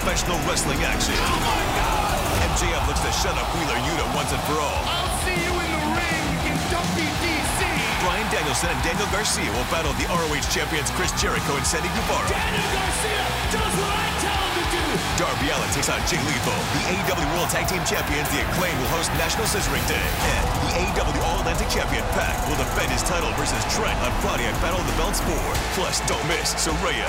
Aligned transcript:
professional 0.00 0.40
wrestling 0.48 0.80
action. 0.80 1.12
Oh 1.12 1.40
my 1.44 1.60
God! 1.76 2.16
MJF 2.56 2.88
looks 2.88 3.04
to 3.04 3.12
shut 3.20 3.36
up 3.36 3.44
Wheeler 3.52 3.76
Yuta 3.84 4.08
once 4.16 4.32
and 4.32 4.40
for 4.48 4.56
all. 4.56 4.80
I'll 4.88 5.12
see 5.28 5.36
you 5.36 5.52
in 5.52 5.68
the 5.76 5.82
ring 5.92 6.24
in 6.48 6.56
WDC. 6.72 7.60
Bryan 8.00 8.24
Danielson 8.32 8.72
and 8.72 8.80
Daniel 8.80 9.04
Garcia 9.12 9.44
will 9.52 9.68
battle 9.68 9.92
the 10.00 10.08
ROH 10.08 10.48
champions 10.48 10.88
Chris 10.96 11.12
Jericho 11.20 11.52
and 11.52 11.66
Sammy 11.68 11.92
Guevara. 11.92 12.32
Daniel 12.32 12.64
Garcia 12.72 13.24
does 13.52 13.74
what 13.76 13.92
I 13.92 14.08
tell 14.24 14.40
him 14.40 14.52
to 14.56 14.64
do. 14.72 14.84
Darby 15.20 15.52
Allin 15.52 15.68
takes 15.76 15.92
on 15.92 16.00
Jay 16.08 16.16
Lethal. 16.24 16.56
The 16.80 16.96
AEW 16.96 17.28
World 17.36 17.52
Tag 17.52 17.68
Team 17.68 17.84
Champions, 17.84 18.24
The 18.32 18.40
Acclaim, 18.40 18.72
will 18.80 18.92
host 18.96 19.12
National 19.20 19.44
Scissoring 19.52 19.84
Day. 19.84 20.00
And 20.00 20.44
the 20.64 20.72
AEW 20.80 21.20
All-Atlantic 21.28 21.68
Champion, 21.68 22.00
Pac, 22.16 22.40
will 22.48 22.56
defend 22.56 22.88
his 22.88 23.04
title 23.04 23.28
versus 23.36 23.60
Trent 23.76 24.00
on 24.00 24.16
Friday 24.24 24.48
at 24.48 24.56
Battle 24.64 24.80
of 24.80 24.88
the 24.88 24.96
Belts 24.96 25.20
4. 25.20 25.36
Plus, 25.76 26.00
don't 26.08 26.24
miss 26.24 26.56
Saraya. 26.56 27.04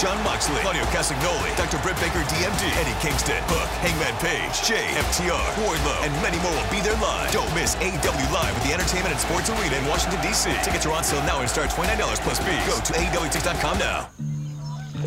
Jon 0.00 0.16
Moxley, 0.24 0.56
Claudio 0.62 0.84
Castagnoli, 0.96 1.54
Dr. 1.60 1.76
Britt 1.84 2.00
Baker, 2.00 2.24
DMD, 2.32 2.72
Eddie 2.80 2.96
Kingston, 3.04 3.36
Hook, 3.52 3.68
Hangman 3.84 4.16
Page, 4.24 4.56
Jay, 4.64 4.88
FTR, 4.96 5.44
Wardlow, 5.60 6.00
and 6.00 6.12
many 6.24 6.40
more 6.40 6.56
will 6.56 6.72
be 6.72 6.80
there 6.80 6.96
live. 7.04 7.30
Don't 7.30 7.52
miss 7.54 7.76
AW 7.76 8.32
Live 8.32 8.56
at 8.56 8.62
the 8.64 8.72
Entertainment 8.72 9.12
and 9.12 9.20
Sports 9.20 9.50
Arena 9.50 9.76
in 9.76 9.84
Washington, 9.84 10.18
D.C. 10.22 10.48
Tickets 10.64 10.86
are 10.86 10.92
on 10.92 11.04
sale 11.04 11.20
now 11.24 11.40
and 11.40 11.50
start 11.50 11.68
$29 11.68 12.00
plus 12.24 12.38
fees. 12.40 12.64
Go 12.64 12.80
to 12.80 12.92
AEWTix.com 12.96 13.78
now. 13.78 14.08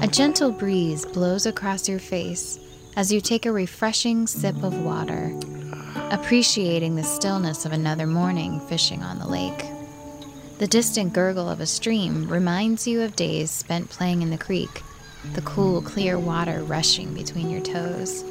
A 0.03 0.07
gentle 0.07 0.51
breeze 0.51 1.07
blows 1.07 1.48
across 1.48 1.89
your 1.89 1.98
face 1.98 2.59
as 2.95 3.12
you 3.12 3.20
take 3.20 3.48
a 3.48 3.51
refreshing 3.51 4.27
sip 4.27 4.62
of 4.62 4.79
water, 4.85 5.34
appreciating 6.12 6.95
the 6.95 7.03
stillness 7.03 7.65
of 7.65 7.71
another 7.71 8.05
morning 8.05 8.59
fishing 8.67 9.01
on 9.01 9.17
the 9.17 9.25
lake. 9.27 9.73
The 10.59 10.67
distant 10.67 11.13
gurgle 11.13 11.49
of 11.49 11.59
a 11.59 11.66
stream 11.66 12.30
reminds 12.30 12.88
you 12.88 13.02
of 13.02 13.16
days 13.16 13.49
spent 13.49 13.89
playing 13.89 14.21
in 14.21 14.30
the 14.30 14.38
creek, 14.38 14.84
the 15.34 15.41
cool, 15.41 15.81
clear 15.81 16.20
water 16.20 16.63
rushing 16.63 17.13
between 17.13 17.49
your 17.49 17.62
toes. 17.62 18.23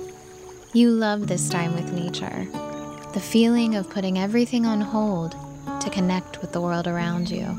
You 0.72 0.90
love 0.90 1.26
this 1.26 1.48
time 1.48 1.74
with 1.74 1.92
nature, 1.92 2.46
the 3.12 3.20
feeling 3.20 3.74
of 3.74 3.90
putting 3.90 4.18
everything 4.18 4.66
on 4.66 4.80
hold 4.80 5.34
to 5.80 5.90
connect 5.90 6.40
with 6.40 6.52
the 6.52 6.60
world 6.60 6.86
around 6.86 7.28
you. 7.28 7.58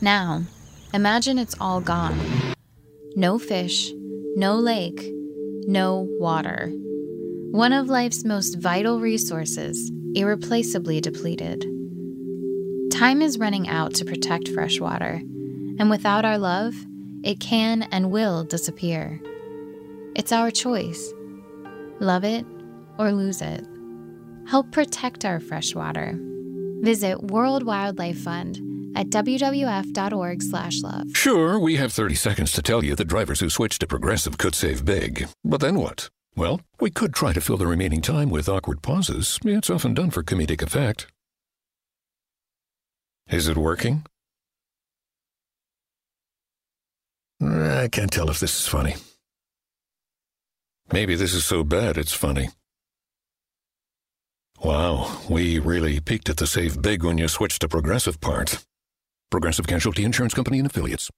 Now, 0.00 0.42
imagine 0.92 1.38
it's 1.38 1.56
all 1.60 1.80
gone. 1.80 2.18
No 3.14 3.38
fish, 3.38 3.92
no 4.36 4.56
lake, 4.56 5.12
no 5.66 6.06
water. 6.18 6.70
One 7.52 7.72
of 7.72 7.88
life's 7.88 8.24
most 8.24 8.56
vital 8.58 9.00
resources, 9.00 9.90
irreplaceably 10.14 11.00
depleted. 11.00 11.64
Time 12.90 13.22
is 13.22 13.38
running 13.38 13.68
out 13.68 13.94
to 13.94 14.04
protect 14.04 14.48
fresh 14.48 14.80
water, 14.80 15.20
and 15.78 15.90
without 15.90 16.24
our 16.24 16.38
love, 16.38 16.74
it 17.22 17.38
can 17.38 17.82
and 17.92 18.10
will 18.10 18.44
disappear. 18.44 19.20
It's 20.16 20.32
our 20.32 20.50
choice. 20.50 21.12
Love 22.00 22.24
it 22.24 22.44
or 22.98 23.12
lose 23.12 23.40
it. 23.42 23.64
Help 24.48 24.72
protect 24.72 25.24
our 25.24 25.38
fresh 25.38 25.74
water. 25.74 26.18
Visit 26.80 27.22
World 27.24 27.64
Wildlife 27.64 28.18
Fund 28.18 28.60
at 28.96 29.10
wwf.org/love. 29.10 31.06
Sure, 31.16 31.58
we 31.58 31.76
have 31.76 31.92
30 31.92 32.14
seconds 32.14 32.52
to 32.52 32.62
tell 32.62 32.82
you 32.84 32.96
that 32.96 33.04
drivers 33.04 33.40
who 33.40 33.50
switch 33.50 33.78
to 33.78 33.86
Progressive 33.86 34.38
could 34.38 34.54
save 34.54 34.84
big. 34.84 35.28
But 35.44 35.60
then 35.60 35.78
what? 35.78 36.08
Well, 36.34 36.60
we 36.80 36.90
could 36.90 37.14
try 37.14 37.32
to 37.32 37.40
fill 37.40 37.58
the 37.58 37.66
remaining 37.66 38.00
time 38.00 38.30
with 38.30 38.48
awkward 38.48 38.80
pauses. 38.82 39.38
It's 39.44 39.70
often 39.70 39.94
done 39.94 40.10
for 40.10 40.22
comedic 40.22 40.62
effect. 40.62 41.08
Is 43.30 43.46
it 43.46 43.58
working? 43.58 44.04
Eh, 47.42 47.82
I 47.84 47.88
can't 47.88 48.10
tell 48.10 48.30
if 48.30 48.40
this 48.40 48.58
is 48.60 48.66
funny. 48.66 48.94
Maybe 50.92 51.14
this 51.14 51.34
is 51.34 51.44
so 51.44 51.62
bad 51.62 51.98
it's 51.98 52.14
funny. 52.14 52.48
Wow, 54.64 55.20
we 55.28 55.58
really 55.58 56.00
peaked 56.00 56.30
at 56.30 56.38
the 56.38 56.46
save 56.46 56.80
big 56.80 57.04
when 57.04 57.18
you 57.18 57.28
switched 57.28 57.60
to 57.60 57.68
Progressive 57.68 58.20
part. 58.20 58.64
Progressive 59.30 59.66
Casualty 59.66 60.04
Insurance 60.04 60.32
Company 60.32 60.58
and 60.58 60.66
affiliates. 60.66 61.10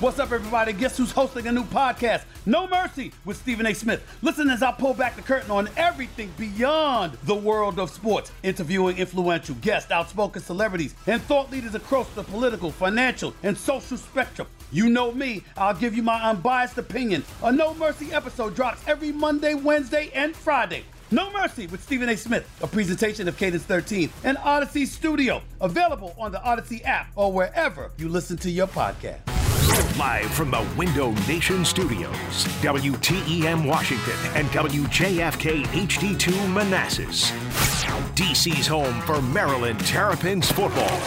What's 0.00 0.18
up, 0.18 0.32
everybody? 0.32 0.72
Guess 0.72 0.96
who's 0.96 1.12
hosting 1.12 1.46
a 1.46 1.52
new 1.52 1.64
podcast? 1.64 2.22
No 2.46 2.66
Mercy 2.66 3.12
with 3.26 3.36
Stephen 3.36 3.66
A. 3.66 3.74
Smith. 3.74 4.02
Listen 4.22 4.48
as 4.48 4.62
I 4.62 4.72
pull 4.72 4.94
back 4.94 5.14
the 5.14 5.20
curtain 5.20 5.50
on 5.50 5.68
everything 5.76 6.32
beyond 6.38 7.18
the 7.24 7.34
world 7.34 7.78
of 7.78 7.90
sports, 7.90 8.32
interviewing 8.42 8.96
influential 8.96 9.56
guests, 9.56 9.90
outspoken 9.90 10.40
celebrities, 10.40 10.94
and 11.06 11.20
thought 11.20 11.50
leaders 11.50 11.74
across 11.74 12.08
the 12.14 12.22
political, 12.22 12.70
financial, 12.70 13.34
and 13.42 13.58
social 13.58 13.98
spectrum. 13.98 14.48
You 14.72 14.88
know 14.88 15.12
me, 15.12 15.44
I'll 15.58 15.74
give 15.74 15.94
you 15.94 16.02
my 16.02 16.30
unbiased 16.30 16.78
opinion. 16.78 17.24
A 17.42 17.52
No 17.52 17.74
Mercy 17.74 18.10
episode 18.10 18.54
drops 18.54 18.80
every 18.88 19.12
Monday, 19.12 19.52
Wednesday, 19.52 20.10
and 20.14 20.34
Friday. 20.34 20.84
No 21.12 21.28
Mercy 21.32 21.66
with 21.66 21.82
Stephen 21.82 22.08
A. 22.08 22.16
Smith, 22.16 22.48
a 22.62 22.68
presentation 22.68 23.26
of 23.26 23.36
Cadence 23.36 23.64
13 23.64 24.10
and 24.22 24.38
Odyssey 24.38 24.86
Studio, 24.86 25.42
available 25.60 26.14
on 26.16 26.30
the 26.30 26.40
Odyssey 26.44 26.84
app 26.84 27.08
or 27.16 27.32
wherever 27.32 27.90
you 27.98 28.08
listen 28.08 28.36
to 28.38 28.50
your 28.50 28.68
podcast. 28.68 29.18
Live 29.98 30.30
from 30.30 30.52
the 30.52 30.64
Window 30.78 31.10
Nation 31.26 31.64
Studios, 31.64 32.14
WTEM 32.62 33.66
Washington 33.66 34.14
and 34.34 34.46
WJFK 34.48 35.64
HD2 35.64 36.52
Manassas. 36.52 37.32
DC's 38.14 38.68
home 38.68 39.00
for 39.02 39.20
Maryland 39.20 39.80
Terrapins 39.80 40.52
football. 40.52 40.98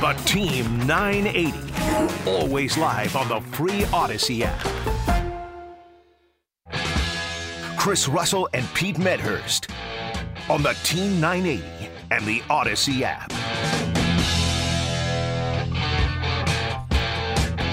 The 0.00 0.12
Team 0.26 0.86
980. 0.86 2.30
Always 2.30 2.76
live 2.76 3.16
on 3.16 3.28
the 3.28 3.40
free 3.56 3.86
Odyssey 3.86 4.44
app. 4.44 5.13
Chris 7.76 8.08
Russell 8.08 8.48
and 8.52 8.66
Pete 8.74 8.98
Medhurst 8.98 9.70
on 10.48 10.62
the 10.62 10.72
Team 10.82 11.20
980 11.20 11.90
and 12.10 12.24
the 12.26 12.42
Odyssey 12.48 13.04
app. 13.04 13.30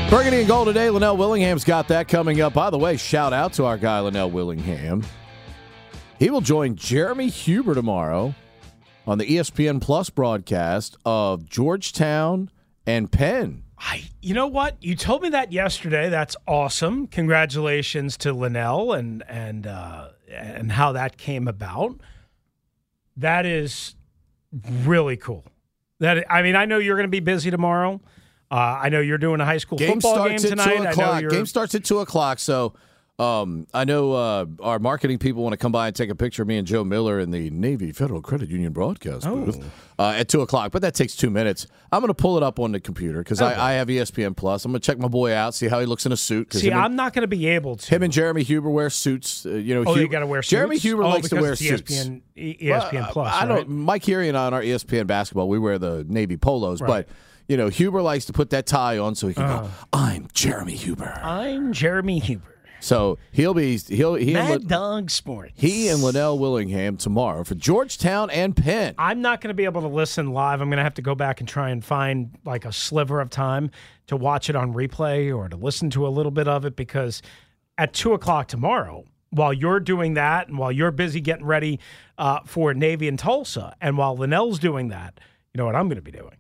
Burgundy 0.10 0.40
and 0.40 0.48
gold 0.48 0.68
today. 0.68 0.90
Linnell 0.90 1.16
Willingham's 1.16 1.64
got 1.64 1.88
that 1.88 2.10
coming 2.10 2.42
up. 2.42 2.54
By 2.54 2.70
the 2.70 2.78
way, 2.78 2.98
shout 2.98 3.32
out 3.32 3.54
to 3.54 3.66
our 3.66 3.78
guy 3.78 4.02
Linnell 4.02 4.30
Willingham. 4.30 5.04
He 6.20 6.30
will 6.30 6.42
join 6.42 6.76
Jeremy 6.76 7.30
Huber 7.30 7.74
tomorrow 7.74 8.36
on 9.08 9.18
the 9.18 9.26
ESPN 9.26 9.82
Plus 9.82 10.10
broadcast 10.10 10.98
of 11.06 11.46
Georgetown 11.46 12.52
and 12.86 13.10
Penn. 13.10 13.64
I, 13.84 14.04
you 14.22 14.36
know 14.36 14.46
what? 14.46 14.78
You 14.80 14.96
told 14.96 15.24
me 15.24 15.30
that 15.30 15.52
yesterday. 15.52 16.10
That's 16.10 16.36
awesome. 16.48 17.08
Congratulations 17.08 18.16
to 18.18 18.32
Linnell 18.32 18.94
and 18.94 19.24
and 19.28 19.66
uh, 19.66 20.10
and 20.32 20.72
how 20.72 20.92
that 20.92 21.18
came 21.18 21.48
about. 21.48 22.00
That 23.18 23.46
is 23.48 23.96
really 24.84 25.18
cool. 25.18 25.46
That 26.00 26.32
I 26.32 26.44
mean, 26.44 26.56
I 26.56 26.66
know 26.66 26.78
you're 26.78 26.96
going 26.96 27.08
to 27.08 27.12
be 27.12 27.22
busy 27.22 27.50
tomorrow. 27.50 28.00
Uh, 28.52 28.80
I 28.84 28.90
know 28.90 29.00
you're 29.00 29.18
doing 29.18 29.42
a 29.42 29.46
high 29.46 29.58
school 29.58 29.78
Game 29.78 30.00
football 30.00 30.28
game 30.28 30.38
starts 30.38 30.68
at 30.68 30.78
two 30.78 30.84
o'clock. 30.84 31.30
Game 31.30 31.46
starts 31.46 31.74
at 31.74 31.84
two 31.84 32.00
o'clock. 32.00 32.38
So 32.38 32.74
um, 33.22 33.68
I 33.74 33.84
know 33.86 34.14
uh, 34.14 34.46
our 34.62 34.80
marketing 34.80 35.18
people 35.20 35.44
want 35.44 35.54
to 35.54 35.58
come 35.58 35.72
by 35.72 35.88
and 35.88 35.96
take 35.96 36.10
a 36.10 36.16
picture 36.16 36.42
of 36.42 36.48
me 36.48 36.58
and 36.58 36.66
Joe 36.66 36.84
Miller 36.84 37.20
in 37.20 37.32
the 37.32 37.50
Navy 37.52 37.92
Federal 37.92 38.22
Credit 38.22 38.50
Union 38.50 38.72
broadcast 38.74 39.28
Oh. 39.28 39.46
booth 39.46 39.64
uh, 40.00 40.14
at 40.18 40.28
two 40.28 40.42
o'clock. 40.42 40.72
But 40.72 40.82
that 40.82 40.96
takes 40.96 41.16
two 41.16 41.30
minutes. 41.30 41.68
I'm 41.92 42.00
going 42.02 42.08
to 42.08 42.14
pull 42.14 42.38
it 42.38 42.44
up 42.44 42.60
on 42.60 42.72
the 42.72 42.80
computer 42.80 43.20
because 43.20 43.42
Okay. 43.42 43.54
I, 43.54 43.72
I 43.72 43.74
have 43.74 43.88
ESPN 43.90 44.36
Plus. 44.36 44.66
I'm 44.66 44.72
going 44.72 44.82
to 44.82 44.86
check 44.86 44.98
my 44.98 45.08
boy 45.08 45.34
out, 45.36 45.54
see 45.54 45.68
how 45.68 45.80
he 45.80 45.86
looks 45.86 46.06
in 46.06 46.12
a 46.12 46.18
suit. 46.18 46.52
See, 46.54 46.72
I'm 46.72 46.96
not 46.96 47.14
going 47.14 47.22
to 47.22 47.28
be 47.28 47.48
able 47.48 47.76
to. 47.76 47.90
Him 47.96 48.02
and 48.04 48.12
Jeremy 48.12 48.44
Huber 48.44 48.70
wear 48.70 48.90
suits. 48.90 49.46
Uh, 49.46 49.52
you 49.52 49.76
know, 49.76 49.84
oh, 49.86 49.94
Hu- 49.94 50.02
you 50.02 50.08
got 50.08 50.20
to 50.22 50.28
wear 50.28 50.42
suits. 50.42 50.50
Jeremy 50.52 50.78
Huber 50.78 51.04
oh, 51.04 51.10
likes 51.10 51.30
to 51.30 51.36
wear 51.40 51.52
it's 51.54 51.62
suits. 51.62 51.92
ESPN, 51.92 52.22
ESPN 52.38 52.94
Well, 52.94 53.10
Plus. 53.12 53.34
I 53.34 53.40
right? 53.48 53.48
don't. 53.58 53.70
Mike 53.70 54.08
Erie 54.10 54.30
and 54.30 54.38
I 54.38 54.48
on 54.48 54.54
our 54.54 54.62
ESPN 54.64 55.06
basketball, 55.06 55.48
we 55.48 55.60
wear 55.60 55.78
the 55.78 56.04
navy 56.08 56.38
polos, 56.38 56.82
Right. 56.82 57.06
but 57.08 57.16
you 57.48 57.58
know, 57.58 57.68
Huber 57.68 58.02
likes 58.02 58.26
to 58.26 58.34
put 58.34 58.50
that 58.52 58.66
tie 58.66 58.98
on 58.98 59.14
so 59.14 59.28
he 59.28 59.34
can 59.34 59.44
Uh. 59.44 59.62
go. 59.62 59.70
I'm 59.94 60.28
Jeremy 60.34 60.74
Huber. 60.76 61.20
I'm 61.22 61.74
Jeremy 61.74 62.20
Huber. 62.20 62.46
So 62.82 63.18
he'll 63.32 63.54
be 63.54 63.78
he'll 63.78 64.16
he 64.16 64.34
and, 64.36 64.50
Mad 64.50 64.60
Lin- 64.60 64.68
Dog 64.68 65.10
Sports. 65.12 65.54
he 65.56 65.88
and 65.88 66.02
Linnell 66.02 66.38
Willingham 66.38 66.98
tomorrow 66.98 67.44
for 67.44 67.56
Georgetown 67.56 68.30
and 68.32 68.56
Penn. 68.56 68.96
I'm 68.98 69.22
not 69.22 69.40
going 69.40 69.50
to 69.50 69.54
be 69.54 69.66
able 69.66 69.82
to 69.82 69.88
listen 69.88 70.34
live. 70.34 70.62
I'm 70.62 70.70
going 70.70 70.78
to 70.78 70.84
have 70.84 70.96
to 70.96 71.02
go 71.02 71.16
back 71.16 71.40
and 71.40 71.48
try 71.48 71.70
and 71.70 71.86
find 71.86 72.38
like 72.44 72.66
a 72.66 72.74
sliver 72.74 73.22
of 73.22 73.30
time 73.30 73.72
to 74.08 74.18
watch 74.18 74.50
it 74.50 74.56
on 74.56 74.74
replay 74.74 75.34
or 75.36 75.48
to 75.48 75.56
listen 75.56 75.90
to 75.92 76.06
a 76.06 76.10
little 76.10 76.32
bit 76.32 76.48
of 76.48 76.66
it 76.66 76.76
because 76.76 77.22
at 77.78 77.94
two 77.94 78.14
o'clock 78.14 78.48
tomorrow, 78.48 79.06
while 79.30 79.54
you're 79.54 79.80
doing 79.80 80.16
that 80.16 80.48
and 80.50 80.58
while 80.58 80.72
you're 80.72 80.92
busy 80.92 81.22
getting 81.22 81.46
ready 81.46 81.80
uh, 82.18 82.40
for 82.46 82.74
Navy 82.74 83.08
and 83.08 83.18
Tulsa, 83.18 83.76
and 83.80 83.98
while 83.98 84.18
Linnell's 84.18 84.60
doing 84.60 84.90
that, 84.90 85.20
you 85.54 85.58
know 85.60 85.66
what 85.66 85.76
I'm 85.76 85.88
going 85.88 85.96
to 85.96 86.02
be 86.02 86.12
doing? 86.12 86.36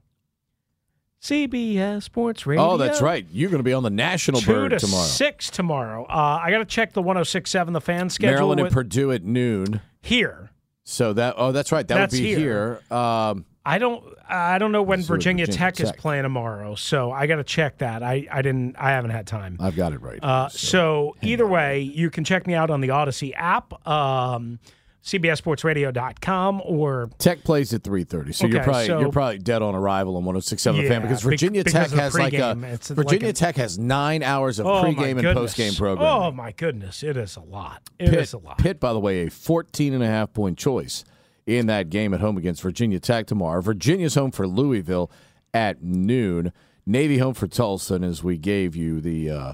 CBS 1.22 2.04
Sports 2.04 2.46
Radio. 2.48 2.64
Oh, 2.72 2.78
that's 2.78 3.02
right. 3.02 3.26
You're 3.32 3.50
going 3.50 3.60
to 3.60 3.64
be 3.64 3.74
on 3.74 3.84
the 3.84 3.90
National 3.90 4.42
Two 4.42 4.52
Bird 4.52 4.70
to 4.72 4.80
tomorrow. 4.80 5.04
six 5.06 5.50
tomorrow. 5.50 6.06
Uh, 6.06 6.40
I 6.44 6.50
got 6.50 6.58
to 6.60 6.66
check 6.66 6.94
the 6.94 7.04
106.7 7.04 7.74
the 7.74 7.82
fan 7.82 8.10
schedule 8.10 8.34
Maryland 8.34 8.62
and 8.62 8.72
Purdue 8.72 9.12
at 9.12 9.24
noon. 9.24 9.82
here. 10.02 10.50
So 10.84 11.14
that 11.14 11.36
oh, 11.38 11.52
that's 11.52 11.72
right. 11.72 11.88
That 11.88 11.96
That's 11.96 12.14
would 12.14 12.18
be 12.22 12.36
here. 12.36 12.82
here. 12.90 12.98
Um, 12.98 13.46
I 13.64 13.78
don't. 13.78 14.04
I 14.28 14.58
don't 14.58 14.72
know 14.72 14.82
when 14.82 15.04
Virginia, 15.04 15.46
Virginia 15.46 15.72
Tech, 15.74 15.80
is 15.80 15.92
playing 15.92 16.24
tomorrow, 16.24 16.74
so 16.74 17.12
I 17.12 17.28
got 17.28 17.36
to 17.36 17.44
check 17.44 17.78
that. 17.78 18.02
I, 18.02 18.28
I 18.32 18.42
didn't. 18.42 18.76
I 18.78 18.90
haven't 18.90 19.12
had 19.12 19.28
time. 19.28 19.58
I've 19.60 19.76
got 19.76 19.94
it 19.94 20.02
right. 20.02 20.20
Uh, 20.22 20.50
here, 20.50 20.58
so 20.58 21.16
either 21.22 21.46
way, 21.46 21.82
you 21.82 22.10
can 22.10 22.24
check 22.24 22.48
me 22.48 22.56
out 22.56 22.72
on 22.72 22.82
the 22.82 22.90
Odyssey 22.90 23.36
app, 23.36 23.88
um, 23.88 24.60
CBSSportsRadio.com, 25.04 26.62
or 26.64 27.10
Tech 27.18 27.44
plays 27.44 27.74
at 27.74 27.84
three 27.84 28.04
thirty, 28.04 28.34
so 28.34 28.46
you're 28.48 28.64
probably 28.64 28.88
so- 28.88 29.00
you're 29.00 29.12
probably 29.12 29.40
dead 29.40 29.62
on 29.62 29.76
arrival 29.76 30.16
on 30.18 30.24
106.7 30.24 30.76
The 30.78 30.84
Yeah, 30.84 30.90
fan 30.90 31.02
because 31.02 31.22
Virginia 31.22 31.64
because 31.64 31.90
Tech 31.90 32.00
has 32.00 32.14
like 32.18 32.34
a. 32.34 32.58
It's 32.72 32.90
like 32.90 32.96
Virginia 32.96 33.30
a- 33.30 33.34
Tech 33.34 33.56
has 33.56 33.80
nine 33.80 34.24
hours 34.24 34.60
of 34.60 34.68
oh 34.68 34.84
pregame 34.84 35.18
and 35.18 35.38
postgame 35.38 35.78
program. 35.78 36.08
Oh 36.08 36.32
my 36.32 36.52
goodness, 36.52 37.04
it 37.04 37.18
is 37.18 37.36
a 37.36 37.42
lot. 37.42 37.82
It 38.00 38.14
is 38.14 38.32
Pitt, 38.32 38.34
a 38.34 38.38
lot. 38.38 38.58
Pitt, 38.58 38.80
by 38.80 38.94
the 38.94 39.00
way, 39.00 39.26
a 39.26 39.32
14 39.32 39.94
and 39.94 40.04
a 40.04 40.08
half 40.08 40.34
point 40.34 40.58
choice 40.58 41.04
in 41.48 41.66
that 41.68 41.90
game 41.90 42.14
at 42.14 42.20
home 42.20 42.38
against 42.38 42.62
Virginia 42.62 43.00
Tech 43.00 43.26
tomorrow. 43.28 43.62
Virginia's 43.62 44.16
home 44.16 44.32
for 44.32 44.48
Louisville 44.48 45.12
at 45.54 45.82
noon. 45.84 46.54
Navy 46.86 47.18
home 47.20 47.34
for 47.34 47.48
Tulsa, 47.48 47.96
and 47.96 48.06
as 48.06 48.24
we 48.24 48.38
gave 48.38 48.76
you 48.76 49.02
the 49.02 49.30
uh, 49.30 49.54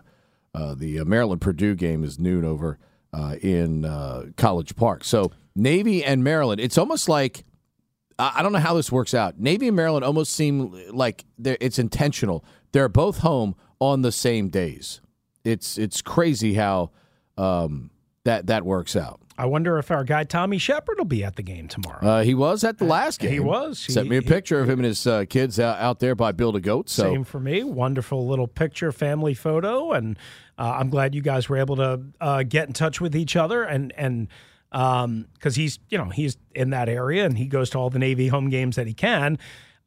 uh, 0.53 0.75
the 0.75 1.00
uh, 1.00 1.05
Maryland 1.05 1.39
Purdue 1.41 1.75
game 1.75 2.03
is 2.03 2.17
noon 2.19 2.43
over 2.45 2.77
in 3.41 3.85
uh, 3.85 4.25
College 4.35 4.75
Park. 4.75 5.03
So 5.03 5.31
Navy 5.55 6.03
and 6.03 6.23
Maryland, 6.23 6.61
it's 6.61 6.77
almost 6.77 7.09
like 7.09 7.43
I 8.19 8.41
don't 8.41 8.51
know 8.51 8.59
how 8.59 8.73
this 8.73 8.91
works 8.91 9.13
out. 9.13 9.39
Navy 9.39 9.67
and 9.67 9.75
Maryland 9.75 10.03
almost 10.03 10.33
seem 10.33 10.73
like 10.91 11.23
it's 11.37 11.77
intentional. 11.77 12.43
They're 12.71 12.89
both 12.89 13.19
home 13.19 13.55
on 13.79 14.01
the 14.01 14.11
same 14.11 14.49
days. 14.49 15.01
It's 15.43 15.77
it's 15.77 16.01
crazy 16.01 16.55
how 16.55 16.91
um, 17.37 17.91
that 18.23 18.47
that 18.47 18.65
works 18.65 18.95
out. 18.95 19.21
I 19.38 19.45
wonder 19.45 19.78
if 19.78 19.92
our 19.92 20.04
guy 20.04 20.24
Tommy 20.24 20.57
Shepard 20.57 20.98
will 20.98 21.06
be 21.06 21.24
at 21.24 21.36
the 21.36 21.44
game 21.44 21.68
tomorrow. 21.68 22.06
Uh, 22.06 22.24
he 22.24 22.34
was 22.34 22.63
at 22.63 22.78
the 22.80 22.86
last 22.86 23.19
game. 23.19 23.31
he 23.31 23.39
was. 23.39 23.86
He, 23.86 23.94
Sent 23.94 24.10
me 24.10 24.18
a 24.18 24.22
he- 24.22 24.28
picture 24.28 24.60
of 24.60 24.69
him 24.69 24.80
and 24.80 24.86
his 24.86 25.06
uh, 25.06 25.25
kids 25.30 25.60
out, 25.60 25.78
out 25.80 26.00
there 26.00 26.16
by 26.16 26.31
Bill 26.31 26.51
the 26.51 26.60
Goat. 26.62 26.89
So 26.89 27.04
Same 27.04 27.24
for 27.24 27.39
me. 27.39 27.63
Wonderful 27.63 28.28
little 28.28 28.48
picture, 28.48 28.92
family 28.92 29.34
photo, 29.34 29.92
and 29.92 30.18
uh, 30.57 30.78
I'm 30.80 30.89
glad 30.89 31.13
you 31.13 31.22
guys 31.22 31.50
were 31.50 31.57
able 31.57 31.75
to 31.75 32.01
uh, 32.19 32.44
get 32.44 32.68
in 32.68 32.74
touch 32.74 33.00
with 33.00 33.16
each 33.16 33.36
other 33.36 33.63
and 33.63 33.94
and 33.95 34.28
because 34.72 35.56
he's 35.56 35.80
you 35.89 35.98
know 35.98 36.10
he's 36.10 36.38
in 36.54 36.72
that 36.72 36.89
area 36.89 37.25
and 37.25 37.38
he 37.38 37.45
goes 37.45 37.69
to 37.69 37.78
all 37.78 37.89
the 37.89 38.00
Navy 38.00 38.28
home 38.28 38.50
games 38.50 38.75
that 38.75 38.88
he 38.88 38.94
can. 38.94 39.38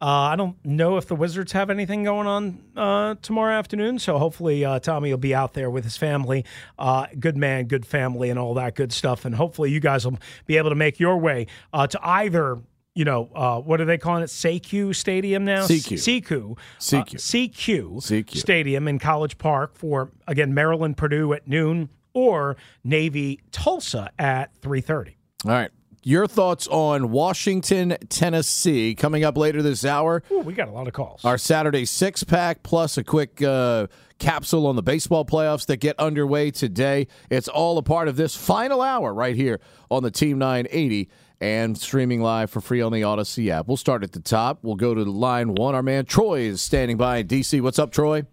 Uh, 0.02 0.06
I 0.32 0.36
don't 0.36 0.56
know 0.64 0.96
if 0.96 1.06
the 1.06 1.14
Wizards 1.14 1.52
have 1.52 1.68
anything 1.68 2.04
going 2.04 2.26
on 2.26 2.62
uh, 2.74 3.16
tomorrow 3.20 3.52
afternoon, 3.54 3.98
so 3.98 4.16
hopefully 4.18 4.64
uh, 4.64 4.78
Tommy 4.78 5.10
will 5.10 5.18
be 5.18 5.34
out 5.34 5.52
there 5.52 5.68
with 5.70 5.84
his 5.84 5.98
family. 5.98 6.46
Uh, 6.78 7.06
good 7.18 7.36
man, 7.36 7.66
good 7.66 7.84
family, 7.84 8.30
and 8.30 8.38
all 8.38 8.54
that 8.54 8.74
good 8.74 8.92
stuff. 8.92 9.26
And 9.26 9.34
hopefully 9.34 9.70
you 9.70 9.78
guys 9.80 10.06
will 10.06 10.18
be 10.46 10.56
able 10.56 10.70
to 10.70 10.74
make 10.74 10.98
your 11.00 11.18
way 11.18 11.46
uh, 11.74 11.86
to 11.86 12.00
either. 12.02 12.58
You 12.92 13.04
know, 13.04 13.30
uh, 13.36 13.60
what 13.60 13.80
are 13.80 13.84
they 13.84 13.98
calling 13.98 14.22
it? 14.24 14.30
CQ 14.30 14.96
Stadium 14.96 15.44
now? 15.44 15.62
CQ. 15.64 16.22
CQ. 16.22 16.58
CQ. 16.80 17.14
CQ, 17.14 17.96
CQ. 17.98 18.36
Stadium 18.36 18.88
in 18.88 18.98
College 18.98 19.38
Park 19.38 19.76
for 19.76 20.10
again 20.26 20.52
Maryland 20.54 20.96
Purdue 20.96 21.32
at 21.32 21.46
noon 21.46 21.88
or 22.14 22.56
Navy 22.82 23.38
Tulsa 23.52 24.10
at 24.18 24.54
three 24.56 24.80
thirty. 24.80 25.16
all 25.44 25.52
right, 25.52 25.70
your 26.02 26.26
thoughts 26.26 26.66
on 26.68 27.10
Washington, 27.10 27.96
Tennessee 28.08 28.94
coming 28.94 29.24
up 29.24 29.36
later 29.36 29.62
this 29.62 29.84
hour. 29.84 30.22
Ooh, 30.30 30.40
we 30.40 30.52
got 30.52 30.68
a 30.68 30.72
lot 30.72 30.86
of 30.86 30.92
calls. 30.92 31.24
Our 31.24 31.38
Saturday 31.38 31.84
six 31.84 32.24
pack 32.24 32.62
plus 32.62 32.96
a 32.96 33.04
quick 33.04 33.42
uh, 33.42 33.86
capsule 34.18 34.66
on 34.66 34.76
the 34.76 34.82
baseball 34.82 35.24
playoffs 35.24 35.66
that 35.66 35.78
get 35.78 35.98
underway 35.98 36.50
today. 36.50 37.06
It's 37.30 37.48
all 37.48 37.78
a 37.78 37.82
part 37.82 38.08
of 38.08 38.16
this 38.16 38.34
final 38.36 38.82
hour 38.82 39.12
right 39.12 39.36
here 39.36 39.60
on 39.90 40.02
the 40.02 40.10
Team 40.10 40.38
980 40.38 41.08
and 41.40 41.76
streaming 41.76 42.20
live 42.20 42.50
for 42.50 42.60
free 42.60 42.82
on 42.82 42.92
the 42.92 43.02
Odyssey 43.02 43.50
app. 43.50 43.66
We'll 43.66 43.76
start 43.76 44.02
at 44.02 44.12
the 44.12 44.20
top. 44.20 44.58
We'll 44.62 44.76
go 44.76 44.94
to 44.94 45.02
line 45.04 45.54
one. 45.54 45.74
Our 45.74 45.82
man 45.82 46.04
Troy 46.04 46.40
is 46.40 46.60
standing 46.60 46.96
by 46.96 47.18
in 47.18 47.28
DC. 47.28 47.60
What's 47.62 47.78
up, 47.78 47.92
Troy? 47.92 48.24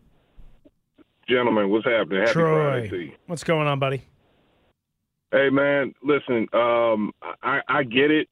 Gentlemen, 1.27 1.69
what's 1.69 1.85
happening? 1.85 2.21
Happy 2.21 2.31
Troy, 2.33 2.83
you. 2.83 3.11
what's 3.25 3.43
going 3.43 3.67
on, 3.67 3.79
buddy? 3.79 4.03
Hey, 5.31 5.49
man, 5.49 5.93
listen, 6.01 6.47
um, 6.53 7.11
I, 7.43 7.59
I 7.67 7.83
get 7.83 8.11
it. 8.11 8.29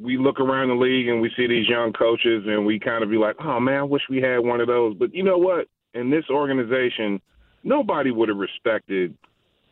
We 0.00 0.16
look 0.16 0.40
around 0.40 0.68
the 0.68 0.74
league 0.74 1.08
and 1.08 1.20
we 1.20 1.30
see 1.36 1.46
these 1.46 1.68
young 1.68 1.92
coaches 1.92 2.44
and 2.46 2.64
we 2.64 2.78
kind 2.78 3.02
of 3.04 3.10
be 3.10 3.16
like, 3.16 3.36
oh, 3.40 3.60
man, 3.60 3.80
I 3.80 3.82
wish 3.82 4.02
we 4.08 4.20
had 4.20 4.38
one 4.38 4.60
of 4.60 4.66
those. 4.66 4.94
But 4.94 5.14
you 5.14 5.22
know 5.22 5.38
what? 5.38 5.68
In 5.94 6.10
this 6.10 6.24
organization, 6.30 7.20
nobody 7.64 8.10
would 8.10 8.28
have 8.28 8.38
respected 8.38 9.14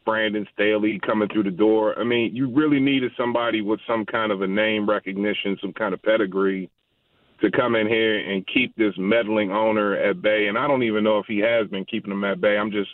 Brandon 0.04 0.46
Staley 0.52 1.00
coming 1.04 1.28
through 1.28 1.44
the 1.44 1.50
door. 1.50 1.98
I 1.98 2.04
mean, 2.04 2.34
you 2.34 2.54
really 2.54 2.80
needed 2.80 3.12
somebody 3.16 3.62
with 3.62 3.80
some 3.86 4.04
kind 4.04 4.30
of 4.30 4.42
a 4.42 4.46
name 4.46 4.88
recognition, 4.88 5.56
some 5.60 5.72
kind 5.72 5.94
of 5.94 6.02
pedigree 6.02 6.70
to 7.40 7.50
come 7.50 7.74
in 7.74 7.86
here 7.86 8.18
and 8.18 8.46
keep 8.46 8.74
this 8.76 8.94
meddling 8.98 9.50
owner 9.50 9.94
at 9.96 10.22
bay. 10.22 10.46
And 10.48 10.58
I 10.58 10.66
don't 10.66 10.82
even 10.82 11.04
know 11.04 11.18
if 11.18 11.26
he 11.26 11.38
has 11.38 11.68
been 11.68 11.84
keeping 11.84 12.12
him 12.12 12.24
at 12.24 12.40
bay. 12.40 12.56
I'm 12.56 12.70
just, 12.70 12.90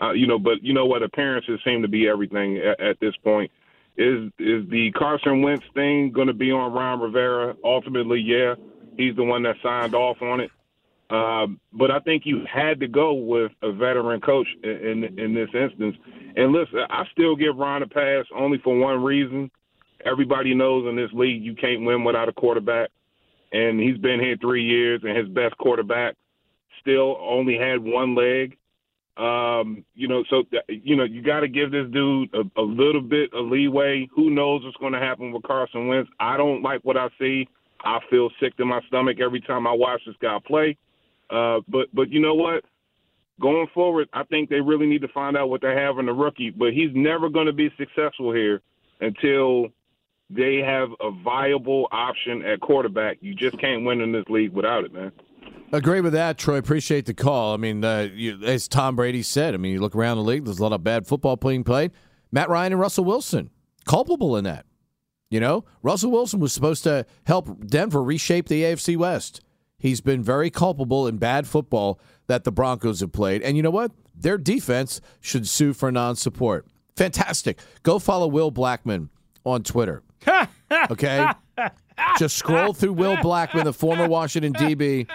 uh, 0.00 0.12
you 0.12 0.26
know, 0.26 0.38
but 0.38 0.62
you 0.62 0.72
know 0.72 0.86
what? 0.86 1.02
Appearances 1.02 1.60
seem 1.64 1.82
to 1.82 1.88
be 1.88 2.08
everything 2.08 2.58
at, 2.58 2.80
at 2.80 3.00
this 3.00 3.14
point. 3.22 3.50
Is 3.96 4.30
is 4.38 4.68
the 4.70 4.90
Carson 4.96 5.42
Wentz 5.42 5.64
thing 5.74 6.12
going 6.12 6.28
to 6.28 6.32
be 6.34 6.50
on 6.50 6.72
Ron 6.72 7.00
Rivera? 7.00 7.54
Ultimately, 7.64 8.20
yeah, 8.20 8.54
he's 8.96 9.14
the 9.16 9.24
one 9.24 9.42
that 9.42 9.56
signed 9.62 9.94
off 9.94 10.22
on 10.22 10.40
it. 10.40 10.50
Um, 11.10 11.58
but 11.72 11.90
I 11.90 11.98
think 11.98 12.22
you 12.24 12.44
had 12.50 12.78
to 12.80 12.88
go 12.88 13.12
with 13.12 13.50
a 13.62 13.72
veteran 13.72 14.20
coach 14.20 14.46
in, 14.62 15.04
in 15.04 15.18
in 15.18 15.34
this 15.34 15.48
instance. 15.52 15.96
And 16.36 16.52
listen, 16.52 16.80
I 16.88 17.04
still 17.12 17.36
give 17.36 17.56
Ron 17.56 17.82
a 17.82 17.86
pass 17.86 18.24
only 18.34 18.58
for 18.58 18.78
one 18.78 19.02
reason. 19.02 19.50
Everybody 20.04 20.54
knows 20.54 20.88
in 20.88 20.96
this 20.96 21.10
league 21.12 21.42
you 21.42 21.54
can't 21.54 21.84
win 21.84 22.04
without 22.04 22.28
a 22.28 22.32
quarterback, 22.32 22.90
and 23.52 23.78
he's 23.78 23.98
been 23.98 24.20
here 24.20 24.36
three 24.40 24.64
years, 24.64 25.02
and 25.04 25.16
his 25.16 25.28
best 25.28 25.58
quarterback 25.58 26.14
still 26.80 27.18
only 27.20 27.58
had 27.58 27.80
one 27.80 28.14
leg. 28.14 28.56
Um, 29.20 29.84
you 29.94 30.08
know, 30.08 30.24
so 30.30 30.44
you 30.68 30.96
know 30.96 31.04
you 31.04 31.20
got 31.20 31.40
to 31.40 31.48
give 31.48 31.70
this 31.70 31.86
dude 31.92 32.34
a, 32.34 32.42
a 32.58 32.62
little 32.62 33.02
bit 33.02 33.28
of 33.34 33.46
leeway. 33.46 34.08
Who 34.14 34.30
knows 34.30 34.64
what's 34.64 34.78
going 34.78 34.94
to 34.94 34.98
happen 34.98 35.30
with 35.30 35.42
Carson 35.42 35.88
Wentz? 35.88 36.10
I 36.18 36.38
don't 36.38 36.62
like 36.62 36.80
what 36.84 36.96
I 36.96 37.08
see. 37.18 37.46
I 37.84 37.98
feel 38.08 38.30
sick 38.40 38.56
to 38.56 38.64
my 38.64 38.80
stomach 38.88 39.18
every 39.20 39.42
time 39.42 39.66
I 39.66 39.72
watch 39.72 40.00
this 40.06 40.16
guy 40.22 40.38
play. 40.46 40.78
Uh, 41.28 41.60
but 41.68 41.88
but 41.92 42.08
you 42.08 42.20
know 42.20 42.34
what? 42.34 42.64
Going 43.42 43.66
forward, 43.74 44.08
I 44.14 44.24
think 44.24 44.48
they 44.48 44.60
really 44.62 44.86
need 44.86 45.02
to 45.02 45.08
find 45.08 45.36
out 45.36 45.50
what 45.50 45.60
they 45.60 45.74
have 45.74 45.98
in 45.98 46.06
the 46.06 46.14
rookie. 46.14 46.50
But 46.50 46.72
he's 46.72 46.90
never 46.94 47.28
going 47.28 47.46
to 47.46 47.52
be 47.52 47.70
successful 47.76 48.32
here 48.32 48.62
until 49.02 49.68
they 50.30 50.62
have 50.64 50.88
a 51.00 51.10
viable 51.10 51.88
option 51.92 52.42
at 52.42 52.60
quarterback. 52.60 53.18
You 53.20 53.34
just 53.34 53.58
can't 53.58 53.84
win 53.84 54.00
in 54.00 54.12
this 54.12 54.24
league 54.30 54.52
without 54.52 54.84
it, 54.84 54.94
man. 54.94 55.12
Agree 55.72 56.00
with 56.00 56.12
that, 56.14 56.36
Troy. 56.36 56.56
Appreciate 56.56 57.06
the 57.06 57.14
call. 57.14 57.54
I 57.54 57.56
mean, 57.56 57.84
uh, 57.84 58.08
you, 58.12 58.42
as 58.44 58.66
Tom 58.66 58.96
Brady 58.96 59.22
said, 59.22 59.54
I 59.54 59.56
mean, 59.56 59.72
you 59.72 59.80
look 59.80 59.94
around 59.94 60.16
the 60.16 60.24
league, 60.24 60.44
there's 60.44 60.58
a 60.58 60.62
lot 60.62 60.72
of 60.72 60.82
bad 60.82 61.06
football 61.06 61.36
being 61.36 61.62
played. 61.62 61.92
Matt 62.32 62.48
Ryan 62.48 62.72
and 62.72 62.80
Russell 62.80 63.04
Wilson, 63.04 63.50
culpable 63.86 64.36
in 64.36 64.44
that. 64.44 64.66
You 65.30 65.38
know, 65.38 65.64
Russell 65.82 66.10
Wilson 66.10 66.40
was 66.40 66.52
supposed 66.52 66.82
to 66.84 67.06
help 67.24 67.64
Denver 67.66 68.02
reshape 68.02 68.48
the 68.48 68.62
AFC 68.62 68.96
West. 68.96 69.42
He's 69.78 70.00
been 70.00 70.22
very 70.22 70.50
culpable 70.50 71.06
in 71.06 71.18
bad 71.18 71.46
football 71.46 72.00
that 72.26 72.42
the 72.42 72.50
Broncos 72.52 73.00
have 73.00 73.12
played. 73.12 73.40
And 73.42 73.56
you 73.56 73.62
know 73.62 73.70
what? 73.70 73.92
Their 74.14 74.38
defense 74.38 75.00
should 75.20 75.48
sue 75.48 75.72
for 75.72 75.92
non 75.92 76.16
support. 76.16 76.66
Fantastic. 76.96 77.60
Go 77.84 77.98
follow 78.00 78.26
Will 78.26 78.50
Blackmon 78.52 79.08
on 79.44 79.62
Twitter. 79.62 80.02
Okay? 80.88 81.26
Just 82.16 82.36
scroll 82.36 82.72
through 82.72 82.92
Will 82.92 83.16
Blackmon, 83.16 83.64
the 83.64 83.72
former 83.72 84.06
Washington 84.08 84.52
DB. 84.52 85.08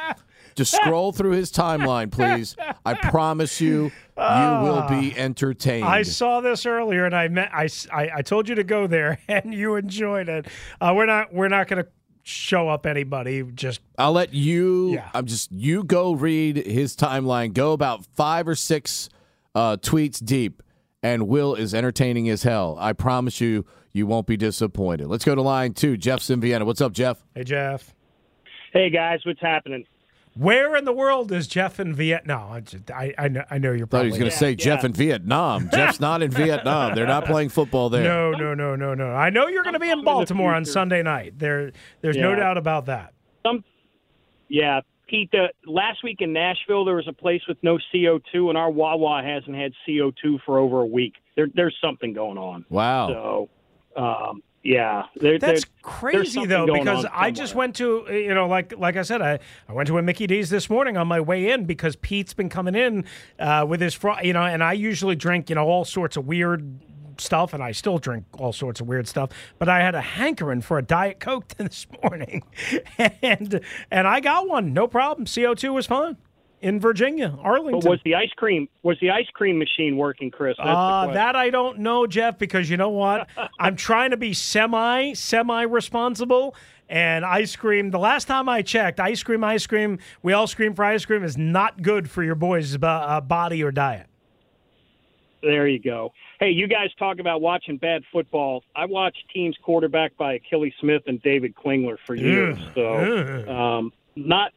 Just 0.56 0.74
scroll 0.74 1.12
through 1.12 1.32
his 1.32 1.52
timeline, 1.52 2.10
please. 2.10 2.56
I 2.86 2.94
promise 2.94 3.60
you, 3.60 3.86
you 3.86 3.92
will 4.18 4.88
be 4.88 5.14
entertained. 5.18 5.86
I 5.86 6.04
saw 6.04 6.40
this 6.40 6.66
earlier, 6.66 7.06
and 7.06 7.14
I 7.14 7.28
met. 7.28 7.50
I, 7.54 7.68
I, 7.92 8.10
I 8.16 8.22
told 8.22 8.48
you 8.48 8.56
to 8.56 8.64
go 8.64 8.88
there, 8.88 9.20
and 9.28 9.54
you 9.54 9.76
enjoyed 9.76 10.30
it. 10.30 10.48
Uh, 10.80 10.94
we're 10.96 11.06
not. 11.08 11.34
We're 11.34 11.50
not 11.50 11.68
going 11.68 11.84
to 11.84 11.90
show 12.24 12.70
up 12.70 12.86
anybody. 12.86 13.44
Just 13.54 13.82
I'll 13.98 14.14
let 14.14 14.34
you. 14.34 14.94
Yeah. 14.94 15.10
I'm 15.14 15.26
just 15.26 15.52
you 15.52 15.84
go 15.84 16.14
read 16.14 16.58
his 16.58 16.96
timeline. 16.96 17.54
Go 17.54 17.74
about 17.74 18.06
five 18.16 18.48
or 18.48 18.56
six 18.56 19.10
uh, 19.56 19.76
tweets 19.76 20.24
deep, 20.24 20.64
and 21.04 21.28
Will 21.28 21.54
is 21.54 21.74
entertaining 21.74 22.30
as 22.30 22.44
hell. 22.44 22.78
I 22.80 22.94
promise 22.94 23.42
you, 23.42 23.66
you 23.92 24.08
won't 24.08 24.26
be 24.26 24.38
disappointed. 24.38 25.08
Let's 25.08 25.26
go 25.26 25.36
to 25.36 25.42
line 25.42 25.74
two. 25.74 25.98
Jeff's 25.98 26.30
in 26.30 26.40
Vienna. 26.40 26.64
What's 26.64 26.82
up, 26.82 26.94
Jeff? 26.94 27.24
hey, 27.36 27.44
Jeff. 27.44 27.94
Hey 28.72 28.90
guys, 28.90 29.20
what's 29.26 29.42
happening? 29.42 29.86
Where 30.38 30.76
in 30.76 30.84
the 30.84 30.92
world 30.92 31.32
is 31.32 31.48
Jeff 31.48 31.80
in 31.80 31.94
Vietnam? 31.96 32.52
I, 32.52 32.60
just, 32.60 32.92
I, 32.92 33.14
I 33.18 33.28
know. 33.30 33.44
I 33.50 33.58
know 33.58 33.72
you're 33.72 33.88
Thought 33.88 34.02
probably. 34.02 34.08
he 34.08 34.12
was 34.12 34.20
going 34.20 34.32
to 34.32 34.38
say 34.38 34.56
Jeff 34.56 34.84
in 34.84 34.92
Vietnam. 34.92 35.70
Jeff's 35.72 36.02
not 36.02 36.22
in 36.22 36.30
Vietnam. 36.32 36.94
They're 36.94 37.08
not 37.08 37.24
playing 37.26 37.50
football 37.50 37.90
there. 37.90 38.04
No, 38.04 38.32
no, 38.32 38.54
no, 38.54 38.76
no, 38.76 38.94
no. 38.94 39.12
I 39.12 39.30
know 39.30 39.48
you're 39.48 39.64
going 39.64 39.74
to 39.76 39.80
be 39.80 39.90
in 39.90 40.04
Baltimore 40.04 40.54
on 40.54 40.66
Sunday 40.66 41.02
night. 41.04 41.40
There, 41.40 41.72
there's 42.02 42.18
no 42.18 42.36
doubt 42.36 42.58
about 42.58 42.88
that. 42.88 43.14
Some, 43.46 43.64
yeah, 44.50 44.82
Pete. 45.08 45.34
Uh, 45.34 45.48
last 45.66 46.04
week 46.04 46.18
in 46.20 46.34
Nashville, 46.34 46.84
there 46.84 46.96
was 46.96 47.08
a 47.08 47.14
place 47.14 47.42
with 47.48 47.58
no 47.64 47.80
CO2, 47.94 48.50
and 48.50 48.58
our 48.58 48.70
Wawa 48.70 49.24
hasn't 49.24 49.56
had 49.56 49.72
CO2 49.88 50.40
for 50.46 50.60
over 50.60 50.82
a 50.82 50.86
week. 50.86 51.14
There, 51.38 51.48
there's 51.54 51.78
something 51.82 52.12
going 52.14 52.38
on. 52.38 52.66
Wow. 52.70 53.08
So, 53.08 53.50
um, 54.02 54.44
Yeah, 54.66 55.04
there, 55.18 55.38
That's 55.38 55.64
there's 55.64 55.66
crazy 55.84 56.44
though, 56.48 56.66
because 56.66 57.06
I 57.14 57.30
just 57.30 57.54
went 57.54 57.76
to 57.76 58.08
you 58.10 58.34
know 58.34 58.48
like 58.48 58.76
like 58.76 58.98
I 58.98 59.04
said 59.04 59.22
I, 59.22 59.38
I 59.70 59.74
went 59.74 59.86
to 59.90 60.00
a 60.00 60.02
Mickey 60.02 60.26
D's 60.26 60.50
this 60.50 60.72
morning 60.72 60.98
on 60.98 61.08
my 61.08 61.22
way 61.22 61.52
in 61.52 61.66
because 61.66 61.96
Pete's 61.98 62.34
been 62.34 62.50
coming 62.50 62.74
in 62.74 63.06
uh, 63.38 63.64
with 63.70 63.80
his 63.80 63.94
fr- 63.94 64.24
you 64.24 64.34
know 64.34 64.42
and 64.42 64.64
I 64.64 64.74
usually 64.74 65.16
drink 65.16 65.52
you 65.52 65.56
know 65.56 65.68
all 65.68 65.86
sorts 65.86 66.18
of 66.18 66.26
weird 66.26 66.80
stuff 67.20 67.54
and 67.54 67.62
I 67.62 67.74
still 67.74 68.00
drink 68.00 68.26
all 68.40 68.52
sorts 68.52 68.82
of 68.82 68.88
weird 68.88 69.08
stuff 69.08 69.30
but 69.60 69.70
I 69.70 69.82
had 69.82 69.94
a 69.94 70.02
hankering 70.02 70.62
for 70.62 70.80
a 70.80 70.82
diet 70.82 71.20
coke 71.20 71.48
this 71.58 71.86
morning 72.02 72.42
and 72.98 73.62
and 73.92 74.08
I 74.08 74.20
got 74.20 74.50
one 74.50 74.74
no 74.74 74.88
problem. 74.88 75.28
CO2 75.28 75.76
was 75.76 75.86
fine 75.86 76.18
in 76.66 76.80
Virginia 76.80 77.38
Arlington 77.44 77.80
But 77.80 77.90
was 77.90 78.00
the 78.04 78.16
ice 78.16 78.32
cream 78.36 78.68
was 78.82 78.98
the 79.00 79.12
ice 79.12 79.28
cream 79.34 79.60
machine 79.60 79.98
working, 79.98 80.32
Chris? 80.32 80.56
Uh, 80.58 81.08
that 81.14 81.36
I 81.36 81.52
don't 81.52 81.80
know, 81.80 82.08
Jeff, 82.08 82.40
because 82.40 82.72
you 82.72 82.76
know 82.76 82.90
what? 82.90 83.28
I'm 83.60 83.76
trying 83.76 84.10
to 84.10 84.18
be 84.18 84.34
semi 84.34 85.14
semi 85.14 85.62
responsible. 85.62 86.56
And 86.88 87.26
ice 87.26 87.56
cream. 87.56 87.90
The 87.90 87.98
last 87.98 88.26
time 88.26 88.48
I 88.48 88.62
checked, 88.62 89.00
ice 89.00 89.24
cream, 89.24 89.44
ice 89.44 89.66
cream. 89.66 89.98
We 90.22 90.34
all 90.34 90.46
scream 90.46 90.76
for 90.76 90.86
ice 90.86 91.04
cream 91.04 91.24
is 91.24 91.36
not 91.36 91.82
good 91.82 92.10
for 92.10 92.22
your 92.22 92.36
boy's 92.36 92.78
uh, 92.82 93.22
body 93.22 93.64
or 93.64 93.72
diet. 93.72 94.06
There 95.42 95.68
you 95.68 95.80
go. 95.80 96.14
Hey, 96.40 96.50
you 96.52 96.68
guys 96.68 96.90
talk 97.00 97.20
about 97.20 97.42
watching 97.42 97.78
bad 97.78 98.04
football. 98.12 98.64
I 98.76 98.86
watched 98.86 99.24
teams 99.34 99.58
quarterback 99.64 100.16
by 100.18 100.40
Akili 100.40 100.74
Smith 100.80 101.04
and 101.08 101.20
David 101.24 101.56
Klingler 101.56 101.98
for 102.06 102.14
years, 102.14 102.58
so 102.76 103.50
um, 103.50 103.92
not 104.16 104.52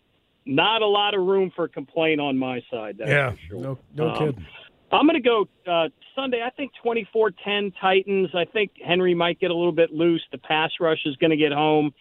not 0.49 0.83
a 0.83 0.87
lot 0.87 1.15
of 1.15 1.25
room 1.25 1.53
for 1.55 1.69
complaint 1.69 2.21
on 2.21 2.37
my 2.39 2.61
side. 2.71 2.97
That's 2.99 3.11
yeah, 3.11 3.33
sure. 3.49 3.61
no, 3.61 3.79
no 3.95 4.09
Um, 4.09 4.19
kidding. 4.19 4.47
I'm 4.91 5.07
going 5.07 5.23
to 5.23 5.29
go 5.29 5.47
uh, 5.71 5.89
Sunday. 6.17 6.43
I 6.43 6.51
think 6.51 6.73
24-10 6.85 7.75
Titans. 7.79 8.31
I 8.35 8.47
think 8.47 8.73
Henry 8.83 9.15
might 9.15 9.39
get 9.39 9.51
a 9.51 9.55
little 9.55 9.73
bit 9.73 9.93
loose. 9.93 10.23
The 10.33 10.39
pass 10.39 10.71
rush 10.81 11.01
is 11.05 11.15
going 11.17 11.31
to 11.31 11.37
get 11.37 11.53
home. 11.53 11.93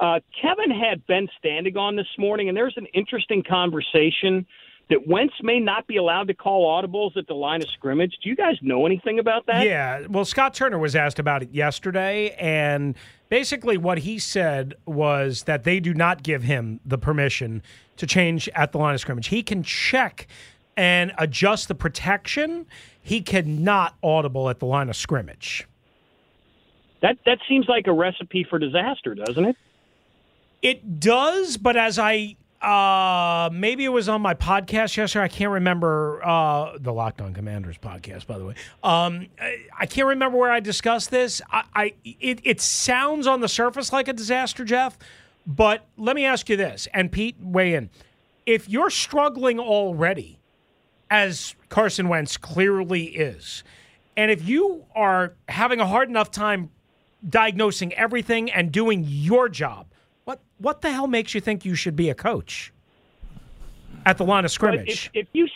Uh, 0.00 0.18
Kevin 0.42 0.72
had 0.72 1.06
Ben 1.06 1.28
Standig 1.42 1.76
on 1.76 1.94
this 1.94 2.08
morning, 2.18 2.48
and 2.48 2.56
there's 2.56 2.74
an 2.76 2.86
interesting 2.86 3.44
conversation 3.48 4.44
that 4.90 5.06
Wentz 5.06 5.34
may 5.42 5.60
not 5.60 5.86
be 5.86 5.96
allowed 5.96 6.28
to 6.28 6.34
call 6.34 6.66
audibles 6.66 7.16
at 7.16 7.26
the 7.26 7.34
line 7.34 7.62
of 7.62 7.68
scrimmage. 7.70 8.14
Do 8.22 8.28
you 8.28 8.36
guys 8.36 8.56
know 8.60 8.84
anything 8.84 9.18
about 9.18 9.46
that? 9.46 9.64
Yeah, 9.64 10.06
well, 10.08 10.24
Scott 10.24 10.54
Turner 10.54 10.78
was 10.78 10.94
asked 10.94 11.18
about 11.18 11.42
it 11.42 11.50
yesterday, 11.52 12.34
and 12.38 12.94
basically 13.28 13.78
what 13.78 13.98
he 13.98 14.18
said 14.18 14.74
was 14.86 15.44
that 15.44 15.64
they 15.64 15.80
do 15.80 15.94
not 15.94 16.22
give 16.22 16.42
him 16.42 16.80
the 16.84 16.98
permission 16.98 17.62
to 17.96 18.06
change 18.06 18.48
at 18.54 18.72
the 18.72 18.78
line 18.78 18.94
of 18.94 19.00
scrimmage. 19.00 19.28
He 19.28 19.42
can 19.42 19.62
check 19.62 20.26
and 20.76 21.12
adjust 21.18 21.68
the 21.68 21.74
protection. 21.74 22.66
He 23.00 23.22
cannot 23.22 23.94
audible 24.02 24.50
at 24.50 24.58
the 24.58 24.66
line 24.66 24.88
of 24.88 24.96
scrimmage. 24.96 25.66
That 27.00 27.18
that 27.26 27.38
seems 27.48 27.68
like 27.68 27.86
a 27.86 27.92
recipe 27.92 28.46
for 28.48 28.58
disaster, 28.58 29.14
doesn't 29.14 29.44
it? 29.44 29.56
It 30.62 30.98
does, 30.98 31.58
but 31.58 31.76
as 31.76 31.98
I 31.98 32.36
uh 32.64 33.50
maybe 33.52 33.84
it 33.84 33.90
was 33.90 34.08
on 34.08 34.22
my 34.22 34.34
podcast 34.34 34.96
yesterday. 34.96 35.24
I 35.24 35.28
can't 35.28 35.50
remember 35.50 36.20
uh 36.24 36.78
the 36.78 36.92
Locked 36.92 37.20
On 37.20 37.34
Commanders 37.34 37.76
podcast, 37.78 38.26
by 38.26 38.38
the 38.38 38.46
way. 38.46 38.54
Um 38.82 39.26
I, 39.40 39.58
I 39.80 39.86
can't 39.86 40.08
remember 40.08 40.38
where 40.38 40.50
I 40.50 40.60
discussed 40.60 41.10
this. 41.10 41.42
I, 41.50 41.64
I 41.74 41.94
it, 42.04 42.40
it 42.42 42.60
sounds 42.60 43.26
on 43.26 43.40
the 43.40 43.48
surface 43.48 43.92
like 43.92 44.08
a 44.08 44.12
disaster, 44.12 44.64
Jeff. 44.64 44.98
But 45.46 45.86
let 45.98 46.16
me 46.16 46.24
ask 46.24 46.48
you 46.48 46.56
this, 46.56 46.88
and 46.94 47.12
Pete, 47.12 47.36
weigh 47.40 47.74
in. 47.74 47.90
If 48.46 48.68
you're 48.68 48.90
struggling 48.90 49.60
already, 49.60 50.38
as 51.10 51.54
Carson 51.68 52.08
Wentz 52.08 52.36
clearly 52.38 53.04
is, 53.04 53.62
and 54.16 54.30
if 54.30 54.46
you 54.48 54.84
are 54.94 55.34
having 55.48 55.80
a 55.80 55.86
hard 55.86 56.08
enough 56.08 56.30
time 56.30 56.70
diagnosing 57.28 57.92
everything 57.94 58.50
and 58.50 58.72
doing 58.72 59.04
your 59.06 59.48
job, 59.48 59.86
what 60.58 60.74
what 60.74 60.80
the 60.82 60.90
hell 60.90 61.06
makes 61.06 61.34
you 61.34 61.40
think 61.40 61.64
you 61.64 61.74
should 61.74 61.96
be 61.96 62.10
a 62.10 62.14
coach 62.14 62.72
at 64.06 64.18
the 64.18 64.24
line 64.24 64.44
of 64.44 64.50
scrimmage? 64.50 65.10
if, 65.14 65.26
if 65.26 65.28
you 65.32 65.48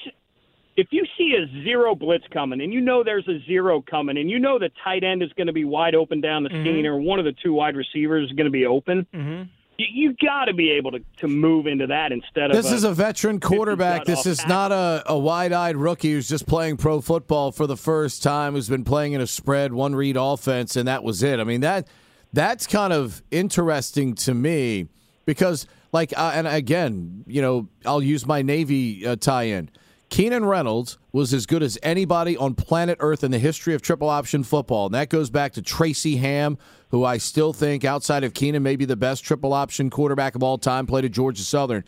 if 0.76 0.86
you 0.90 1.04
see 1.18 1.34
a 1.34 1.64
zero 1.64 1.96
blitz 1.96 2.24
coming, 2.32 2.60
and 2.60 2.72
you 2.72 2.80
know 2.80 3.02
there's 3.02 3.26
a 3.26 3.40
zero 3.46 3.82
coming, 3.82 4.16
and 4.16 4.30
you 4.30 4.38
know 4.38 4.60
the 4.60 4.70
tight 4.84 5.02
end 5.02 5.24
is 5.24 5.32
going 5.32 5.48
to 5.48 5.52
be 5.52 5.64
wide 5.64 5.96
open 5.96 6.20
down 6.20 6.44
the 6.44 6.50
Mm-hmm. 6.50 6.64
seam, 6.64 6.86
or 6.86 7.00
one 7.00 7.18
of 7.18 7.24
the 7.24 7.34
two 7.42 7.52
wide 7.52 7.76
receivers 7.76 8.30
is 8.30 8.36
going 8.36 8.46
to 8.46 8.50
be 8.50 8.64
open, 8.64 9.06
you, 9.12 9.86
you 9.92 10.16
got 10.24 10.44
to 10.44 10.54
be 10.54 10.70
able 10.70 10.92
to, 10.92 11.00
to 11.18 11.26
move 11.26 11.66
into 11.66 11.88
that 11.88 12.12
instead 12.12 12.50
of. 12.50 12.56
This 12.56 12.66
of 12.66 12.72
is 12.74 12.84
a 12.84 12.92
veteran 12.92 13.40
quarterback. 13.40 14.04
This 14.04 14.24
is 14.24 14.46
not 14.46 14.70
a, 14.70 15.02
a 15.06 15.18
wide 15.18 15.52
eyed 15.52 15.76
rookie 15.76 16.12
who's 16.12 16.28
just 16.28 16.46
playing 16.46 16.76
pro 16.76 17.00
football 17.00 17.50
for 17.50 17.66
the 17.66 17.76
first 17.76 18.22
time, 18.22 18.54
who's 18.54 18.68
been 18.68 18.84
playing 18.84 19.14
in 19.14 19.20
a 19.20 19.26
spread, 19.26 19.72
one 19.72 19.96
read 19.96 20.16
offense, 20.16 20.76
and 20.76 20.86
that 20.86 21.02
was 21.02 21.22
it. 21.22 21.40
I 21.40 21.44
mean, 21.44 21.60
that 21.62 21.88
that's 22.32 22.66
kind 22.66 22.92
of 22.92 23.22
interesting 23.30 24.14
to 24.16 24.34
me 24.34 24.88
because, 25.24 25.66
like, 25.92 26.12
uh, 26.16 26.32
and 26.34 26.46
again, 26.46 27.24
you 27.26 27.42
know, 27.42 27.68
I'll 27.86 28.02
use 28.02 28.26
my 28.26 28.42
Navy 28.42 29.06
uh, 29.06 29.16
tie 29.16 29.44
in. 29.44 29.70
Keenan 30.10 30.46
Reynolds 30.46 30.98
was 31.12 31.34
as 31.34 31.44
good 31.44 31.62
as 31.62 31.78
anybody 31.82 32.36
on 32.36 32.54
planet 32.54 32.96
Earth 33.00 33.22
in 33.22 33.30
the 33.30 33.38
history 33.38 33.74
of 33.74 33.82
triple 33.82 34.08
option 34.08 34.42
football. 34.42 34.86
And 34.86 34.94
that 34.94 35.10
goes 35.10 35.28
back 35.28 35.52
to 35.54 35.62
Tracy 35.62 36.16
Ham, 36.16 36.56
who 36.90 37.04
I 37.04 37.18
still 37.18 37.52
think, 37.52 37.84
outside 37.84 38.24
of 38.24 38.32
Keenan, 38.32 38.62
may 38.62 38.76
be 38.76 38.86
the 38.86 38.96
best 38.96 39.22
triple 39.22 39.52
option 39.52 39.90
quarterback 39.90 40.34
of 40.34 40.42
all 40.42 40.56
time, 40.56 40.86
played 40.86 41.04
at 41.04 41.12
Georgia 41.12 41.42
Southern. 41.42 41.84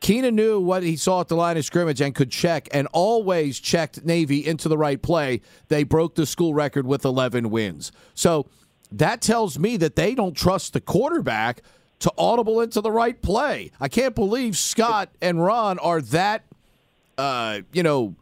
Keenan 0.00 0.34
knew 0.34 0.60
what 0.60 0.82
he 0.82 0.96
saw 0.96 1.22
at 1.22 1.28
the 1.28 1.36
line 1.36 1.56
of 1.56 1.64
scrimmage 1.64 2.02
and 2.02 2.14
could 2.14 2.30
check 2.30 2.68
and 2.72 2.86
always 2.92 3.58
checked 3.58 4.04
Navy 4.04 4.46
into 4.46 4.68
the 4.68 4.76
right 4.76 5.00
play. 5.00 5.40
They 5.68 5.84
broke 5.84 6.14
the 6.14 6.26
school 6.26 6.52
record 6.52 6.86
with 6.86 7.06
11 7.06 7.48
wins. 7.48 7.90
So 8.14 8.46
that 8.98 9.20
tells 9.20 9.58
me 9.58 9.76
that 9.78 9.96
they 9.96 10.14
don't 10.14 10.36
trust 10.36 10.72
the 10.72 10.80
quarterback 10.80 11.62
to 12.00 12.12
audible 12.18 12.60
into 12.60 12.80
the 12.80 12.90
right 12.90 13.20
play. 13.20 13.70
I 13.80 13.88
can't 13.88 14.14
believe 14.14 14.56
Scott 14.56 15.10
and 15.22 15.42
Ron 15.42 15.78
are 15.78 16.00
that, 16.02 16.44
uh, 17.16 17.60
you 17.72 17.82
know, 17.82 18.14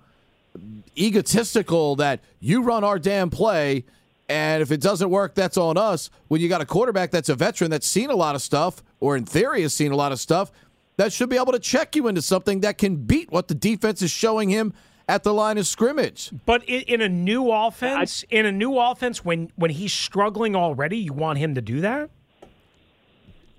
egotistical 0.96 1.96
that 1.96 2.20
you 2.40 2.62
run 2.62 2.84
our 2.84 2.98
damn 2.98 3.30
play. 3.30 3.84
And 4.28 4.62
if 4.62 4.70
it 4.70 4.80
doesn't 4.80 5.10
work, 5.10 5.34
that's 5.34 5.56
on 5.56 5.76
us. 5.76 6.10
When 6.28 6.40
you 6.40 6.48
got 6.48 6.60
a 6.60 6.66
quarterback 6.66 7.10
that's 7.10 7.28
a 7.28 7.34
veteran 7.34 7.70
that's 7.70 7.86
seen 7.86 8.10
a 8.10 8.16
lot 8.16 8.34
of 8.34 8.42
stuff, 8.42 8.82
or 9.00 9.16
in 9.16 9.24
theory 9.24 9.62
has 9.62 9.74
seen 9.74 9.92
a 9.92 9.96
lot 9.96 10.12
of 10.12 10.20
stuff, 10.20 10.52
that 10.96 11.12
should 11.12 11.28
be 11.28 11.36
able 11.36 11.52
to 11.52 11.58
check 11.58 11.96
you 11.96 12.06
into 12.06 12.22
something 12.22 12.60
that 12.60 12.78
can 12.78 12.96
beat 12.96 13.30
what 13.30 13.48
the 13.48 13.54
defense 13.54 14.00
is 14.02 14.10
showing 14.10 14.48
him 14.48 14.72
at 15.08 15.22
the 15.22 15.34
line 15.34 15.58
of 15.58 15.66
scrimmage. 15.66 16.30
But 16.46 16.64
in, 16.64 16.82
in 16.82 17.00
a 17.00 17.08
new 17.08 17.50
offense, 17.50 18.24
in 18.30 18.46
a 18.46 18.52
new 18.52 18.78
offense, 18.78 19.24
when 19.24 19.50
when 19.56 19.70
he's 19.70 19.92
struggling 19.92 20.54
already, 20.56 20.98
you 20.98 21.12
want 21.12 21.38
him 21.38 21.54
to 21.54 21.60
do 21.62 21.80
that, 21.80 22.10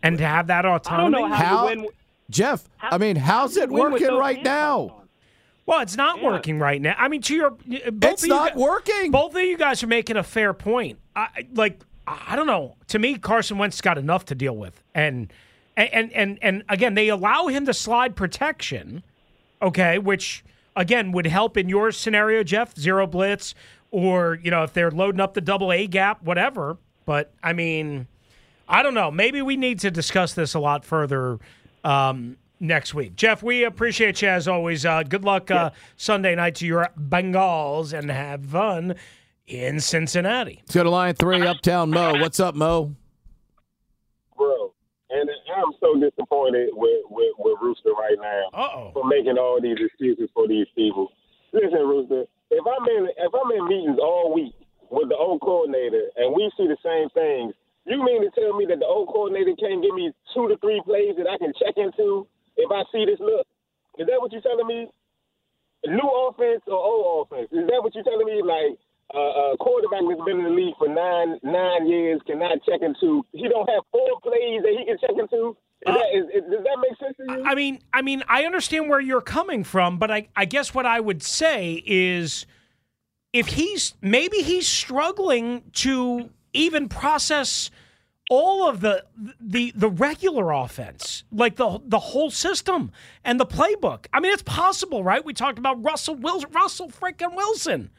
and 0.02 0.18
to 0.18 0.26
have 0.26 0.48
that 0.48 0.66
I 0.66 0.70
don't 0.70 0.76
autonomy. 0.76 1.12
know 1.22 1.28
how, 1.34 1.70
you 1.70 1.82
win. 1.82 1.90
Jeff, 2.30 2.64
I 2.82 2.98
mean, 2.98 3.16
how's 3.16 3.58
it 3.58 3.70
working 3.70 4.08
those 4.08 4.20
right 4.20 4.44
now? 4.44 5.02
Well, 5.66 5.80
it's 5.80 5.96
not 5.96 6.22
working 6.22 6.60
right 6.60 6.82
now. 6.82 6.96
I 6.98 7.08
mean, 7.08 7.22
to 7.22 7.34
your, 7.36 7.52
both 7.52 8.14
It's 8.14 8.24
of 8.24 8.28
you 8.28 8.34
not 8.34 8.54
gu- 8.56 8.60
working. 8.62 9.12
Both 9.12 9.34
of 9.36 9.42
you 9.42 9.58
guys 9.58 9.82
are 9.82 9.88
making 9.88 10.18
a 10.18 10.24
fair 10.24 10.54
point. 10.54 11.00
I, 11.16 11.48
like, 11.54 11.82
I 12.06 12.36
don't 12.36 12.48
know. 12.48 12.76
To 12.90 13.00
me, 13.00 13.18
Carson 13.18 13.58
Wentz 13.58 13.80
got 13.80 13.98
enough 13.98 14.26
to 14.26 14.36
deal 14.36 14.58
with, 14.58 14.84
and 14.94 15.32
and 15.78 16.12
and 16.12 16.38
and 16.42 16.64
again, 16.68 16.96
they 16.96 17.08
allow 17.08 17.48
him 17.48 17.66
to 17.66 17.74
slide 17.74 18.16
protection, 18.16 19.04
okay, 19.62 20.00
which 20.00 20.44
again 20.76 21.12
would 21.12 21.28
help 21.28 21.58
in 21.58 21.70
your 21.70 21.92
scenario, 21.92 22.44
Jeff. 22.44 22.78
Zero 22.78 23.08
blitz, 23.08 23.56
or 23.92 24.40
you 24.42 24.52
know, 24.52 24.64
if 24.64 24.74
they're 24.74 24.92
loading 24.92 25.22
up 25.22 25.34
the 25.34 25.42
double 25.42 25.72
A 25.72 25.88
gap, 25.88 26.24
whatever. 26.24 26.78
But 27.06 27.34
I 27.44 27.54
mean, 27.54 28.08
I 28.68 28.84
don't 28.84 28.94
know. 28.94 29.12
Maybe 29.12 29.42
we 29.42 29.58
need 29.58 29.80
to 29.80 29.92
discuss 29.92 30.34
this 30.34 30.54
a 30.54 30.60
lot 30.60 30.86
further 30.86 31.40
um, 31.84 32.38
next 32.60 32.94
week. 32.94 33.16
Jeff, 33.16 33.44
we 33.44 33.64
appreciate 33.64 34.22
you 34.22 34.30
as 34.30 34.48
always. 34.48 34.86
Uh, 34.86 35.04
good 35.04 35.24
luck 35.24 35.52
uh, 35.52 35.72
Sunday 35.98 36.36
night 36.36 36.56
to 36.56 36.66
your 36.66 36.90
Bengals 36.98 37.98
and 37.98 38.10
have 38.10 38.46
fun 38.46 38.96
in 39.48 39.80
Cincinnati. 39.80 40.62
Let's 40.64 40.76
go 40.76 40.84
to 40.84 40.90
line 40.90 41.16
three, 41.16 41.46
Uptown 41.46 41.90
Mo. 41.90 42.20
What's 42.20 42.40
up, 42.40 42.56
Mo? 42.56 42.96
bro. 44.44 44.74
And 45.10 45.30
I'm 45.56 45.74
so 45.80 45.94
disappointed 46.44 46.70
with, 46.74 47.02
with, 47.10 47.34
with 47.38 47.58
Rooster 47.62 47.92
right 47.92 48.18
now 48.20 48.50
Uh-oh. 48.54 48.92
for 48.94 49.08
making 49.08 49.38
all 49.38 49.60
these 49.62 49.78
excuses 49.80 50.30
for 50.34 50.48
these 50.48 50.68
people. 50.76 51.12
Listen, 51.54 51.86
Rooster, 51.86 52.26
if 52.50 52.64
I'm 52.66 52.86
in 52.90 53.10
if 53.18 53.32
I'm 53.34 53.52
in 53.52 53.68
meetings 53.68 54.00
all 54.02 54.34
week 54.34 54.54
with 54.90 55.10
the 55.10 55.16
old 55.16 55.42
coordinator 55.42 56.10
and 56.18 56.34
we 56.34 56.52
see 56.58 56.68
the 56.68 56.78
same 56.84 57.10
things, 57.14 57.54
you 57.86 58.04
mean 58.04 58.24
to 58.24 58.32
tell 58.34 58.56
me 58.58 58.66
that 58.66 58.80
the 58.80 58.86
old 58.86 59.08
coordinator 59.10 59.54
can't 59.60 59.82
give 59.84 59.94
me 59.94 60.12
two 60.34 60.48
to 60.48 60.58
three 60.58 60.82
plays 60.86 61.16
that 61.18 61.28
I 61.30 61.38
can 61.38 61.54
check 61.62 61.78
into 61.78 62.28
if 62.58 62.72
I 62.72 62.84
see 62.92 63.06
this 63.06 63.20
look? 63.20 63.46
Is 63.98 64.08
that 64.08 64.18
what 64.18 64.32
you're 64.32 64.42
telling 64.42 64.68
me? 64.68 64.90
New 65.86 66.10
offense 66.26 66.64
or 66.66 66.80
old 66.80 67.28
offense? 67.28 67.50
Is 67.52 67.68
that 67.68 67.82
what 67.84 67.94
you're 67.94 68.08
telling 68.08 68.26
me? 68.26 68.42
Like 68.42 68.80
uh, 69.14 69.54
a 69.54 69.58
quarterback 69.60 70.02
that's 70.10 70.26
been 70.26 70.42
in 70.42 70.50
the 70.50 70.56
league 70.58 70.78
for 70.80 70.90
nine 70.90 71.38
nine 71.44 71.86
years 71.86 72.22
cannot 72.26 72.58
check 72.66 72.82
into. 72.82 73.22
He 73.32 73.46
don't 73.46 73.70
have 73.70 73.86
four 73.92 74.18
plays 74.26 74.64
that 74.66 74.74
he 74.74 74.86
can 74.90 74.98
check 74.98 75.14
into. 75.14 75.54
Is 75.86 75.94
that, 75.94 75.96
uh, 75.96 76.18
is, 76.18 76.26
is, 76.26 76.52
does 76.52 76.64
that 76.64 76.78
make 76.82 77.00
sense 77.00 77.18
to 77.18 77.38
you? 77.38 77.44
I 77.46 77.56
mean, 77.56 77.80
I 77.94 78.02
mean, 78.02 78.24
I 78.28 78.46
understand 78.46 78.90
where 78.90 79.00
you're 79.00 79.22
coming 79.22 79.64
from, 79.64 79.98
but 79.98 80.12
I, 80.12 80.28
I 80.36 80.46
guess 80.46 80.74
what 80.74 80.86
I 80.86 81.00
would 81.00 81.22
say 81.24 81.84
is 81.86 82.46
if 83.34 83.48
he's 83.48 83.96
maybe 84.02 84.38
he's 84.38 84.68
struggling 84.68 85.64
to 85.74 86.30
even 86.54 86.88
process 86.88 87.72
all 88.30 88.68
of 88.68 88.80
the 88.80 89.04
the 89.42 89.74
the 89.76 89.90
regular 89.90 90.52
offense, 90.52 91.24
like 91.32 91.56
the 91.58 91.80
the 91.86 92.00
whole 92.00 92.32
system 92.32 92.92
and 93.24 93.40
the 93.40 93.46
playbook. 93.46 94.06
I 94.14 94.20
mean, 94.20 94.32
it's 94.32 94.44
possible, 94.44 95.04
right? 95.04 95.24
We 95.24 95.34
talked 95.34 95.60
about 95.60 95.84
Russell 95.84 96.16
Wilson, 96.16 96.50
Russell 96.52 96.90
freaking 96.90 97.36
Wilson 97.36 97.92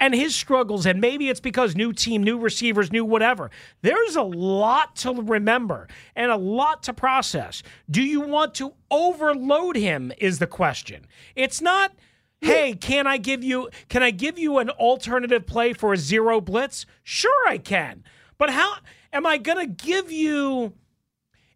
and 0.00 0.14
his 0.14 0.34
struggles, 0.34 0.86
and 0.86 1.00
maybe 1.00 1.28
it's 1.28 1.40
because 1.40 1.76
new 1.76 1.92
team, 1.92 2.22
new 2.22 2.38
receivers, 2.38 2.90
new 2.90 3.04
whatever. 3.04 3.50
There's 3.82 4.16
a 4.16 4.22
lot 4.22 4.96
to 4.96 5.12
remember 5.12 5.86
and 6.16 6.32
a 6.32 6.36
lot 6.36 6.82
to 6.84 6.94
process. 6.94 7.62
Do 7.90 8.02
you 8.02 8.22
want 8.22 8.54
to 8.54 8.72
overload 8.90 9.76
him? 9.76 10.12
Is 10.18 10.38
the 10.38 10.46
question. 10.46 11.06
It's 11.36 11.60
not. 11.60 11.92
Hey, 12.40 12.72
can 12.72 13.06
I 13.06 13.18
give 13.18 13.44
you 13.44 13.68
can 13.90 14.02
I 14.02 14.10
give 14.10 14.38
you 14.38 14.58
an 14.58 14.70
alternative 14.70 15.46
play 15.46 15.74
for 15.74 15.92
a 15.92 15.98
zero 15.98 16.40
blitz? 16.40 16.86
Sure 17.02 17.46
I 17.46 17.58
can. 17.58 18.02
But 18.38 18.48
how 18.48 18.76
am 19.12 19.26
I 19.26 19.36
to 19.58 19.66
give 19.66 20.10
you 20.10 20.72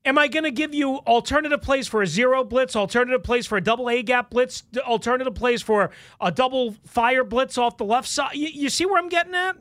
Am 0.06 0.18
I 0.18 0.28
going 0.28 0.44
to 0.44 0.50
give 0.50 0.74
you 0.74 0.98
alternative 1.06 1.62
plays 1.62 1.88
for 1.88 2.02
a 2.02 2.06
zero 2.06 2.44
blitz, 2.44 2.76
alternative 2.76 3.22
plays 3.22 3.46
for 3.46 3.56
a 3.56 3.60
double 3.60 3.88
A 3.88 4.02
gap 4.02 4.28
blitz, 4.28 4.62
alternative 4.78 5.34
plays 5.34 5.62
for 5.62 5.90
a 6.20 6.30
double 6.30 6.76
fire 6.84 7.24
blitz 7.24 7.56
off 7.56 7.78
the 7.78 7.86
left 7.86 8.06
side? 8.06 8.34
You, 8.34 8.48
you 8.48 8.68
see 8.68 8.84
where 8.84 8.98
I'm 8.98 9.08
getting 9.08 9.34
at? 9.34 9.56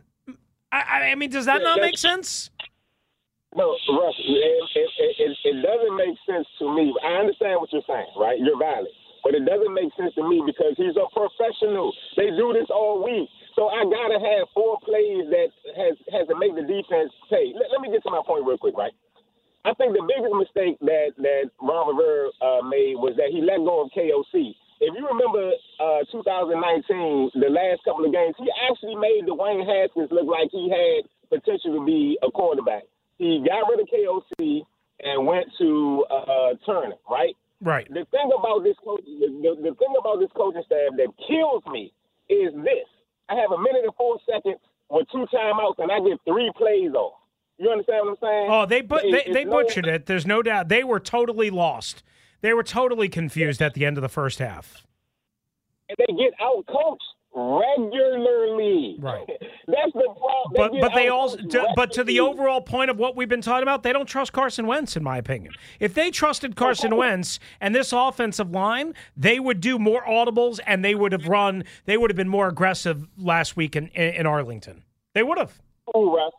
I, 0.73 1.11
I 1.11 1.15
mean, 1.15 1.29
does 1.29 1.45
that 1.45 1.61
Yeah, 1.61 1.69
not 1.69 1.81
make 1.81 1.97
sense? 1.97 2.49
No, 3.55 3.69
Russ, 3.69 4.17
it, 4.17 4.65
it, 4.75 4.89
it, 5.21 5.37
it, 5.45 5.61
doesn't 5.61 5.95
make 5.95 6.17
sense 6.25 6.47
to 6.57 6.73
me. 6.73 6.89
I 7.05 7.21
understand 7.21 7.61
what 7.61 7.71
you're 7.71 7.85
saying, 7.85 8.09
right? 8.17 8.39
You're 8.41 8.57
valid. 8.57 8.89
But 9.23 9.35
it 9.35 9.45
doesn't 9.45 9.71
make 9.71 9.93
sense 9.95 10.11
to 10.15 10.27
me 10.27 10.41
because 10.43 10.73
he's 10.75 10.97
a 10.97 11.05
professional. 11.13 11.93
They 12.17 12.33
do 12.33 12.51
this 12.51 12.67
all 12.73 13.05
week. 13.05 13.29
So 13.55 13.69
I 13.69 13.85
gotta 13.85 14.19
have 14.19 14.49
four 14.57 14.81
plays 14.81 15.29
that 15.29 15.53
has 15.77 15.95
has 16.11 16.27
to 16.27 16.35
make 16.35 16.57
the 16.57 16.65
defense 16.65 17.13
pay. 17.29 17.53
Let, 17.53 17.69
let 17.71 17.79
me 17.79 17.93
get 17.93 18.01
to 18.03 18.11
my 18.11 18.25
point 18.25 18.43
real 18.43 18.57
quick, 18.57 18.75
right? 18.75 18.91
I 19.65 19.73
think 19.75 19.95
the 19.95 20.03
biggest 20.03 20.35
mistake 20.35 20.75
that 20.83 21.15
that 21.23 21.47
Ron 21.61 21.95
Rivera 21.95 22.29
uh, 22.43 22.61
made 22.67 22.99
was 22.99 23.15
that 23.15 23.31
he 23.31 23.39
let 23.39 23.63
go 23.63 23.87
of 23.87 23.91
KOC. 23.95 24.51
If 24.83 24.91
you 24.91 25.07
remember 25.07 25.55
uh, 25.79 26.03
2019, 26.11 27.31
the 27.39 27.47
last 27.47 27.79
couple 27.87 28.03
of 28.03 28.11
games, 28.11 28.35
he 28.35 28.51
actually 28.67 28.99
made 28.99 29.23
Dwayne 29.23 29.63
Haskins 29.63 30.11
look 30.11 30.27
like 30.27 30.51
he 30.51 30.67
had 30.67 31.07
potential 31.31 31.79
to 31.79 31.85
be 31.85 32.19
a 32.19 32.29
quarterback. 32.29 32.83
He 33.15 33.39
got 33.47 33.63
rid 33.71 33.79
of 33.79 33.87
KOC 33.87 34.67
and 34.99 35.25
went 35.25 35.47
to 35.59 36.03
uh, 36.11 36.59
Turner, 36.65 36.99
right? 37.09 37.35
Right. 37.63 37.87
The 37.87 38.03
thing 38.11 38.27
about 38.35 38.67
this 38.67 38.75
coach, 38.83 39.07
the, 39.07 39.31
the, 39.39 39.71
the 39.71 39.75
thing 39.79 39.95
about 39.95 40.19
this 40.19 40.31
coaching 40.35 40.67
staff 40.67 40.91
that 40.99 41.07
kills 41.23 41.63
me 41.71 41.95
is 42.27 42.51
this: 42.67 42.87
I 43.31 43.39
have 43.39 43.55
a 43.55 43.57
minute 43.63 43.87
and 43.87 43.95
four 43.95 44.19
seconds 44.27 44.59
with 44.91 45.07
two 45.07 45.23
timeouts, 45.31 45.79
and 45.79 45.87
I 45.87 46.03
get 46.03 46.19
three 46.27 46.51
plays 46.59 46.91
off. 46.91 47.22
You 47.57 47.69
understand 47.69 48.05
what 48.05 48.11
I'm 48.11 48.17
saying? 48.21 48.47
Oh, 48.49 48.65
they 48.65 48.81
but 48.81 49.03
they, 49.03 49.31
they 49.31 49.45
no- 49.45 49.51
butchered 49.51 49.85
it. 49.87 50.05
There's 50.05 50.25
no 50.25 50.41
doubt. 50.41 50.69
They 50.69 50.83
were 50.83 50.99
totally 50.99 51.49
lost. 51.49 52.03
They 52.41 52.53
were 52.53 52.63
totally 52.63 53.07
confused 53.09 53.61
at 53.61 53.73
the 53.73 53.85
end 53.85 53.97
of 53.97 54.01
the 54.01 54.09
first 54.09 54.39
half. 54.39 54.85
and 55.89 55.97
they 55.97 56.13
get 56.13 56.33
out 56.41 56.65
coached 56.67 57.03
regularly. 57.35 58.97
Right. 58.99 59.25
That's 59.67 59.93
the 59.93 60.13
problem. 60.17 60.53
But 60.55 60.71
get 60.73 60.81
but 60.81 60.93
they 60.93 61.07
also 61.07 61.37
to, 61.37 61.67
but 61.75 61.91
to 61.93 62.03
the 62.03 62.19
overall 62.19 62.61
point 62.61 62.89
of 62.89 62.97
what 62.97 63.15
we've 63.15 63.29
been 63.29 63.41
talking 63.41 63.63
about, 63.63 63.83
they 63.83 63.93
don't 63.93 64.05
trust 64.05 64.33
Carson 64.33 64.67
Wentz, 64.67 64.95
in 64.97 65.03
my 65.03 65.17
opinion. 65.17 65.53
If 65.79 65.93
they 65.93 66.11
trusted 66.11 66.55
Carson 66.55 66.95
Wentz 66.97 67.39
and 67.61 67.73
this 67.73 67.93
offensive 67.93 68.51
line, 68.51 68.93
they 69.15 69.39
would 69.39 69.61
do 69.61 69.79
more 69.79 70.03
audibles 70.05 70.59
and 70.67 70.83
they 70.83 70.95
would 70.95 71.11
have 71.11 71.27
run. 71.27 71.63
They 71.85 71.97
would 71.97 72.09
have 72.09 72.17
been 72.17 72.29
more 72.29 72.47
aggressive 72.47 73.07
last 73.17 73.55
week 73.55 73.75
in 73.75 73.87
in, 73.89 74.13
in 74.15 74.25
Arlington. 74.25 74.83
They 75.13 75.23
would 75.23 75.37
have. 75.37 75.61
Ooh, 75.95 76.15
Russ. 76.15 76.33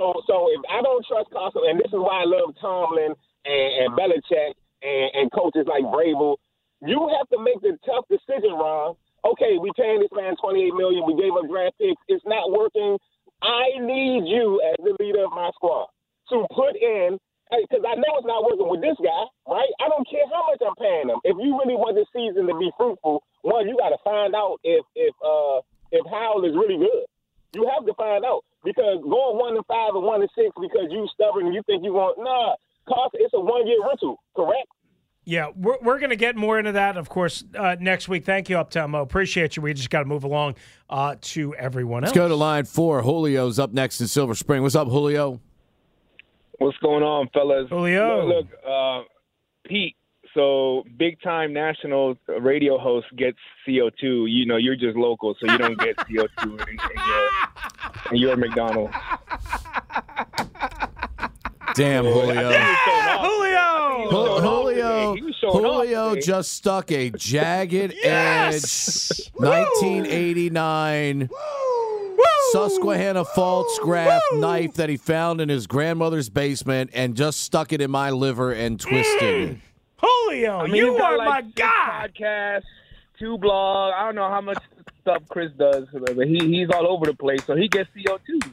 So, 0.00 0.16
so 0.24 0.48
if 0.48 0.64
I 0.72 0.80
don't 0.80 1.04
trust 1.04 1.28
Carson, 1.28 1.60
and 1.68 1.76
this 1.76 1.92
is 1.92 2.00
why 2.00 2.24
I 2.24 2.26
love 2.26 2.56
Tomlin 2.56 3.12
and, 3.44 3.70
and 3.84 3.88
Belichick 3.92 4.56
and, 4.80 5.08
and 5.12 5.26
coaches 5.28 5.68
like 5.68 5.84
Vrabel, 5.84 6.40
you 6.80 6.96
have 7.20 7.28
to 7.28 7.38
make 7.44 7.60
the 7.60 7.76
tough 7.84 8.08
decision, 8.08 8.56
Ron. 8.56 8.96
Okay, 9.28 9.60
we 9.60 9.68
paying 9.76 10.00
this 10.00 10.08
man 10.16 10.40
twenty 10.40 10.64
eight 10.64 10.72
million. 10.72 11.04
We 11.04 11.20
gave 11.20 11.36
up 11.36 11.44
draft 11.52 11.76
picks. 11.76 12.00
It's 12.08 12.24
not 12.24 12.48
working. 12.48 12.96
I 13.44 13.76
need 13.76 14.24
you 14.24 14.64
as 14.64 14.80
the 14.80 14.96
leader 14.96 15.28
of 15.28 15.36
my 15.36 15.52
squad 15.52 15.92
to 16.32 16.48
put 16.56 16.80
in 16.80 17.20
because 17.52 17.84
I 17.84 18.00
know 18.00 18.16
it's 18.16 18.24
not 18.24 18.44
working 18.48 18.72
with 18.72 18.80
this 18.80 18.96
guy, 19.04 19.24
right? 19.44 19.68
I 19.84 19.92
don't 19.92 20.08
care 20.08 20.24
how 20.32 20.48
much 20.48 20.64
I'm 20.64 20.76
paying 20.80 21.12
him. 21.12 21.20
If 21.28 21.36
you 21.36 21.60
really 21.60 21.76
want 21.76 22.00
this 22.00 22.08
season 22.16 22.48
to 22.48 22.56
be 22.56 22.72
fruitful, 22.80 23.20
one, 23.42 23.68
you 23.68 23.76
got 23.76 23.92
to 23.92 24.00
find 24.00 24.32
out 24.32 24.56
if 24.64 24.80
if 24.96 25.12
uh 25.20 25.60
if 25.92 26.08
Howell 26.08 26.48
is 26.48 26.56
really 26.56 26.80
good. 26.80 27.04
You 27.52 27.68
have 27.68 27.84
to 27.84 27.92
find 28.00 28.24
out 28.24 28.48
because 28.64 28.98
going 29.02 29.38
one 29.38 29.56
and 29.56 29.66
five 29.66 29.94
and 29.94 30.04
one 30.04 30.20
and 30.20 30.30
six 30.34 30.50
because 30.60 30.88
you 30.90 31.08
stubborn 31.14 31.46
and 31.46 31.54
you 31.54 31.62
think 31.66 31.84
you 31.84 31.92
want 31.92 32.18
nah. 32.18 32.56
Carson, 32.88 33.20
it's 33.22 33.34
a 33.34 33.40
one 33.40 33.66
year 33.66 33.78
rental, 33.86 34.22
correct? 34.34 34.68
Yeah, 35.24 35.50
we're, 35.54 35.78
we're 35.82 35.98
going 35.98 36.10
to 36.10 36.16
get 36.16 36.34
more 36.34 36.58
into 36.58 36.72
that, 36.72 36.96
of 36.96 37.08
course, 37.08 37.44
uh, 37.56 37.76
next 37.78 38.08
week. 38.08 38.24
Thank 38.24 38.48
you, 38.48 38.58
Uptown 38.58 38.92
Mo. 38.92 39.02
Appreciate 39.02 39.54
you. 39.54 39.62
We 39.62 39.74
just 39.74 39.90
got 39.90 40.00
to 40.00 40.06
move 40.06 40.24
along 40.24 40.56
uh, 40.88 41.16
to 41.20 41.54
everyone 41.54 42.04
else. 42.04 42.10
Let's 42.10 42.18
go 42.18 42.28
to 42.28 42.34
line 42.34 42.64
four. 42.64 43.02
Julio's 43.02 43.58
up 43.58 43.72
next 43.72 44.00
in 44.00 44.08
Silver 44.08 44.34
Spring. 44.34 44.62
What's 44.62 44.74
up, 44.74 44.88
Julio? 44.88 45.40
What's 46.58 46.78
going 46.78 47.02
on, 47.02 47.28
fellas? 47.32 47.68
Julio. 47.68 48.26
Look, 48.26 48.46
look, 48.50 48.60
uh, 48.66 49.02
Pete. 49.66 49.96
So 50.34 50.84
big 50.96 51.20
time 51.22 51.52
national 51.52 52.16
radio 52.28 52.78
host 52.78 53.06
gets 53.16 53.38
CO2. 53.66 54.26
You 54.30 54.46
know, 54.46 54.56
you're 54.56 54.76
just 54.76 54.96
local, 54.96 55.34
so 55.40 55.50
you 55.50 55.58
don't 55.58 55.78
get 55.78 55.96
CO2 56.08 56.44
in, 56.44 56.50
in 56.68 56.78
your 57.08 57.28
in 58.12 58.16
your 58.16 58.36
McDonald's. 58.36 58.94
Damn, 61.74 62.04
Julio. 62.04 62.50
Julio. 62.52 64.10
Jul- 64.10 64.40
Julio, 64.40 65.14
He 65.14 65.22
was 65.22 65.34
showing 65.40 65.64
off 65.64 65.84
Julio 65.84 66.16
just 66.20 66.52
stuck 66.54 66.90
a 66.90 67.10
jagged 67.10 67.94
Yes! 68.02 69.10
edge 69.20 69.30
1989 69.34 71.28
Susquehanna 72.52 73.24
fault 73.24 73.70
scrap 73.72 74.20
knife 74.32 74.74
that 74.74 74.88
he 74.88 74.96
found 74.96 75.40
in 75.40 75.48
his 75.48 75.66
grandmother's 75.68 76.28
basement 76.28 76.90
and 76.92 77.14
just 77.14 77.40
stuck 77.40 77.72
it 77.72 77.80
in 77.80 77.90
my 77.90 78.10
liver 78.10 78.52
and 78.52 78.80
twisted 78.80 79.22
it. 79.50 79.56
Julio, 80.00 80.58
I 80.58 80.66
mean, 80.66 80.76
you 80.76 80.96
are 80.96 81.16
like 81.18 81.28
my 81.28 81.40
six 81.42 81.52
guy. 81.56 82.08
Podcasts, 82.14 82.62
two 83.18 83.36
blogs. 83.38 83.92
I 83.94 84.04
don't 84.06 84.14
know 84.14 84.28
how 84.28 84.40
much 84.40 84.58
stuff 85.02 85.22
Chris 85.28 85.50
does, 85.58 85.86
but 85.92 86.26
he, 86.26 86.38
he's 86.48 86.68
all 86.70 86.86
over 86.86 87.06
the 87.06 87.14
place. 87.14 87.44
So 87.46 87.56
he 87.56 87.68
gets 87.68 87.88
CO2. 87.96 88.52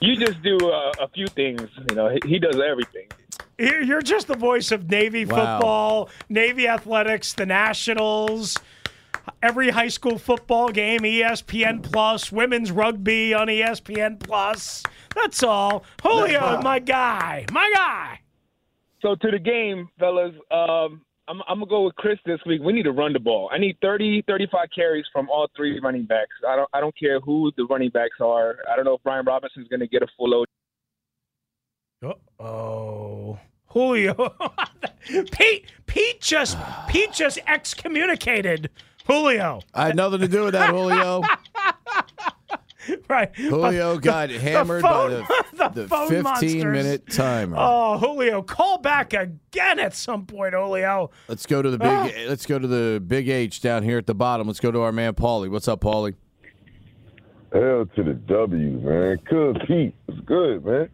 You 0.00 0.16
just 0.16 0.42
do 0.42 0.56
uh, 0.70 0.92
a 1.00 1.08
few 1.08 1.26
things. 1.26 1.62
You 1.90 1.94
know, 1.96 2.08
he, 2.08 2.18
he 2.26 2.38
does 2.38 2.58
everything. 2.58 3.06
You're 3.58 3.82
you're 3.82 4.02
just 4.02 4.26
the 4.26 4.36
voice 4.36 4.72
of 4.72 4.90
Navy 4.90 5.26
Wow. 5.26 5.36
football, 5.36 6.08
Navy 6.30 6.66
athletics, 6.66 7.34
the 7.34 7.44
Nationals, 7.44 8.56
every 9.42 9.68
high 9.68 9.88
school 9.88 10.16
football 10.18 10.70
game, 10.70 11.00
ESPN 11.00 11.82
Plus, 11.82 12.32
women's 12.32 12.72
rugby 12.72 13.34
on 13.34 13.48
ESPN 13.48 14.18
Plus. 14.18 14.82
That's 15.14 15.42
all. 15.42 15.84
Julio, 16.02 16.62
my 16.62 16.78
guy, 16.78 17.44
my 17.52 17.70
guy. 17.74 18.20
So 19.02 19.14
to 19.14 19.30
the 19.30 19.38
game, 19.38 19.88
fellas, 19.98 20.34
um, 20.50 21.02
I'm, 21.28 21.40
I'm 21.48 21.58
gonna 21.58 21.66
go 21.66 21.84
with 21.84 21.94
Chris 21.96 22.18
this 22.26 22.40
week. 22.44 22.60
We 22.62 22.72
need 22.72 22.82
to 22.82 22.92
run 22.92 23.12
the 23.12 23.20
ball. 23.20 23.48
I 23.52 23.58
need 23.58 23.76
30, 23.80 24.24
35 24.26 24.68
carries 24.74 25.04
from 25.12 25.28
all 25.30 25.48
three 25.56 25.78
running 25.80 26.04
backs. 26.04 26.34
I 26.46 26.56
don't, 26.56 26.68
I 26.72 26.80
don't 26.80 26.96
care 26.98 27.20
who 27.20 27.52
the 27.56 27.64
running 27.66 27.90
backs 27.90 28.16
are. 28.20 28.56
I 28.70 28.76
don't 28.76 28.84
know 28.84 28.94
if 28.94 29.02
Brian 29.02 29.24
Robinson's 29.24 29.68
gonna 29.68 29.86
get 29.86 30.02
a 30.02 30.06
full 30.16 30.30
load. 30.30 30.48
Oh, 32.38 33.38
Julio. 33.66 34.34
Pete, 35.32 35.66
Pete 35.86 36.20
just, 36.20 36.56
Pete 36.88 37.12
just 37.12 37.38
excommunicated 37.46 38.70
Julio. 39.06 39.60
I 39.74 39.86
had 39.86 39.96
nothing 39.96 40.20
to 40.20 40.28
do 40.28 40.44
with 40.44 40.52
that, 40.54 40.70
Julio. 40.70 41.22
Right. 43.08 43.34
Julio 43.36 43.94
But 43.96 44.02
got 44.02 44.28
the- 44.28 44.38
hammered 44.38 44.82
phone- 44.82 45.22
by 45.22 45.42
the, 45.52 45.68
the 45.68 45.82
the 45.82 45.88
15 45.88 46.22
monsters. 46.22 46.64
minute 46.64 47.10
timer. 47.10 47.56
Oh, 47.58 47.98
Julio, 47.98 48.42
call 48.42 48.78
back 48.78 49.12
again 49.12 49.78
at 49.78 49.94
some 49.94 50.26
point, 50.26 50.54
Julio. 50.54 51.10
Let's 51.28 51.46
go 51.46 51.60
to 51.62 51.70
the 51.70 51.78
big. 51.78 51.88
Ah. 51.88 52.10
Let's 52.28 52.46
go 52.46 52.58
to 52.58 52.66
the 52.66 53.00
big 53.00 53.28
H 53.28 53.60
down 53.60 53.82
here 53.82 53.98
at 53.98 54.06
the 54.06 54.14
bottom. 54.14 54.46
Let's 54.46 54.60
go 54.60 54.70
to 54.70 54.80
our 54.80 54.92
man 54.92 55.14
Paulie. 55.14 55.50
What's 55.50 55.68
up, 55.68 55.80
Paulie? 55.80 56.14
Hell 57.52 57.86
to 57.96 58.02
the 58.04 58.14
W, 58.14 58.78
man. 58.78 59.18
Good 59.28 59.62
Pete. 59.66 59.94
It's 60.08 60.20
good, 60.20 60.64
man. 60.64 60.88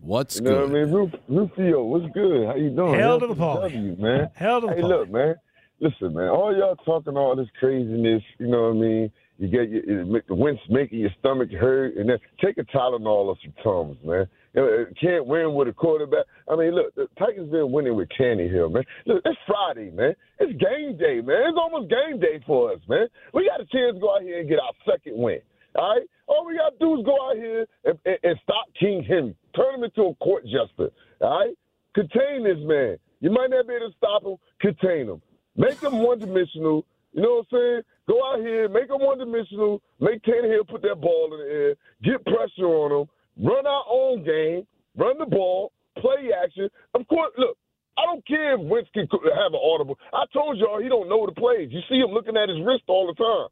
What's 0.00 0.36
You 0.36 0.42
know 0.42 0.66
good? 0.66 0.72
what 0.72 0.80
I 0.80 0.84
mean? 0.84 0.94
Ruf- 0.94 1.20
Rufio, 1.56 1.82
what's 1.84 2.12
good? 2.12 2.46
How 2.46 2.54
you 2.56 2.70
doing? 2.70 2.98
Hell 2.98 3.18
to 3.20 3.26
the 3.28 3.34
Paulie. 3.34 3.72
W, 3.72 3.96
man. 3.98 4.30
Hell 4.34 4.60
to 4.60 4.66
the 4.66 4.74
Hey, 4.74 4.80
Paulie. 4.82 4.88
look, 4.88 5.10
man. 5.10 5.34
Listen, 5.80 6.14
man. 6.14 6.28
All 6.28 6.54
y'all 6.56 6.76
talking 6.76 7.16
all 7.16 7.34
this 7.34 7.48
craziness, 7.58 8.22
you 8.38 8.46
know 8.48 8.62
what 8.68 8.76
I 8.76 8.80
mean? 8.80 9.12
You 9.38 9.48
get 9.48 9.70
your, 9.70 10.02
it 10.02 10.06
make 10.06 10.26
the 10.26 10.34
winds 10.34 10.60
making 10.68 11.00
your 11.00 11.10
stomach 11.18 11.50
hurt, 11.50 11.96
and 11.96 12.08
then 12.08 12.18
take 12.44 12.58
a 12.58 12.64
Tylenol 12.64 13.26
or 13.26 13.36
some 13.42 13.54
Tums, 13.62 13.96
man. 14.04 14.28
You 14.54 14.60
know, 14.60 14.66
it 14.66 14.96
can't 15.00 15.26
win 15.26 15.54
with 15.54 15.68
a 15.68 15.72
quarterback. 15.72 16.26
I 16.50 16.56
mean, 16.56 16.74
look, 16.74 16.94
the 16.94 17.08
Titans 17.18 17.50
been 17.50 17.72
winning 17.72 17.96
with 17.96 18.08
Hill, 18.16 18.68
man. 18.68 18.84
Look, 19.06 19.22
it's 19.24 19.38
Friday, 19.46 19.90
man. 19.90 20.14
It's 20.38 20.52
game 20.52 20.98
day, 20.98 21.20
man. 21.22 21.48
It's 21.48 21.58
almost 21.58 21.90
game 21.90 22.20
day 22.20 22.42
for 22.46 22.72
us, 22.72 22.80
man. 22.88 23.06
We 23.32 23.48
got 23.48 23.60
a 23.60 23.66
chance 23.66 23.94
to 23.94 24.00
go 24.00 24.14
out 24.14 24.22
here 24.22 24.40
and 24.40 24.48
get 24.48 24.58
our 24.58 24.72
second 24.84 25.16
win. 25.16 25.40
All 25.74 25.94
right? 25.94 26.06
All 26.26 26.46
we 26.46 26.56
got 26.56 26.70
to 26.70 26.78
do 26.78 27.00
is 27.00 27.06
go 27.06 27.16
out 27.30 27.36
here 27.36 27.66
and, 27.84 27.98
and, 28.04 28.18
and 28.22 28.38
stop 28.42 28.66
King 28.78 29.04
Henry. 29.08 29.34
Turn 29.56 29.76
him 29.76 29.84
into 29.84 30.02
a 30.02 30.14
court 30.16 30.44
jester. 30.44 30.90
All 31.20 31.38
right? 31.38 31.56
Contain 31.94 32.44
this 32.44 32.58
man. 32.60 32.98
You 33.20 33.30
might 33.30 33.50
not 33.50 33.66
be 33.66 33.74
able 33.74 33.90
to 33.90 33.96
stop 33.96 34.24
him. 34.24 34.36
Contain 34.60 35.08
him. 35.08 35.22
Make 35.56 35.80
him 35.80 35.98
one 35.98 36.18
dimensional. 36.18 36.84
You 37.12 37.22
know 37.22 37.44
what 37.50 37.58
I'm 37.58 37.58
saying? 37.58 37.82
Go 38.08 38.18
out 38.24 38.40
here, 38.40 38.68
make 38.68 38.90
him 38.90 38.98
one 38.98 39.18
dimensional. 39.18 39.80
Make 40.00 40.22
Tannehill 40.22 40.68
put 40.68 40.82
that 40.82 41.00
ball 41.00 41.30
in 41.32 41.38
the 41.38 41.52
air. 41.52 41.74
Get 42.02 42.24
pressure 42.24 42.66
on 42.66 42.90
him. 42.90 43.06
Run 43.46 43.66
our 43.66 43.84
own 43.90 44.24
game. 44.24 44.66
Run 44.96 45.18
the 45.18 45.26
ball. 45.26 45.72
Play 45.98 46.30
action. 46.32 46.68
Of 46.94 47.06
course, 47.06 47.32
look, 47.38 47.56
I 47.96 48.02
don't 48.06 48.26
care 48.26 48.54
if 48.54 48.60
Wentz 48.60 48.90
can 48.94 49.06
have 49.12 49.52
an 49.52 49.60
audible. 49.62 49.98
I 50.12 50.24
told 50.32 50.58
y'all 50.58 50.80
he 50.80 50.88
don't 50.88 51.08
know 51.08 51.26
the 51.26 51.32
plays. 51.32 51.68
You 51.70 51.80
see 51.88 52.00
him 52.00 52.10
looking 52.10 52.36
at 52.36 52.48
his 52.48 52.58
wrist 52.64 52.84
all 52.88 53.06
the 53.06 53.14
time. 53.14 53.48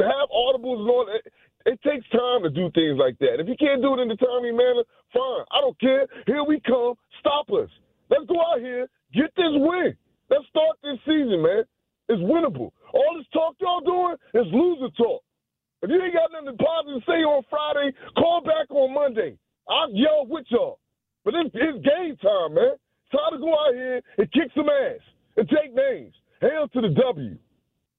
To 0.00 0.02
have 0.02 0.32
audibles 0.32 0.88
all 0.88 1.04
that, 1.04 1.22
it 1.70 1.78
takes 1.84 2.08
time 2.10 2.42
to 2.42 2.50
do 2.50 2.72
things 2.74 2.98
like 2.98 3.18
that. 3.20 3.38
If 3.38 3.46
you 3.46 3.54
can't 3.60 3.82
do 3.84 3.94
it 3.94 4.00
in 4.00 4.08
the 4.08 4.16
timely 4.16 4.50
manner, 4.50 4.82
fine. 5.12 5.44
I 5.52 5.60
don't 5.60 5.78
care. 5.78 6.08
Here 6.26 6.42
we 6.42 6.58
come. 6.64 6.94
Stop 7.20 7.52
us. 7.52 7.68
Let's 8.08 8.26
go 8.26 8.40
out 8.40 8.60
here, 8.60 8.88
get 9.14 9.30
this 9.36 9.52
win. 9.52 9.94
Let's 10.28 10.48
start 10.48 10.76
this 10.82 10.98
season, 11.04 11.42
man. 11.44 11.64
It's 12.08 12.20
winnable. 12.22 12.72
All 12.92 13.14
this 13.16 13.26
talk 13.32 13.56
y'all 13.60 13.80
doing 13.80 14.16
is 14.34 14.52
loser 14.52 14.92
talk. 14.96 15.22
If 15.82 15.90
you 15.90 16.00
ain't 16.02 16.14
got 16.14 16.30
nothing 16.32 16.56
positive 16.58 17.00
to 17.04 17.10
say 17.10 17.20
on 17.24 17.42
Friday, 17.50 17.96
call 18.16 18.42
back 18.44 18.70
on 18.70 18.94
Monday. 18.94 19.36
I'll 19.68 19.90
yell 19.92 20.26
with 20.28 20.44
y'all. 20.50 20.78
But 21.24 21.34
it's, 21.34 21.50
it's 21.54 21.84
game 21.84 22.16
time, 22.16 22.54
man. 22.54 22.74
Time 23.10 23.32
to 23.32 23.38
go 23.38 23.52
out 23.52 23.74
here 23.74 24.00
and 24.18 24.32
kick 24.32 24.50
some 24.54 24.68
ass 24.68 25.00
and 25.36 25.48
take 25.48 25.74
names. 25.74 26.14
Hail 26.40 26.68
to 26.68 26.80
the 26.80 26.88
W. 26.88 27.36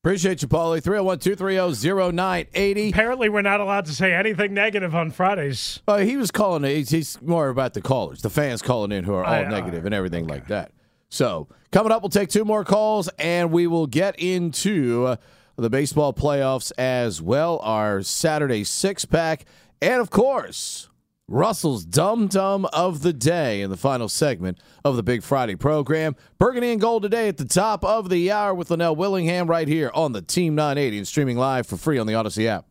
Appreciate 0.02 0.42
you, 0.42 0.50
Paulie. 0.50 0.84
301 0.84 1.20
230 1.20 2.12
0980. 2.14 2.90
Apparently, 2.90 3.30
we're 3.30 3.42
not 3.42 3.62
allowed 3.62 3.86
to 3.86 3.94
say 3.94 4.14
anything 4.14 4.54
negative 4.54 4.94
on 4.94 5.12
Fridays. 5.12 5.82
Uh, 5.88 6.00
he 6.00 6.18
was 6.18 6.30
calling, 6.30 6.64
he's, 6.64 6.90
he's 6.90 7.22
more 7.22 7.48
about 7.48 7.74
the 7.74 7.82
callers, 7.82 8.22
the 8.22 8.30
fans 8.30 8.62
calling 8.62 8.92
in 8.92 9.06
who 9.06 9.14
are 9.14 9.24
all 9.24 9.34
I- 9.34 9.44
negative 9.44 9.86
and 9.86 9.96
everything 9.96 10.28
like 10.28 10.48
that. 10.48 10.72
So, 11.14 11.48
coming 11.72 11.92
up, 11.92 12.02
we'll 12.02 12.10
take 12.10 12.30
two 12.30 12.44
more 12.44 12.66
calls 12.66 13.08
and 13.20 13.52
we 13.52 13.68
will 13.68 13.86
get 13.86 14.20
into 14.20 15.16
the 15.56 15.70
baseball 15.70 16.12
playoffs 16.12 16.72
as 16.76 17.22
well, 17.22 17.60
our 17.60 18.02
Saturday 18.02 18.64
six 18.64 19.06
pack, 19.06 19.46
and 19.80 20.02
of 20.02 20.10
course, 20.10 20.90
Russell's 21.28 21.86
Dum 21.86 22.26
Dum 22.26 22.66
of 22.74 23.04
the 23.04 23.14
Day 23.14 23.62
in 23.62 23.70
the 23.70 23.78
final 23.78 24.10
segment 24.10 24.58
of 24.84 24.96
the 24.96 25.04
Big 25.04 25.22
Friday 25.22 25.56
program. 25.56 26.16
Burgundy 26.40 26.72
and 26.72 26.82
Gold 26.82 27.04
today 27.04 27.28
at 27.28 27.38
the 27.38 27.46
top 27.46 27.86
of 27.86 28.10
the 28.10 28.32
hour 28.32 28.56
with 28.56 28.72
Linnell 28.72 28.96
Willingham 28.96 29.48
right 29.48 29.68
here 29.68 29.92
on 29.94 30.14
the 30.14 30.22
Team 30.24 30.56
980 30.56 30.98
and 30.98 31.08
streaming 31.08 31.38
live 31.38 31.68
for 31.68 31.78
free 31.78 32.00
on 32.00 32.08
the 32.08 32.16
Odyssey 32.16 32.48
app. 32.48 32.66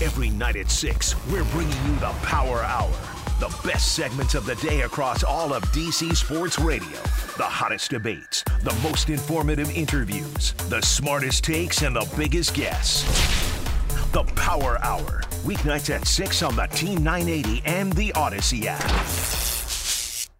Every 0.00 0.30
night 0.30 0.56
at 0.56 0.70
6, 0.70 1.14
we're 1.26 1.44
bringing 1.44 1.76
you 1.86 1.94
the 1.96 2.14
Power 2.22 2.62
Hour. 2.62 3.15
The 3.38 3.54
best 3.68 3.94
segments 3.94 4.34
of 4.34 4.46
the 4.46 4.54
day 4.54 4.80
across 4.80 5.22
all 5.22 5.52
of 5.52 5.62
DC 5.64 6.16
Sports 6.16 6.58
Radio. 6.58 6.96
The 7.36 7.42
hottest 7.42 7.90
debates, 7.90 8.42
the 8.62 8.74
most 8.82 9.10
informative 9.10 9.70
interviews, 9.76 10.52
the 10.70 10.80
smartest 10.80 11.44
takes, 11.44 11.82
and 11.82 11.94
the 11.94 12.10
biggest 12.16 12.54
guests. 12.54 13.02
The 14.12 14.24
Power 14.36 14.78
Hour. 14.82 15.20
Weeknights 15.44 15.94
at 15.94 16.06
6 16.06 16.42
on 16.42 16.56
the 16.56 16.66
Team 16.68 17.04
980 17.04 17.60
and 17.66 17.92
the 17.92 18.10
Odyssey 18.14 18.68
app. 18.68 18.80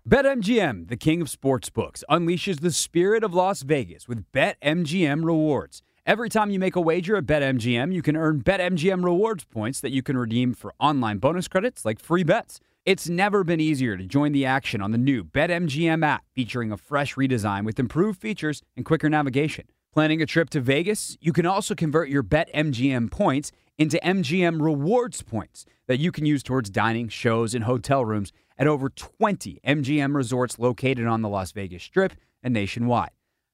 BetMGM, 0.09 0.89
the 0.89 0.97
king 0.97 1.21
of 1.21 1.29
sportsbooks, 1.29 2.03
unleashes 2.09 2.61
the 2.61 2.73
spirit 2.73 3.23
of 3.23 3.35
Las 3.35 3.61
Vegas 3.61 4.09
with 4.09 4.25
BetMGM 4.33 5.23
rewards. 5.23 5.83
Every 6.07 6.31
time 6.31 6.49
you 6.49 6.59
make 6.59 6.77
a 6.77 6.81
wager 6.81 7.17
at 7.17 7.27
BetMGM, 7.27 7.93
you 7.93 8.01
can 8.01 8.17
earn 8.17 8.41
BetMGM 8.41 9.05
rewards 9.05 9.45
points 9.45 9.83
that 9.83 9.93
you 9.93 10.03
can 10.03 10.17
redeem 10.17 10.55
for 10.55 10.73
online 10.81 11.19
bonus 11.19 11.47
credits 11.47 11.85
like 11.85 12.01
free 12.01 12.25
bets. 12.25 12.59
It's 12.87 13.09
never 13.09 13.43
been 13.43 13.59
easier 13.59 13.97
to 13.97 14.05
join 14.05 14.31
the 14.31 14.47
action 14.47 14.81
on 14.81 14.93
the 14.93 14.97
new 14.97 15.25
BetMGM 15.25 16.07
app 16.07 16.23
featuring 16.37 16.71
a 16.71 16.77
fresh 16.77 17.17
redesign 17.17 17.65
with 17.65 17.81
improved 17.81 18.21
features 18.21 18.63
and 18.77 18.85
quicker 18.85 19.11
navigation. 19.11 19.65
Planning 19.93 20.23
a 20.23 20.27
trip 20.27 20.51
to 20.51 20.61
Vegas? 20.61 21.19
You 21.21 21.33
can 21.33 21.47
also 21.47 21.75
convert 21.75 22.11
your 22.11 22.23
BetMGM 22.23 23.11
points 23.11 23.51
into 23.77 23.99
MGM 24.05 24.63
rewards 24.63 25.21
points 25.23 25.67
that 25.89 25.99
you 25.99 26.13
can 26.13 26.27
use 26.27 26.45
towards 26.45 26.71
dining, 26.71 27.09
shows, 27.09 27.57
and 27.57 27.65
hotel 27.65 28.05
rooms 28.05 28.33
at 28.57 28.69
over 28.69 28.89
20 28.89 29.59
MGM 29.67 30.15
resorts 30.15 30.57
located 30.57 31.09
on 31.09 31.23
the 31.23 31.29
Las 31.29 31.51
Vegas 31.51 31.83
Strip 31.83 32.13
and 32.41 32.55
nationwide. 32.55 33.11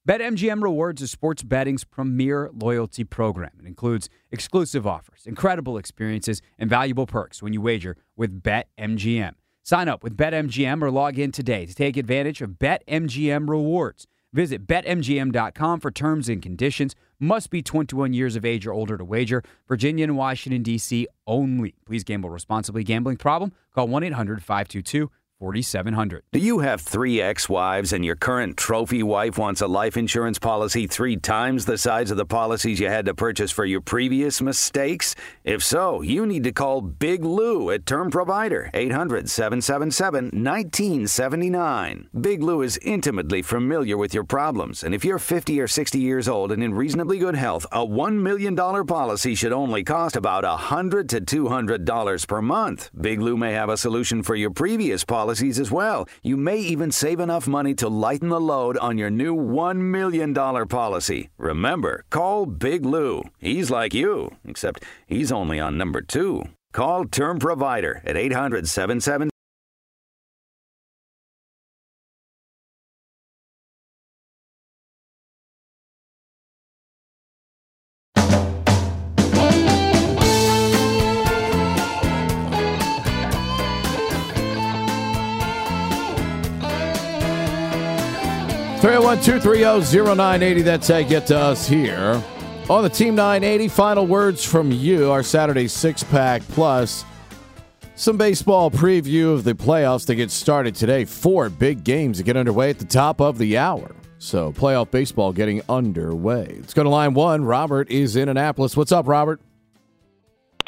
BetMGM 0.09 0.65
Rewards 0.65 1.01
is 1.01 1.13
sports 1.13 1.45
betting's 1.45 1.85
premier 1.85 2.51
loyalty 2.53 3.05
program. 3.05 3.53
It 3.61 3.67
includes 3.67 4.09
exclusive 4.33 4.85
offers, 4.85 5.27
incredible 5.27 5.79
experiences, 5.79 6.43
and 6.59 6.69
valuable 6.69 7.07
perks 7.07 7.41
when 7.41 7.53
you 7.53 7.61
wager 7.61 7.97
with 8.17 8.43
BetMGM. 8.43 9.35
Sign 9.63 9.87
up 9.87 10.03
with 10.03 10.17
BetMGM 10.17 10.83
or 10.83 10.91
log 10.91 11.21
in 11.21 11.31
today 11.31 11.67
to 11.67 11.73
take 11.73 11.97
advantage 11.97 12.43
of 12.43 12.59
BetMGM 12.59 13.49
Rewards. 13.49 14.09
Visit 14.33 14.67
betmgm.com 14.67 15.79
for 15.79 15.93
terms 15.93 16.29
and 16.29 16.43
conditions. 16.43 16.97
Must 17.21 17.49
be 17.51 17.63
21 17.63 18.13
years 18.13 18.35
of 18.35 18.45
age 18.45 18.67
or 18.67 18.73
older 18.73 18.99
to 18.99 19.05
wager. 19.05 19.45
Virginia 19.69 20.03
and 20.03 20.17
Washington, 20.17 20.65
D.C. 20.65 21.07
only. 21.29 21.77
Please 21.87 22.03
gamble 22.03 22.31
responsibly. 22.31 22.83
Gambling 22.83 23.19
problem? 23.19 23.53
Call 23.73 23.87
1 23.87 24.03
800 24.03 24.43
522 24.43 25.13
4700. 25.43 26.23
Do 26.31 26.39
you 26.39 26.61
have 26.61 26.81
three 26.81 27.21
ex 27.21 27.49
wives 27.49 27.93
and 27.93 28.05
your 28.05 28.15
current 28.15 28.57
trophy 28.57 29.03
wife 29.03 29.37
wants 29.37 29.61
a 29.61 29.67
life 29.67 29.97
insurance 29.97 30.39
policy 30.39 30.87
three 30.87 31.17
times 31.17 31.65
the 31.65 31.77
size 31.77 32.13
of 32.13 32.17
the 32.17 32.25
policies 32.25 32.79
you 32.79 32.87
had 32.87 33.07
to 33.07 33.15
purchase 33.15 33.51
for 33.51 33.65
your 33.65 33.81
previous 33.81 34.41
mistakes? 34.41 35.17
If 35.43 35.65
so, 35.65 36.01
you 36.01 36.27
need 36.27 36.45
to 36.45 36.53
call 36.53 36.81
Big 36.81 37.25
Lou 37.25 37.73
at 37.73 37.87
Term 37.87 38.09
Provider, 38.09 38.71
800 38.73 39.29
777 39.29 40.27
1979. 40.27 42.09
Big 42.21 42.41
Lou 42.41 42.63
is 42.63 42.79
intimately 42.81 43.43
familiar 43.43 43.97
with 43.97 44.15
your 44.15 44.23
problems, 44.23 44.85
and 44.85 44.95
if 44.95 45.05
you're 45.05 45.19
50 45.19 45.61
or 45.61 45.67
60 45.67 45.99
years 45.99 46.29
old 46.29 46.53
and 46.53 46.63
in 46.63 46.73
reasonably 46.73 47.19
good 47.19 47.35
health, 47.35 47.67
a 47.73 47.85
$1 47.85 48.15
million 48.15 48.55
policy 48.55 49.35
should 49.35 49.53
only 49.53 49.83
cost 49.83 50.15
about 50.15 50.45
100 50.45 51.09
to 51.09 51.21
$200 51.21 52.29
per 52.29 52.41
month. 52.41 52.91
Big 53.01 53.21
Lou 53.21 53.37
may 53.37 53.55
have 53.55 53.71
a 53.71 53.77
solution 53.77 54.23
for 54.23 54.37
your 54.37 54.51
previous 54.51 55.03
policies 55.33 55.59
as 55.59 55.71
well. 55.71 56.07
You 56.23 56.37
may 56.37 56.59
even 56.59 56.93
save 56.93 57.19
enough 57.19 57.49
money 57.49 57.75
to 57.77 57.89
lighten 57.89 58.29
the 58.29 58.39
load 58.41 58.77
on 58.77 58.99
your 58.99 59.09
new 59.11 59.35
$1 59.35 59.79
million 59.79 60.35
policy. 60.35 61.31
Remember, 61.39 62.05
call 62.11 62.45
Big 62.45 62.85
Lou. 62.85 63.23
He's 63.39 63.71
like 63.71 63.95
you, 63.95 64.37
except 64.45 64.85
he's 65.07 65.33
only 65.33 65.59
on 65.59 65.79
number 65.79 66.03
two. 66.03 66.43
Call 66.75 67.07
Term 67.07 67.39
Provider 67.39 68.03
at 68.05 68.17
800 68.17 68.69
77 68.69 69.32
301 88.93 89.23
230 89.23 90.05
0980. 90.05 90.61
That's 90.61 90.89
how 90.89 90.99
you 90.99 91.09
get 91.09 91.27
to 91.29 91.39
us 91.39 91.67
here 91.67 92.23
on 92.69 92.83
the 92.83 92.91
Team 92.91 93.15
980. 93.15 93.69
Final 93.69 94.07
words 94.07 94.45
from 94.45 94.71
you, 94.71 95.11
our 95.11 95.23
Saturday 95.23 95.67
six 95.67 96.03
pack, 96.03 96.43
plus 96.49 97.07
some 97.95 98.19
baseball 98.19 98.71
preview 98.71 99.33
of 99.33 99.45
the 99.45 99.55
playoffs 99.55 100.05
that 100.09 100.17
get 100.17 100.31
started 100.31 100.75
today. 100.75 101.07
Four 101.07 101.49
big 101.49 101.85
games 101.85 102.19
that 102.19 102.25
get 102.25 102.37
underway 102.37 102.69
at 102.69 102.79
the 102.79 102.85
top 102.85 103.23
of 103.23 103.39
the 103.39 103.57
hour. 103.57 103.93
So, 104.19 104.53
playoff 104.53 104.91
baseball 104.91 105.33
getting 105.33 105.63
underway. 105.71 106.57
Let's 106.61 106.75
go 106.75 106.83
to 106.83 106.91
line 106.91 107.15
one. 107.15 107.47
Robert 107.47 107.91
is 107.91 108.15
in 108.15 108.29
Annapolis. 108.29 108.77
What's 108.77 108.93
up, 108.93 109.09
Robert? 109.09 109.41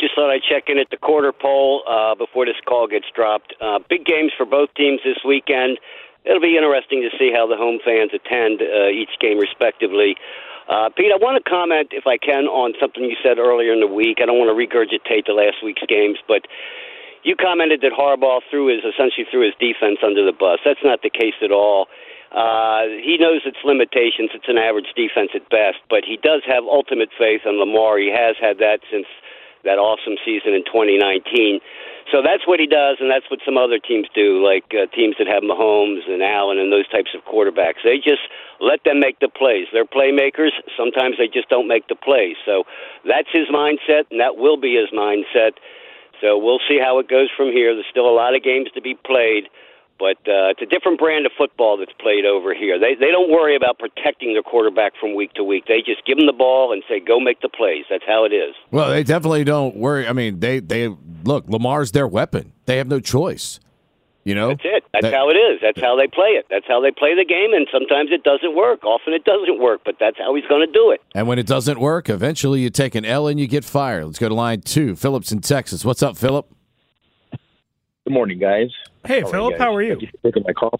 Just 0.00 0.14
thought 0.14 0.30
I'd 0.30 0.42
check 0.48 0.64
in 0.68 0.78
at 0.78 0.88
the 0.90 0.96
quarter 0.96 1.30
poll 1.30 1.82
uh, 1.86 2.14
before 2.14 2.46
this 2.46 2.56
call 2.66 2.88
gets 2.88 3.06
dropped. 3.14 3.54
Uh, 3.60 3.80
big 3.90 4.06
games 4.06 4.32
for 4.34 4.46
both 4.46 4.70
teams 4.74 5.00
this 5.04 5.18
weekend. 5.26 5.78
It'll 6.24 6.40
be 6.40 6.56
interesting 6.56 7.04
to 7.04 7.12
see 7.18 7.32
how 7.32 7.46
the 7.46 7.56
home 7.56 7.78
fans 7.84 8.10
attend 8.16 8.64
uh, 8.64 8.88
each 8.88 9.12
game 9.20 9.38
respectively. 9.38 10.16
Uh, 10.68 10.88
Pete, 10.96 11.12
I 11.12 11.20
want 11.20 11.36
to 11.36 11.44
comment, 11.44 11.92
if 11.92 12.06
I 12.08 12.16
can, 12.16 12.48
on 12.48 12.72
something 12.80 13.04
you 13.04 13.16
said 13.20 13.36
earlier 13.36 13.76
in 13.76 13.80
the 13.80 13.90
week. 13.90 14.18
I 14.22 14.26
don't 14.26 14.40
want 14.40 14.48
to 14.48 14.56
regurgitate 14.56 15.28
the 15.28 15.36
last 15.36 15.60
week's 15.60 15.84
games, 15.84 16.16
but 16.26 16.48
you 17.22 17.36
commented 17.36 17.84
that 17.84 17.92
Harbaugh 17.92 18.40
threw 18.48 18.72
his 18.72 18.80
essentially 18.80 19.28
threw 19.28 19.44
his 19.44 19.52
defense 19.60 20.00
under 20.00 20.24
the 20.24 20.32
bus. 20.32 20.60
That's 20.64 20.80
not 20.84 21.04
the 21.04 21.12
case 21.12 21.36
at 21.44 21.52
all. 21.52 21.88
Uh, 22.32 22.88
he 23.04 23.16
knows 23.20 23.44
its 23.44 23.60
limitations. 23.64 24.32
It's 24.32 24.48
an 24.48 24.58
average 24.58 24.90
defense 24.96 25.30
at 25.36 25.48
best, 25.52 25.78
but 25.88 26.04
he 26.04 26.16
does 26.16 26.42
have 26.48 26.64
ultimate 26.64 27.10
faith 27.16 27.42
in 27.44 27.60
Lamar. 27.60 28.00
He 28.00 28.10
has 28.10 28.36
had 28.40 28.58
that 28.58 28.80
since 28.90 29.06
that 29.64 29.80
awesome 29.80 30.16
season 30.24 30.52
in 30.52 30.64
2019. 30.64 31.60
So 32.12 32.20
that's 32.22 32.46
what 32.46 32.60
he 32.60 32.66
does, 32.66 32.98
and 33.00 33.10
that's 33.10 33.24
what 33.30 33.40
some 33.44 33.56
other 33.56 33.78
teams 33.78 34.06
do, 34.14 34.44
like 34.44 34.64
uh, 34.76 34.86
teams 34.94 35.16
that 35.18 35.26
have 35.26 35.42
Mahomes 35.42 36.08
and 36.08 36.22
Allen 36.22 36.58
and 36.58 36.70
those 36.70 36.86
types 36.88 37.10
of 37.16 37.24
quarterbacks. 37.24 37.80
They 37.82 37.96
just 37.96 38.28
let 38.60 38.84
them 38.84 39.00
make 39.00 39.20
the 39.20 39.28
plays. 39.28 39.66
They're 39.72 39.88
playmakers. 39.88 40.52
Sometimes 40.76 41.16
they 41.18 41.28
just 41.28 41.48
don't 41.48 41.66
make 41.66 41.88
the 41.88 41.96
plays. 41.96 42.36
So 42.44 42.64
that's 43.08 43.28
his 43.32 43.48
mindset, 43.48 44.04
and 44.10 44.20
that 44.20 44.36
will 44.36 44.56
be 44.56 44.76
his 44.76 44.90
mindset. 44.92 45.56
So 46.20 46.38
we'll 46.38 46.60
see 46.68 46.78
how 46.78 46.98
it 46.98 47.08
goes 47.08 47.28
from 47.34 47.52
here. 47.52 47.74
There's 47.74 47.88
still 47.90 48.08
a 48.08 48.14
lot 48.14 48.36
of 48.36 48.42
games 48.42 48.68
to 48.74 48.80
be 48.80 48.94
played. 48.94 49.48
But 49.98 50.16
uh, 50.26 50.50
it's 50.50 50.60
a 50.62 50.66
different 50.66 50.98
brand 50.98 51.24
of 51.24 51.32
football 51.38 51.76
that's 51.76 51.92
played 52.00 52.24
over 52.26 52.52
here. 52.54 52.78
They 52.78 52.94
they 52.94 53.10
don't 53.12 53.30
worry 53.30 53.54
about 53.54 53.78
protecting 53.78 54.32
their 54.32 54.42
quarterback 54.42 54.92
from 55.00 55.14
week 55.14 55.32
to 55.34 55.44
week. 55.44 55.64
They 55.68 55.78
just 55.86 56.04
give 56.04 56.16
them 56.18 56.26
the 56.26 56.32
ball 56.32 56.72
and 56.72 56.82
say, 56.88 56.98
"Go 57.00 57.20
make 57.20 57.40
the 57.40 57.48
plays." 57.48 57.84
That's 57.88 58.04
how 58.06 58.24
it 58.24 58.32
is. 58.32 58.54
Well, 58.70 58.90
they 58.90 59.04
definitely 59.04 59.44
don't 59.44 59.76
worry. 59.76 60.06
I 60.08 60.12
mean, 60.12 60.40
they 60.40 60.58
they 60.60 60.88
look. 61.24 61.44
Lamar's 61.48 61.92
their 61.92 62.08
weapon. 62.08 62.52
They 62.66 62.78
have 62.78 62.88
no 62.88 62.98
choice. 63.00 63.60
You 64.24 64.34
know, 64.34 64.48
That's 64.48 64.62
it. 64.64 64.84
That's 64.94 65.02
That- 65.02 65.12
how 65.12 65.28
it 65.28 65.34
is. 65.34 65.60
That's 65.60 65.78
how 65.82 65.96
they 65.96 66.06
play 66.06 66.28
it. 66.30 66.46
That's 66.48 66.64
how 66.66 66.80
they 66.80 66.90
play 66.90 67.14
the 67.14 67.26
game. 67.26 67.52
And 67.52 67.68
sometimes 67.70 68.10
it 68.10 68.22
doesn't 68.24 68.56
work. 68.56 68.82
Often 68.82 69.12
it 69.12 69.24
doesn't 69.24 69.58
work. 69.60 69.82
But 69.84 69.96
that's 70.00 70.16
how 70.16 70.34
he's 70.34 70.46
going 70.46 70.66
to 70.66 70.72
do 70.72 70.90
it. 70.92 71.02
And 71.14 71.28
when 71.28 71.38
it 71.38 71.46
doesn't 71.46 71.78
work, 71.78 72.08
eventually 72.08 72.60
you 72.60 72.70
take 72.70 72.94
an 72.94 73.04
L 73.04 73.28
and 73.28 73.38
you 73.38 73.46
get 73.46 73.66
fired. 73.66 74.06
Let's 74.06 74.18
go 74.18 74.30
to 74.30 74.34
line 74.34 74.62
two. 74.62 74.96
Phillips 74.96 75.30
in 75.30 75.40
Texas. 75.42 75.84
What's 75.84 76.02
up, 76.02 76.16
Philip? 76.16 76.46
Good 78.04 78.12
morning, 78.12 78.38
guys. 78.38 78.68
Hey, 79.06 79.22
How 79.22 79.30
Philip, 79.30 79.56
how 79.56 79.74
are 79.74 79.82
you? 79.82 79.94
Thank 79.94 80.02
you 80.02 80.08
for 80.08 80.28
taking 80.28 80.42
my 80.46 80.52
call. 80.52 80.78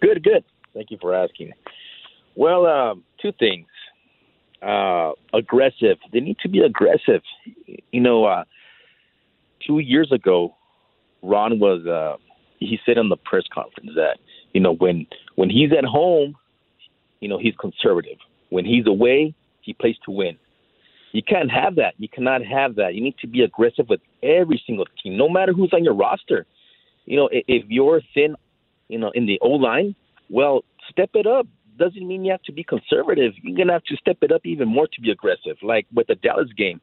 Good, 0.00 0.24
good. 0.24 0.44
Thank 0.72 0.90
you 0.90 0.96
for 0.98 1.14
asking. 1.14 1.52
Well, 2.36 2.64
um, 2.64 3.04
two 3.20 3.32
things. 3.32 3.66
Uh, 4.62 5.12
aggressive. 5.34 5.98
They 6.10 6.20
need 6.20 6.38
to 6.38 6.48
be 6.48 6.60
aggressive. 6.60 7.20
You 7.92 8.00
know, 8.00 8.24
uh, 8.24 8.44
two 9.66 9.80
years 9.80 10.10
ago, 10.10 10.54
Ron 11.22 11.60
was. 11.60 11.86
Uh, 11.86 12.16
he 12.60 12.78
said 12.86 12.96
on 12.96 13.10
the 13.10 13.16
press 13.16 13.44
conference 13.52 13.90
that 13.94 14.16
you 14.52 14.60
know 14.60 14.74
when 14.74 15.06
when 15.36 15.50
he's 15.50 15.70
at 15.76 15.84
home, 15.84 16.34
you 17.20 17.28
know 17.28 17.38
he's 17.38 17.54
conservative. 17.60 18.16
When 18.48 18.64
he's 18.64 18.86
away, 18.86 19.34
he 19.60 19.74
plays 19.74 19.96
to 20.06 20.10
win. 20.10 20.38
You 21.12 21.22
can't 21.22 21.50
have 21.50 21.76
that. 21.76 21.94
You 21.98 22.08
cannot 22.08 22.44
have 22.44 22.74
that. 22.76 22.94
You 22.94 23.00
need 23.00 23.16
to 23.18 23.26
be 23.26 23.42
aggressive 23.42 23.88
with 23.88 24.00
every 24.22 24.62
single 24.66 24.86
team, 25.02 25.16
no 25.16 25.28
matter 25.28 25.52
who's 25.52 25.72
on 25.72 25.84
your 25.84 25.94
roster. 25.94 26.46
You 27.06 27.16
know, 27.16 27.30
i- 27.32 27.44
if 27.48 27.64
you're 27.68 28.02
thin, 28.14 28.36
you 28.88 28.98
know, 28.98 29.10
in 29.10 29.26
the 29.26 29.38
O 29.40 29.50
line, 29.50 29.94
well, 30.28 30.64
step 30.90 31.10
it 31.14 31.26
up. 31.26 31.46
Doesn't 31.78 32.06
mean 32.06 32.24
you 32.24 32.32
have 32.32 32.42
to 32.42 32.52
be 32.52 32.64
conservative. 32.64 33.34
You're 33.42 33.56
gonna 33.56 33.72
have 33.72 33.84
to 33.84 33.96
step 33.96 34.18
it 34.22 34.32
up 34.32 34.44
even 34.44 34.68
more 34.68 34.86
to 34.88 35.00
be 35.00 35.10
aggressive. 35.10 35.56
Like 35.62 35.86
with 35.94 36.08
the 36.08 36.16
Dallas 36.16 36.52
game, 36.52 36.80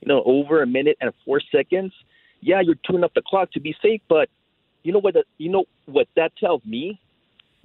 you 0.00 0.08
know, 0.08 0.22
over 0.24 0.62
a 0.62 0.66
minute 0.66 0.96
and 1.00 1.12
four 1.24 1.40
seconds. 1.40 1.92
Yeah, 2.40 2.60
you're 2.60 2.74
tuning 2.84 3.04
up 3.04 3.14
the 3.14 3.22
clock 3.22 3.52
to 3.52 3.60
be 3.60 3.74
safe, 3.80 4.00
but 4.08 4.28
you 4.82 4.92
know 4.92 4.98
what? 4.98 5.14
The, 5.14 5.24
you 5.38 5.48
know 5.48 5.64
what 5.86 6.08
that 6.16 6.32
tells 6.36 6.64
me? 6.64 6.98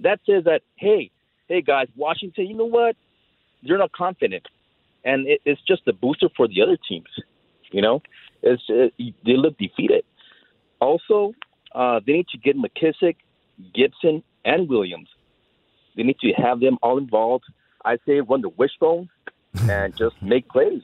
That 0.00 0.20
says 0.24 0.44
that 0.44 0.62
hey, 0.76 1.10
hey 1.48 1.62
guys, 1.62 1.88
Washington, 1.96 2.46
you 2.46 2.54
know 2.56 2.64
what? 2.64 2.96
They're 3.62 3.78
not 3.78 3.90
confident, 3.92 4.46
and 5.08 5.26
it, 5.26 5.40
it's 5.44 5.60
just 5.66 5.82
a 5.88 5.92
booster 5.92 6.28
for 6.36 6.46
the 6.46 6.60
other 6.62 6.78
teams. 6.88 7.08
You 7.72 7.82
know, 7.82 8.02
it's 8.42 8.62
uh, 8.70 8.88
they 8.98 9.36
look 9.36 9.56
defeated. 9.58 10.04
Also, 10.80 11.32
uh, 11.74 12.00
they 12.06 12.12
need 12.12 12.28
to 12.28 12.38
get 12.38 12.56
McKissic, 12.56 13.16
Gibson, 13.74 14.22
and 14.44 14.68
Williams. 14.68 15.08
They 15.96 16.02
need 16.02 16.18
to 16.20 16.32
have 16.32 16.60
them 16.60 16.78
all 16.82 16.98
involved. 16.98 17.44
I 17.84 17.98
say 18.06 18.20
run 18.20 18.42
the 18.42 18.50
wishbone 18.50 19.08
and 19.62 19.96
just 19.96 20.20
make 20.22 20.48
plays. 20.48 20.82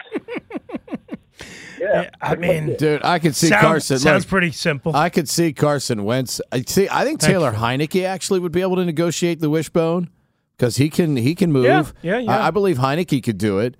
yeah, 1.81 2.11
I 2.21 2.35
mean, 2.35 2.77
dude, 2.77 3.05
I 3.05 3.19
could 3.19 3.37
see 3.37 3.49
Sound- 3.49 3.63
Carson. 3.63 3.99
sounds 3.99 4.25
look, 4.25 4.31
pretty 4.31 4.53
simple. 4.53 4.97
I 4.97 5.11
could 5.11 5.29
see 5.29 5.53
Carson 5.53 6.05
Wentz. 6.05 6.41
I 6.51 6.63
see. 6.67 6.89
I 6.91 7.05
think 7.05 7.21
Taylor 7.21 7.53
you. 7.53 7.59
Heinicke 7.59 8.05
actually 8.05 8.41
would 8.41 8.53
be 8.53 8.63
able 8.63 8.77
to 8.77 8.85
negotiate 8.85 9.41
the 9.41 9.51
wishbone 9.51 10.11
because 10.57 10.77
he 10.77 10.89
can. 10.89 11.17
He 11.17 11.35
can 11.35 11.53
move. 11.53 11.65
Yeah, 11.65 11.85
yeah, 12.03 12.19
yeah. 12.19 12.39
I, 12.39 12.49
I 12.49 12.51
believe 12.51 12.79
Heinicke 12.79 13.23
could 13.23 13.39
do 13.39 13.59
it. 13.59 13.77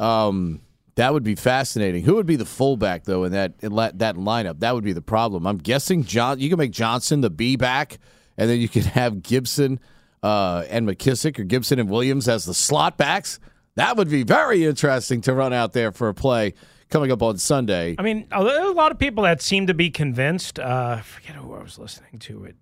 Um, 0.00 0.60
that 0.96 1.12
would 1.12 1.22
be 1.22 1.34
fascinating. 1.36 2.02
Who 2.02 2.16
would 2.16 2.26
be 2.26 2.36
the 2.36 2.44
fullback 2.44 3.04
though 3.04 3.24
in 3.24 3.32
that 3.32 3.54
in 3.60 3.74
that 3.76 4.16
lineup? 4.16 4.60
That 4.60 4.74
would 4.74 4.84
be 4.84 4.92
the 4.92 5.02
problem. 5.02 5.46
I'm 5.46 5.58
guessing 5.58 6.04
John. 6.04 6.40
You 6.40 6.48
can 6.48 6.58
make 6.58 6.72
Johnson 6.72 7.20
the 7.20 7.30
B 7.30 7.56
back, 7.56 7.98
and 8.36 8.50
then 8.50 8.60
you 8.60 8.68
could 8.68 8.84
have 8.98 9.22
Gibson 9.22 9.78
uh, 10.22 10.64
and 10.68 10.88
McKissic 10.88 11.38
or 11.38 11.44
Gibson 11.44 11.78
and 11.78 11.88
Williams 11.88 12.28
as 12.28 12.44
the 12.46 12.54
slot 12.54 12.96
backs. 12.96 13.38
That 13.76 13.96
would 13.96 14.10
be 14.10 14.24
very 14.24 14.64
interesting 14.64 15.20
to 15.22 15.32
run 15.34 15.52
out 15.52 15.72
there 15.72 15.92
for 15.92 16.08
a 16.08 16.14
play 16.14 16.54
coming 16.90 17.12
up 17.12 17.22
on 17.22 17.38
Sunday. 17.38 17.94
I 17.96 18.02
mean, 18.02 18.26
a 18.32 18.42
a 18.42 18.72
lot 18.74 18.90
of 18.90 18.98
people 18.98 19.22
that 19.22 19.40
seem 19.40 19.68
to 19.68 19.74
be 19.74 19.90
convinced. 19.90 20.58
Uh, 20.58 20.96
I 20.98 21.00
forget 21.02 21.36
who 21.36 21.54
I 21.54 21.62
was 21.62 21.78
listening 21.78 22.18
to 22.20 22.44
it 22.44 22.56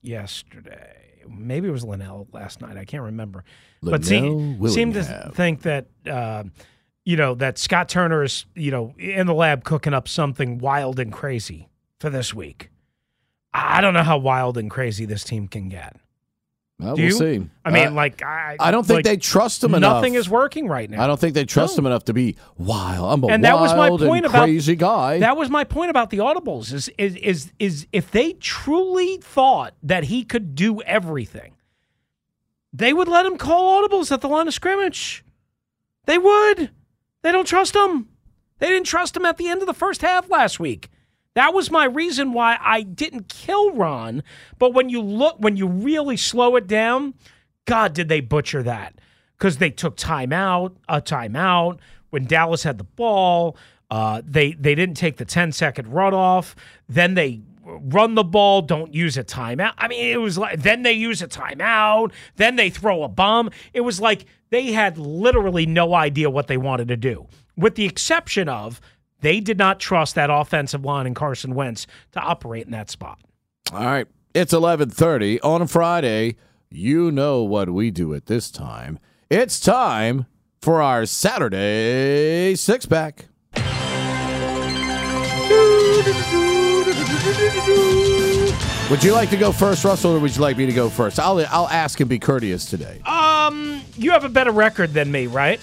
yesterday. 0.00 0.98
Maybe 1.28 1.68
it 1.68 1.72
was 1.72 1.84
Linnell 1.84 2.26
last 2.32 2.60
night. 2.60 2.76
I 2.76 2.84
can't 2.84 3.04
remember. 3.04 3.44
but 3.82 4.04
Linnell 4.04 4.68
se- 4.68 4.74
seem 4.74 4.92
to 4.94 5.30
think 5.34 5.62
that 5.62 5.86
uh, 6.10 6.44
you 7.04 7.16
know 7.16 7.34
that 7.34 7.58
Scott 7.58 7.88
Turner 7.88 8.22
is 8.22 8.46
you 8.54 8.70
know 8.70 8.94
in 8.98 9.26
the 9.26 9.34
lab 9.34 9.64
cooking 9.64 9.94
up 9.94 10.08
something 10.08 10.58
wild 10.58 10.98
and 10.98 11.12
crazy 11.12 11.68
for 11.98 12.10
this 12.10 12.32
week. 12.34 12.70
I 13.54 13.80
don't 13.80 13.94
know 13.94 14.02
how 14.02 14.18
wild 14.18 14.56
and 14.56 14.70
crazy 14.70 15.04
this 15.04 15.24
team 15.24 15.46
can 15.48 15.68
get. 15.68 15.96
Well, 16.78 16.96
we'll 16.96 17.12
see. 17.16 17.48
I 17.64 17.70
mean, 17.70 17.88
Uh, 17.88 17.90
like 17.92 18.22
I, 18.22 18.56
I 18.58 18.70
don't 18.72 18.84
think 18.84 18.98
like, 18.98 19.04
they 19.04 19.16
trust 19.16 19.62
him 19.62 19.74
enough. 19.74 19.96
Nothing 19.98 20.14
is 20.14 20.28
working 20.28 20.66
right 20.66 20.90
now. 20.90 21.04
I 21.04 21.06
don't 21.06 21.20
think 21.20 21.34
they 21.34 21.44
trust 21.44 21.76
No. 21.76 21.82
him 21.82 21.86
enough 21.86 22.06
to 22.06 22.12
be 22.12 22.36
wild. 22.56 23.12
I'm 23.12 23.22
a 23.22 23.26
and 23.28 23.44
that 23.44 23.60
was 23.60 23.72
my 23.72 23.90
wild 23.90 24.00
point 24.00 24.24
and 24.24 24.34
about 24.34 24.44
crazy 24.44 24.74
guy. 24.74 25.20
That 25.20 25.36
was 25.36 25.48
my 25.48 25.62
point 25.64 25.90
about 25.90 26.10
the 26.10 26.18
audibles. 26.18 26.72
Is 26.72 26.88
is 26.98 27.14
is 27.16 27.52
is 27.60 27.86
if 27.92 28.10
they 28.10 28.32
truly 28.32 29.18
thought 29.18 29.74
that 29.82 30.04
he 30.04 30.24
could 30.24 30.54
do 30.56 30.80
everything, 30.82 31.54
they 32.72 32.92
would 32.92 33.06
let 33.06 33.26
him 33.26 33.36
call 33.38 33.80
audibles 33.86 34.10
at 34.10 34.20
the 34.20 34.28
line 34.28 34.48
of 34.48 34.54
scrimmage. 34.54 35.24
They 36.06 36.18
would. 36.18 36.70
They 37.22 37.32
don't 37.32 37.46
trust 37.46 37.74
him. 37.74 38.08
They 38.58 38.68
didn't 38.68 38.86
trust 38.86 39.16
him 39.16 39.24
at 39.24 39.38
the 39.38 39.48
end 39.48 39.60
of 39.60 39.66
the 39.66 39.74
first 39.74 40.02
half 40.02 40.30
last 40.30 40.60
week. 40.60 40.88
That 41.34 41.54
was 41.54 41.70
my 41.70 41.84
reason 41.84 42.32
why 42.32 42.58
I 42.60 42.82
didn't 42.82 43.28
kill 43.28 43.72
Ron. 43.72 44.22
But 44.58 44.74
when 44.74 44.88
you 44.88 45.00
look, 45.00 45.36
when 45.38 45.56
you 45.56 45.66
really 45.66 46.16
slow 46.16 46.56
it 46.56 46.66
down, 46.66 47.14
God, 47.64 47.94
did 47.94 48.08
they 48.08 48.20
butcher 48.20 48.62
that? 48.62 48.94
Because 49.38 49.56
they 49.56 49.70
took 49.70 49.96
timeout, 49.96 50.76
a 50.88 51.00
timeout 51.00 51.78
when 52.10 52.26
Dallas 52.26 52.62
had 52.62 52.78
the 52.78 52.84
ball. 52.84 53.56
Uh, 53.90 54.22
they 54.24 54.52
they 54.52 54.74
didn't 54.74 54.96
take 54.96 55.16
the 55.16 55.24
10 55.24 55.52
second 55.52 55.88
run 55.88 56.14
off. 56.14 56.54
Then 56.88 57.14
they 57.14 57.40
run 57.64 58.14
the 58.14 58.24
ball, 58.24 58.62
don't 58.62 58.94
use 58.94 59.16
a 59.16 59.24
timeout. 59.24 59.74
I 59.78 59.88
mean, 59.88 60.04
it 60.12 60.20
was 60.20 60.36
like 60.36 60.60
then 60.62 60.82
they 60.82 60.92
use 60.92 61.22
a 61.22 61.28
timeout, 61.28 62.12
then 62.36 62.56
they 62.56 62.70
throw 62.70 63.02
a 63.02 63.08
bomb. 63.08 63.50
It 63.72 63.80
was 63.82 64.00
like 64.00 64.26
they 64.52 64.70
had 64.72 64.98
literally 64.98 65.64
no 65.64 65.94
idea 65.94 66.28
what 66.28 66.46
they 66.46 66.58
wanted 66.58 66.86
to 66.88 66.96
do, 66.96 67.26
with 67.56 67.74
the 67.74 67.86
exception 67.86 68.50
of 68.50 68.82
they 69.20 69.40
did 69.40 69.56
not 69.56 69.80
trust 69.80 70.14
that 70.14 70.28
offensive 70.30 70.84
line 70.84 71.06
and 71.06 71.16
Carson 71.16 71.54
Wentz 71.54 71.86
to 72.12 72.20
operate 72.20 72.66
in 72.66 72.72
that 72.72 72.90
spot. 72.90 73.18
All 73.72 73.84
right. 73.84 74.06
It's 74.34 74.52
11:30 74.52 75.40
on 75.42 75.62
a 75.62 75.66
Friday. 75.66 76.36
You 76.70 77.10
know 77.10 77.42
what 77.42 77.70
we 77.70 77.90
do 77.90 78.12
at 78.14 78.26
this 78.26 78.50
time. 78.50 78.98
It's 79.30 79.58
time 79.58 80.26
for 80.60 80.82
our 80.82 81.06
Saturday 81.06 82.54
six 82.54 82.84
pack. 82.84 83.28
Would 88.92 89.02
you 89.02 89.14
like 89.14 89.30
to 89.30 89.38
go 89.38 89.52
first, 89.52 89.86
Russell, 89.86 90.12
or 90.12 90.18
would 90.18 90.36
you 90.36 90.42
like 90.42 90.58
me 90.58 90.66
to 90.66 90.72
go 90.72 90.90
first? 90.90 91.18
I'll 91.18 91.38
I'll 91.48 91.68
ask 91.70 91.98
and 92.00 92.10
be 92.10 92.18
courteous 92.18 92.66
today. 92.66 93.00
Um, 93.06 93.80
you 93.96 94.10
have 94.10 94.24
a 94.24 94.28
better 94.28 94.50
record 94.50 94.92
than 94.92 95.10
me, 95.10 95.28
right? 95.28 95.58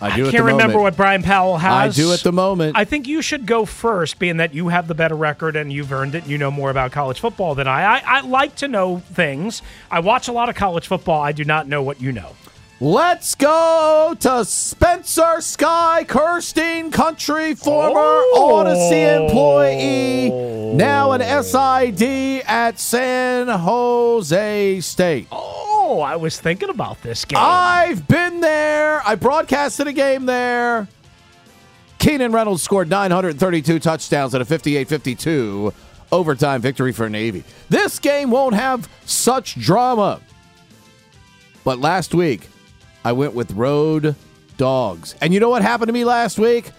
I 0.00 0.14
do. 0.14 0.26
at 0.26 0.30
can't 0.30 0.44
remember 0.44 0.74
moment. 0.74 0.82
what 0.82 0.96
Brian 0.96 1.24
Powell 1.24 1.58
has. 1.58 1.98
I 1.98 2.00
do 2.00 2.12
at 2.12 2.20
the 2.20 2.30
moment. 2.30 2.76
I 2.76 2.84
think 2.84 3.08
you 3.08 3.22
should 3.22 3.44
go 3.44 3.64
first, 3.64 4.20
being 4.20 4.36
that 4.36 4.54
you 4.54 4.68
have 4.68 4.86
the 4.86 4.94
better 4.94 5.16
record 5.16 5.56
and 5.56 5.72
you've 5.72 5.90
earned 5.90 6.14
it. 6.14 6.22
And 6.22 6.30
you 6.30 6.38
know 6.38 6.52
more 6.52 6.70
about 6.70 6.92
college 6.92 7.18
football 7.18 7.56
than 7.56 7.66
I. 7.66 7.96
I. 7.96 8.02
I 8.06 8.20
like 8.20 8.54
to 8.56 8.68
know 8.68 9.00
things. 9.00 9.62
I 9.90 9.98
watch 9.98 10.28
a 10.28 10.32
lot 10.32 10.48
of 10.48 10.54
college 10.54 10.86
football. 10.86 11.20
I 11.20 11.32
do 11.32 11.44
not 11.44 11.66
know 11.66 11.82
what 11.82 12.00
you 12.00 12.12
know. 12.12 12.36
Let's 12.82 13.34
go 13.34 14.16
to 14.20 14.42
Spencer 14.46 15.42
Sky 15.42 16.06
Kirstein 16.08 16.90
Country, 16.90 17.54
former 17.54 17.92
Oh. 18.00 18.56
Odyssey 18.60 19.02
employee, 19.02 20.30
now 20.74 21.12
an 21.12 21.20
SID 21.20 22.42
at 22.46 22.78
San 22.78 23.48
Jose 23.48 24.80
State. 24.80 25.26
Oh, 25.30 26.00
I 26.00 26.16
was 26.16 26.40
thinking 26.40 26.70
about 26.70 27.02
this 27.02 27.26
game. 27.26 27.38
I've 27.38 28.08
been 28.08 28.40
there. 28.40 29.06
I 29.06 29.14
broadcasted 29.14 29.86
a 29.86 29.92
game 29.92 30.24
there. 30.24 30.88
Keenan 31.98 32.32
Reynolds 32.32 32.62
scored 32.62 32.88
932 32.88 33.78
touchdowns 33.78 34.34
at 34.34 34.40
a 34.40 34.44
58 34.46 34.88
52 34.88 35.74
overtime 36.12 36.62
victory 36.62 36.92
for 36.92 37.10
Navy. 37.10 37.44
This 37.68 37.98
game 37.98 38.30
won't 38.30 38.54
have 38.54 38.88
such 39.04 39.60
drama. 39.60 40.22
But 41.62 41.78
last 41.78 42.14
week, 42.14 42.48
I 43.04 43.12
went 43.12 43.34
with 43.34 43.52
Road 43.52 44.14
Dogs. 44.56 45.14
And 45.20 45.32
you 45.32 45.40
know 45.40 45.48
what 45.48 45.62
happened 45.62 45.88
to 45.88 45.92
me 45.92 46.04
last 46.04 46.38
week? 46.38 46.70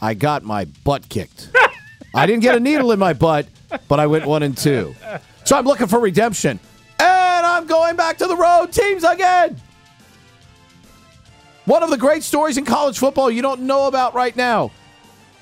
I 0.00 0.14
got 0.14 0.42
my 0.42 0.66
butt 0.84 1.08
kicked. 1.08 1.50
I 2.14 2.26
didn't 2.26 2.42
get 2.42 2.54
a 2.54 2.60
needle 2.60 2.92
in 2.92 2.98
my 2.98 3.12
butt, 3.12 3.46
but 3.88 4.00
I 4.00 4.06
went 4.06 4.26
one 4.26 4.42
and 4.42 4.56
two. 4.56 4.94
So 5.44 5.56
I'm 5.56 5.64
looking 5.64 5.86
for 5.86 6.00
redemption. 6.00 6.60
And 6.98 7.46
I'm 7.46 7.66
going 7.66 7.96
back 7.96 8.18
to 8.18 8.26
the 8.26 8.36
road 8.36 8.72
teams 8.72 9.04
again. 9.04 9.60
One 11.64 11.82
of 11.82 11.90
the 11.90 11.96
great 11.96 12.22
stories 12.22 12.58
in 12.58 12.64
college 12.64 12.98
football 12.98 13.30
you 13.30 13.42
don't 13.42 13.62
know 13.62 13.86
about 13.86 14.14
right 14.14 14.34
now. 14.36 14.70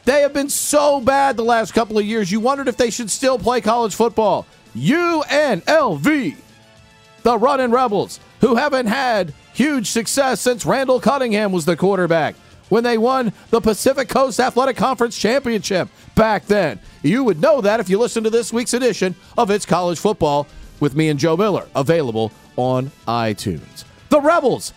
They 0.05 0.23
have 0.23 0.33
been 0.33 0.49
so 0.49 1.01
bad 1.01 1.37
the 1.37 1.45
last 1.45 1.75
couple 1.75 1.99
of 1.99 2.05
years, 2.05 2.31
you 2.33 2.41
wondered 2.41 2.69
if 2.69 2.77
they 2.77 2.91
should 2.91 3.11
still 3.11 3.39
play 3.39 3.61
college 3.61 3.95
football. 3.95 4.47
UNLV, 4.75 6.37
the 7.23 7.39
running 7.39 7.71
Rebels, 7.71 8.19
who 8.43 8.57
haven't 8.57 8.87
had 8.87 9.33
huge 9.55 9.89
success 9.89 10.41
since 10.41 10.67
Randall 10.67 11.01
Cunningham 11.01 11.53
was 11.53 11.65
the 11.65 11.77
quarterback 11.77 12.35
when 12.69 12.85
they 12.85 12.99
won 12.99 13.33
the 13.51 13.61
Pacific 13.61 14.09
Coast 14.09 14.41
Athletic 14.41 14.77
Conference 14.77 15.17
Championship 15.17 15.89
back 16.15 16.47
then. 16.47 16.81
You 17.03 17.25
would 17.25 17.41
know 17.41 17.61
that 17.61 17.81
if 17.81 17.89
you 17.89 17.99
listen 17.99 18.25
to 18.25 18.31
this 18.31 18.53
week's 18.53 18.75
edition 18.75 19.15
of 19.39 19.51
It's 19.51 19.65
College 19.65 19.99
Football 19.99 20.47
with 20.81 20.97
me 20.97 21.09
and 21.09 21.21
Joe 21.21 21.37
Miller, 21.37 21.69
available 21.77 22.33
on 22.57 22.91
iTunes. 23.07 23.85
The 24.09 24.21
Rebels 24.21 24.73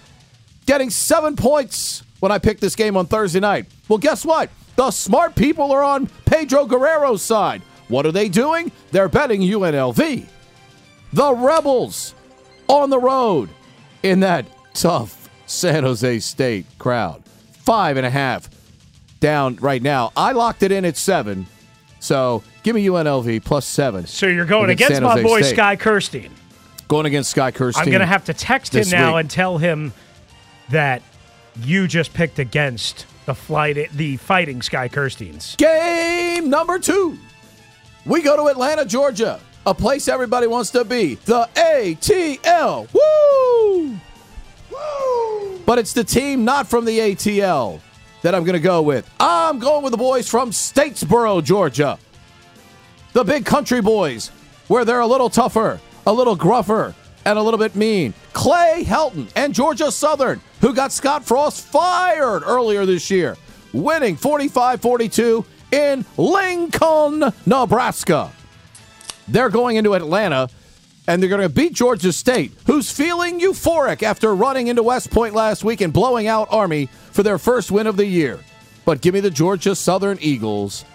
getting 0.68 0.90
seven 0.90 1.36
points 1.36 2.04
when 2.20 2.32
I 2.32 2.38
picked 2.38 2.62
this 2.62 2.76
game 2.76 2.96
on 2.96 3.08
Thursday 3.08 3.40
night. 3.40 3.66
Well, 3.90 3.98
guess 3.98 4.24
what? 4.24 4.50
The 4.76 4.92
smart 4.92 5.36
people 5.36 5.72
are 5.72 5.84
on 5.84 6.08
Pedro 6.26 6.66
Guerrero's 6.66 7.24
side. 7.24 7.64
What 7.88 8.06
are 8.06 8.12
they 8.12 8.30
doing? 8.30 8.72
They're 8.92 9.10
betting 9.10 9.42
UNLV. 9.42 10.28
The 11.14 11.34
Rebels 11.34 12.14
on 12.68 12.90
the 12.90 13.00
road 13.00 13.50
in 14.04 14.22
that 14.22 14.46
tough 14.74 15.30
San 15.46 15.84
Jose 15.84 16.20
State 16.20 16.66
crowd. 16.80 17.24
Five 17.26 17.98
and 17.98 18.06
a 18.06 18.10
half 18.10 18.50
down 19.20 19.56
right 19.58 19.82
now. 19.82 20.12
I 20.16 20.34
locked 20.34 20.64
it 20.64 20.72
in 20.72 20.86
at 20.86 20.98
seven. 20.98 21.48
So 22.00 22.44
give 22.64 22.76
me 22.76 22.86
UNLV 22.86 23.44
plus 23.44 23.66
seven. 23.66 24.06
So 24.06 24.28
you're 24.28 24.46
going 24.46 24.70
against, 24.70 24.98
against 24.98 25.02
my 25.02 25.24
boy 25.24 25.42
State. 25.42 25.56
Sky 25.56 25.76
Kirstein. 25.76 26.30
Going 26.88 27.08
against 27.08 27.32
Sky 27.32 27.52
Kirstein. 27.52 27.80
I'm 27.80 27.86
going 27.86 28.02
to 28.02 28.06
have 28.06 28.26
to 28.26 28.34
text 28.34 28.76
him 28.76 28.88
now 28.90 29.16
week. 29.16 29.22
and 29.22 29.30
tell 29.32 29.58
him 29.58 29.94
that 30.70 31.02
you 31.62 31.88
just 31.88 32.14
picked 32.14 32.38
against 32.38 33.08
the 33.26 33.34
flight, 33.34 33.90
the 33.94 34.18
fighting 34.18 34.62
Sky 34.62 34.88
Kirsteins. 34.88 35.58
Game 35.58 36.50
number 36.50 36.78
two. 36.78 37.18
We 38.06 38.22
go 38.22 38.36
to 38.36 38.52
Atlanta, 38.52 38.86
Georgia, 38.86 39.40
a 39.66 39.74
place 39.74 40.08
everybody 40.08 40.48
wants 40.48 40.70
to 40.72 40.86
be. 40.86 41.16
The 41.26 41.50
ATL. 41.56 42.88
Woo! 42.94 43.98
Woo! 44.72 45.60
But 45.66 45.80
it's 45.80 45.94
the 45.94 46.04
team 46.04 46.46
not 46.46 46.68
from 46.68 46.86
the 46.86 47.00
ATL 47.00 47.80
that 48.22 48.36
I'm 48.36 48.44
going 48.44 48.54
to 48.54 48.60
go 48.60 48.82
with. 48.82 49.10
I'm 49.20 49.60
going 49.60 49.84
with 49.84 49.92
the 49.92 49.98
boys 49.98 50.30
from 50.30 50.52
Statesboro, 50.52 51.44
Georgia. 51.44 51.98
The 53.14 53.24
big 53.24 53.46
country 53.46 53.82
boys, 53.82 54.30
where 54.68 54.86
they're 54.86 55.00
a 55.00 55.08
little 55.08 55.30
tougher, 55.30 55.80
a 56.06 56.14
little 56.14 56.36
gruffer, 56.36 56.94
and 57.26 57.40
a 57.40 57.42
little 57.42 57.58
bit 57.58 57.76
mean. 57.76 58.14
Clay 58.34 58.84
Helton 58.86 59.30
and 59.36 59.54
Georgia 59.54 59.92
Southern, 59.92 60.42
who 60.62 60.74
got 60.74 60.92
Scott 60.92 61.26
Frost 61.26 61.66
fired 61.66 62.44
earlier 62.46 62.86
this 62.86 63.10
year, 63.10 63.36
winning 63.74 64.16
45 64.16 64.82
42 64.82 65.46
in 65.72 66.06
Lincoln, 66.18 67.34
Nebraska. 67.46 68.32
They're 69.28 69.50
going 69.50 69.78
into 69.78 69.94
Atlanta 69.94 70.50
and 71.08 71.22
they're 71.22 71.30
going 71.30 71.42
to 71.42 71.50
beat 71.50 71.74
Georgia 71.74 72.12
State, 72.12 72.52
who's 72.66 72.92
feeling 72.92 73.40
euphoric 73.40 74.02
after 74.04 74.34
running 74.36 74.68
into 74.68 74.84
West 74.84 75.12
Point 75.12 75.36
last 75.36 75.64
week 75.64 75.82
and 75.82 75.94
blowing 75.94 76.28
out 76.28 76.48
Army 76.52 76.88
for 77.12 77.24
their 77.24 77.38
first 77.38 77.72
win 77.72 77.88
of 77.88 77.98
the 77.98 78.06
year. 78.06 78.40
But 78.86 79.02
give 79.02 79.14
me 79.14 79.20
the 79.20 79.30
Georgia 79.30 79.76
Southern 79.76 80.18
Eagles 80.22 80.86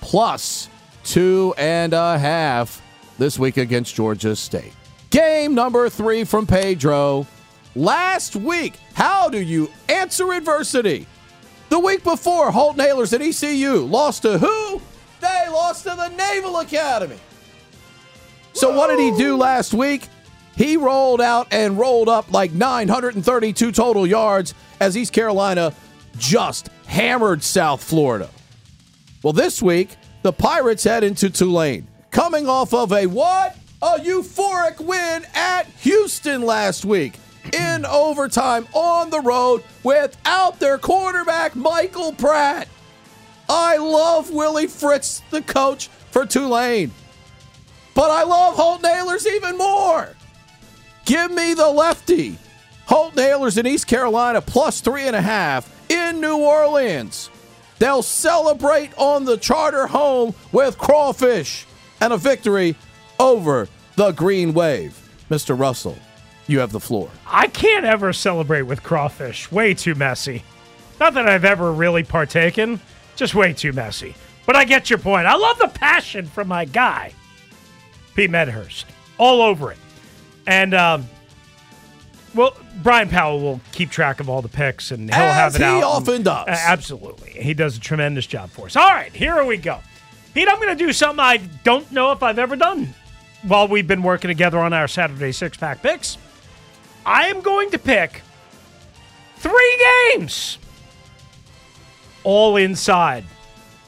plus 0.00 0.68
two 1.04 1.54
and 1.58 1.92
a 1.92 2.18
half 2.18 2.82
this 3.18 3.38
week 3.38 3.56
against 3.56 3.94
Georgia 3.94 4.36
State. 4.36 4.72
Game 5.10 5.54
number 5.54 5.88
three 5.88 6.24
from 6.24 6.46
Pedro. 6.46 7.26
Last 7.74 8.36
week, 8.36 8.74
how 8.94 9.28
do 9.28 9.38
you 9.38 9.70
answer 9.88 10.32
adversity? 10.32 11.06
The 11.68 11.78
week 11.78 12.02
before, 12.02 12.50
Holt 12.50 12.76
Ahlers 12.76 13.12
at 13.12 13.22
ECU 13.22 13.84
lost 13.84 14.22
to 14.22 14.38
who? 14.38 14.80
They 15.20 15.46
lost 15.50 15.84
to 15.84 15.90
the 15.90 16.08
Naval 16.08 16.58
Academy. 16.58 17.18
So, 18.58 18.74
what 18.74 18.88
did 18.88 18.98
he 18.98 19.16
do 19.16 19.36
last 19.36 19.72
week? 19.72 20.08
He 20.56 20.76
rolled 20.76 21.20
out 21.20 21.46
and 21.52 21.78
rolled 21.78 22.08
up 22.08 22.32
like 22.32 22.50
932 22.50 23.70
total 23.70 24.04
yards 24.04 24.52
as 24.80 24.96
East 24.96 25.12
Carolina 25.12 25.72
just 26.16 26.68
hammered 26.86 27.44
South 27.44 27.80
Florida. 27.80 28.28
Well, 29.22 29.32
this 29.32 29.62
week, 29.62 29.90
the 30.22 30.32
Pirates 30.32 30.82
head 30.82 31.04
into 31.04 31.30
Tulane, 31.30 31.86
coming 32.10 32.48
off 32.48 32.74
of 32.74 32.90
a 32.92 33.06
what? 33.06 33.56
A 33.80 34.00
euphoric 34.00 34.80
win 34.80 35.24
at 35.36 35.66
Houston 35.82 36.42
last 36.42 36.84
week 36.84 37.14
in 37.52 37.86
overtime 37.86 38.66
on 38.72 39.10
the 39.10 39.20
road 39.20 39.62
without 39.84 40.58
their 40.58 40.78
quarterback, 40.78 41.54
Michael 41.54 42.12
Pratt. 42.12 42.66
I 43.48 43.76
love 43.76 44.32
Willie 44.32 44.66
Fritz, 44.66 45.22
the 45.30 45.42
coach 45.42 45.86
for 46.10 46.26
Tulane. 46.26 46.90
But 47.98 48.12
I 48.12 48.22
love 48.22 48.54
Holt 48.54 48.82
Ahlers 48.82 49.26
even 49.26 49.58
more. 49.58 50.14
Give 51.04 51.32
me 51.32 51.54
the 51.54 51.68
lefty. 51.68 52.38
Holt 52.86 53.16
Ahlers 53.16 53.58
in 53.58 53.66
East 53.66 53.88
Carolina 53.88 54.40
plus 54.40 54.80
three 54.80 55.08
and 55.08 55.16
a 55.16 55.20
half 55.20 55.68
in 55.90 56.20
New 56.20 56.36
Orleans. 56.36 57.28
They'll 57.80 58.04
celebrate 58.04 58.96
on 58.96 59.24
the 59.24 59.36
charter 59.36 59.88
home 59.88 60.32
with 60.52 60.78
crawfish 60.78 61.66
and 62.00 62.12
a 62.12 62.16
victory 62.16 62.76
over 63.18 63.66
the 63.96 64.12
Green 64.12 64.54
Wave. 64.54 64.96
Mr. 65.28 65.58
Russell, 65.58 65.98
you 66.46 66.60
have 66.60 66.70
the 66.70 66.78
floor. 66.78 67.10
I 67.26 67.48
can't 67.48 67.84
ever 67.84 68.12
celebrate 68.12 68.62
with 68.62 68.84
crawfish. 68.84 69.50
Way 69.50 69.74
too 69.74 69.96
messy. 69.96 70.44
Not 71.00 71.14
that 71.14 71.28
I've 71.28 71.44
ever 71.44 71.72
really 71.72 72.04
partaken, 72.04 72.78
just 73.16 73.34
way 73.34 73.54
too 73.54 73.72
messy. 73.72 74.14
But 74.46 74.54
I 74.54 74.64
get 74.66 74.88
your 74.88 75.00
point. 75.00 75.26
I 75.26 75.34
love 75.34 75.58
the 75.58 75.66
passion 75.66 76.26
from 76.26 76.46
my 76.46 76.64
guy, 76.64 77.12
Pete 78.18 78.30
Medhurst. 78.30 78.84
All 79.16 79.40
over 79.40 79.70
it. 79.70 79.78
And, 80.44 80.74
um, 80.74 81.08
well, 82.34 82.56
Brian 82.82 83.08
Powell 83.08 83.38
will 83.38 83.60
keep 83.70 83.90
track 83.90 84.18
of 84.18 84.28
all 84.28 84.42
the 84.42 84.48
picks 84.48 84.90
and 84.90 85.08
he'll 85.08 85.22
As 85.22 85.34
have 85.34 85.54
it 85.54 85.58
he 85.58 85.64
out. 85.64 85.76
He 85.76 85.82
often 85.84 86.14
and, 86.16 86.24
does. 86.24 86.48
uh, 86.48 86.56
absolutely. 86.66 87.30
He 87.30 87.54
does 87.54 87.76
a 87.76 87.80
tremendous 87.80 88.26
job 88.26 88.50
for 88.50 88.66
us. 88.66 88.74
All 88.74 88.88
right, 88.90 89.14
here 89.14 89.44
we 89.44 89.56
go. 89.56 89.78
Pete, 90.34 90.48
I'm 90.48 90.56
going 90.56 90.76
to 90.76 90.84
do 90.84 90.92
something 90.92 91.20
I 91.20 91.36
don't 91.62 91.92
know 91.92 92.10
if 92.10 92.24
I've 92.24 92.40
ever 92.40 92.56
done 92.56 92.92
while 93.42 93.68
we've 93.68 93.86
been 93.86 94.02
working 94.02 94.26
together 94.26 94.58
on 94.58 94.72
our 94.72 94.88
Saturday 94.88 95.30
six 95.30 95.56
pack 95.56 95.80
picks. 95.80 96.18
I 97.06 97.28
am 97.28 97.40
going 97.40 97.70
to 97.70 97.78
pick 97.78 98.22
three 99.36 99.86
games 100.10 100.58
all 102.24 102.56
inside 102.56 103.22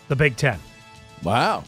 the 0.07 0.15
Big 0.15 0.37
Ten. 0.37 0.61
Wow. 1.25 1.65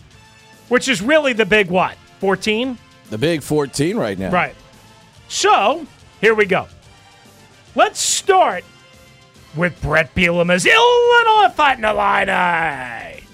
Which 0.69 0.87
is 0.87 1.03
really 1.03 1.33
the 1.33 1.45
big 1.45 1.69
what? 1.69 1.97
14? 2.23 2.79
The 3.11 3.19
big 3.19 3.43
14 3.43 3.97
right 3.97 4.17
now. 4.17 4.31
Right. 4.31 4.55
So, 5.27 5.85
here 6.21 6.37
we 6.37 6.47
go. 6.47 6.69
Let's 7.75 7.99
start 7.99 8.63
with 9.57 9.83
Bret 9.83 10.15
Bielema's 10.15 10.65
Illinois 10.65 11.53
Fighting 11.53 11.83
Illini. 11.83 13.27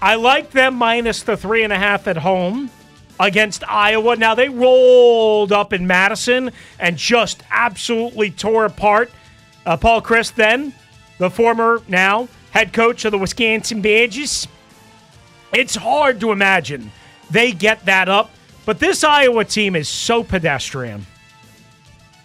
I 0.00 0.14
like 0.14 0.52
them 0.52 0.74
minus 0.76 1.22
the 1.22 1.36
three 1.36 1.64
and 1.64 1.72
a 1.72 1.76
half 1.76 2.08
at 2.08 2.16
home 2.16 2.70
against 3.20 3.62
Iowa. 3.68 4.16
Now, 4.16 4.34
they 4.34 4.48
rolled 4.48 5.52
up 5.52 5.74
in 5.74 5.86
Madison 5.86 6.50
and 6.78 6.96
just 6.96 7.42
absolutely 7.50 8.30
tore 8.30 8.64
apart 8.64 9.10
uh, 9.66 9.76
Paul 9.76 10.00
Chryst, 10.00 10.36
then, 10.36 10.72
the 11.18 11.28
former, 11.28 11.82
now, 11.88 12.26
head 12.52 12.72
coach 12.72 13.04
of 13.04 13.12
the 13.12 13.18
Wisconsin 13.18 13.82
Badgers. 13.82 14.48
It's 15.52 15.74
hard 15.74 16.20
to 16.20 16.32
imagine 16.32 16.90
they 17.30 17.52
get 17.52 17.84
that 17.86 18.08
up, 18.08 18.30
but 18.66 18.78
this 18.78 19.04
Iowa 19.04 19.44
team 19.44 19.76
is 19.76 19.88
so 19.88 20.22
pedestrian. 20.22 21.06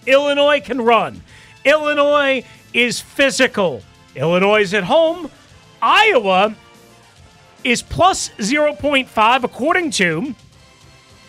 Illinois 0.06 0.62
can 0.62 0.82
run. 0.82 1.22
Illinois 1.64 2.44
is 2.74 3.00
physical. 3.00 3.82
Illinois 4.16 4.62
is 4.62 4.74
at 4.74 4.84
home. 4.84 5.30
Iowa 5.82 6.56
is 7.64 7.82
plus 7.82 8.30
0.5 8.38 9.44
according 9.44 9.92
to 9.92 10.36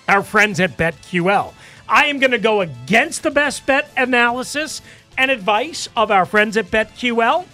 our 0.09 0.23
friends 0.23 0.61
at 0.61 0.77
BetQL. 0.77 1.53
I 1.89 2.07
am 2.07 2.19
going 2.19 2.33
to 2.33 2.39
go 2.39 2.61
against 2.61 3.23
the 3.23 3.31
best 3.31 3.65
bet 3.65 3.91
analysis 3.97 4.83
and 5.17 5.31
advice 5.31 5.89
of 5.97 6.11
our 6.11 6.27
friends 6.27 6.57
at 6.57 6.67
BetQL, 6.67 7.47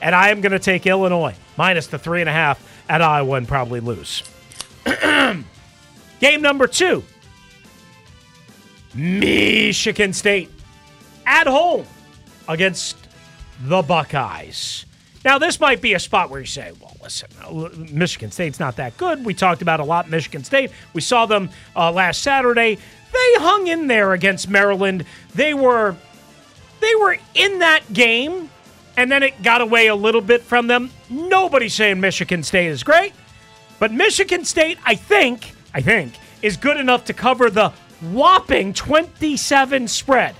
and 0.00 0.14
I 0.14 0.28
am 0.30 0.40
going 0.40 0.52
to 0.52 0.58
take 0.58 0.86
Illinois 0.86 1.34
minus 1.56 1.88
the 1.88 1.98
three 1.98 2.20
and 2.20 2.28
a 2.28 2.32
half 2.32 2.62
at 2.88 3.02
Iowa 3.02 3.36
and 3.36 3.48
probably 3.48 3.80
lose. 3.80 4.22
Game 6.20 6.42
number 6.42 6.66
two 6.66 7.04
Michigan 8.94 10.12
State 10.12 10.50
at 11.26 11.46
home 11.46 11.86
against 12.48 12.96
the 13.62 13.82
Buckeyes. 13.82 14.86
Now, 15.24 15.38
this 15.38 15.60
might 15.60 15.82
be 15.82 15.94
a 15.94 15.98
spot 15.98 16.30
where 16.30 16.40
you 16.40 16.46
say, 16.46 16.72
well, 16.80 16.96
listen, 17.02 17.28
uh, 17.44 17.68
Michigan 17.92 18.30
State's 18.30 18.60
not 18.60 18.76
that 18.76 18.96
good. 18.96 19.24
We 19.24 19.34
talked 19.34 19.62
about 19.62 19.80
a 19.80 19.84
lot 19.84 20.08
Michigan 20.08 20.44
State. 20.44 20.70
We 20.94 21.00
saw 21.00 21.26
them 21.26 21.50
uh, 21.74 21.90
last 21.90 22.22
Saturday. 22.22 22.76
They 22.76 23.34
hung 23.34 23.66
in 23.66 23.88
there 23.88 24.12
against 24.12 24.48
Maryland. 24.48 25.04
They 25.34 25.54
were 25.54 25.96
they 26.80 26.94
were 26.94 27.16
in 27.34 27.58
that 27.58 27.92
game, 27.92 28.48
and 28.96 29.10
then 29.10 29.22
it 29.22 29.42
got 29.42 29.60
away 29.60 29.88
a 29.88 29.94
little 29.94 30.20
bit 30.20 30.42
from 30.42 30.68
them. 30.68 30.90
Nobody's 31.10 31.74
saying 31.74 32.00
Michigan 32.00 32.42
State 32.42 32.68
is 32.68 32.84
great, 32.84 33.12
but 33.80 33.92
Michigan 33.92 34.44
State, 34.44 34.78
I 34.86 34.94
think, 34.94 35.52
I 35.78 35.80
think, 35.80 36.14
is 36.42 36.56
good 36.56 36.76
enough 36.76 37.04
to 37.04 37.12
cover 37.12 37.50
the 37.50 37.72
whopping 38.00 38.72
27 38.72 39.86
spread. 39.86 40.34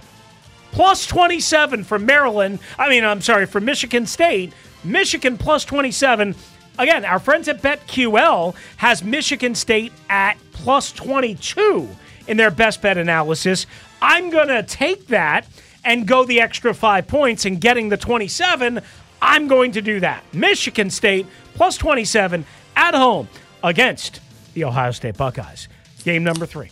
Plus 0.73 1.07
27 1.07 1.85
for 1.85 1.97
Maryland. 1.97 2.59
I 2.77 2.89
mean, 2.89 3.05
I'm 3.05 3.21
sorry, 3.21 3.47
for 3.47 3.61
Michigan 3.61 4.05
State. 4.05 4.53
Michigan 4.83 5.39
plus 5.39 5.65
27. 5.65 6.35
Again, 6.77 7.05
our 7.05 7.21
friends 7.21 7.47
at 7.47 7.63
BetQL 7.63 8.57
has 8.79 9.05
Michigan 9.05 9.55
State 9.55 9.93
at 10.11 10.39
plus 10.51 10.91
22 10.91 11.89
in 12.27 12.37
their 12.37 12.51
best 12.51 12.83
bet 12.83 12.99
analysis. 12.99 13.67
I'm 14.03 14.31
going 14.31 14.49
to 14.49 14.65
take 14.65 15.07
that 15.07 15.47
and 15.85 16.05
go 16.05 16.25
the 16.25 16.41
extra 16.41 16.75
five 16.75 17.07
points 17.07 17.45
and 17.45 17.61
getting 17.61 17.91
the 17.91 17.97
27. 17.97 18.81
I'm 19.23 19.47
going 19.47 19.71
to 19.71 19.83
do 19.83 20.01
that. 20.01 20.25
Michigan 20.35 20.91
State 20.91 21.27
plus 21.55 21.77
27 21.77 22.45
at 22.75 22.95
home 22.97 23.29
against 23.63 24.21
the 24.59 24.65
Ohio 24.65 24.91
State 24.91 25.17
Buckeyes. 25.17 25.69
Game 26.05 26.25
number 26.25 26.47
three. 26.47 26.71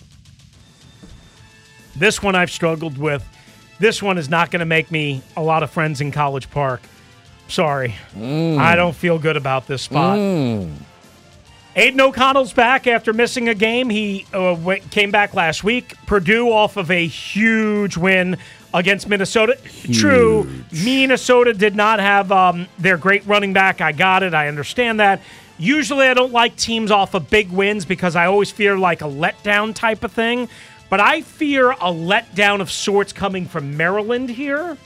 This 1.95 2.22
one 2.22 2.34
I've 2.34 2.51
struggled 2.51 2.99
with. 2.99 3.26
This 3.78 4.03
one 4.03 4.18
is 4.18 4.28
not 4.28 4.51
going 4.51 4.61
to 4.61 4.66
make 4.66 4.91
me 4.91 5.22
a 5.37 5.43
lot 5.43 5.62
of 5.62 5.70
friends 5.70 6.01
in 6.01 6.11
College 6.12 6.51
Park. 6.51 6.82
Sorry. 7.49 7.95
I 8.16 8.74
don't 8.76 8.95
feel 8.95 9.18
good 9.18 9.37
about 9.37 9.66
this 9.66 9.82
spot. 9.82 10.18
Aidan 10.18 12.01
O'Connell's 12.01 12.55
back 12.55 12.87
after 12.87 13.12
missing 13.12 13.49
a 13.49 13.55
game. 13.55 13.91
He 13.91 14.26
uh, 14.32 14.55
w- 14.57 14.80
came 14.91 15.11
back 15.11 15.34
last 15.34 15.62
week. 15.62 15.95
Purdue 16.07 16.51
off 16.51 16.78
of 16.78 16.91
a 16.91 17.07
huge 17.07 17.99
win 17.99 18.39
against 18.72 19.09
Minnesota. 19.09 19.59
True, 19.93 20.51
Minnesota 20.72 21.53
did 21.53 21.76
not 21.76 22.01
have 22.01 22.32
um, 22.32 22.66
their 22.78 22.97
great 22.97 23.26
running 23.26 23.53
back. 23.53 23.80
I 23.82 23.93
got 23.93 24.22
it. 24.22 24.32
I 24.32 24.49
understand 24.49 25.01
that. 25.01 25.20
Usually, 25.59 26.07
I 26.07 26.14
don't 26.14 26.32
like 26.32 26.57
teams 26.57 26.90
off 26.90 27.14
of 27.14 27.30
big 27.30 27.50
wins 27.50 27.84
because 27.84 28.16
I 28.16 28.26
always 28.26 28.50
fear 28.50 28.76
like 28.76 29.00
a 29.02 29.07
letdown 29.07 29.74
type 29.74 30.04
of 30.04 30.12
thing. 30.12 30.48
But 30.88 31.00
I 31.00 31.22
fear 31.22 31.72
a 31.72 31.92
letdown 31.92 32.61
of 32.61 32.70
sorts 32.70 33.12
coming 33.12 33.46
from 33.46 33.76
Maryland 33.76 34.28
here 34.30 34.76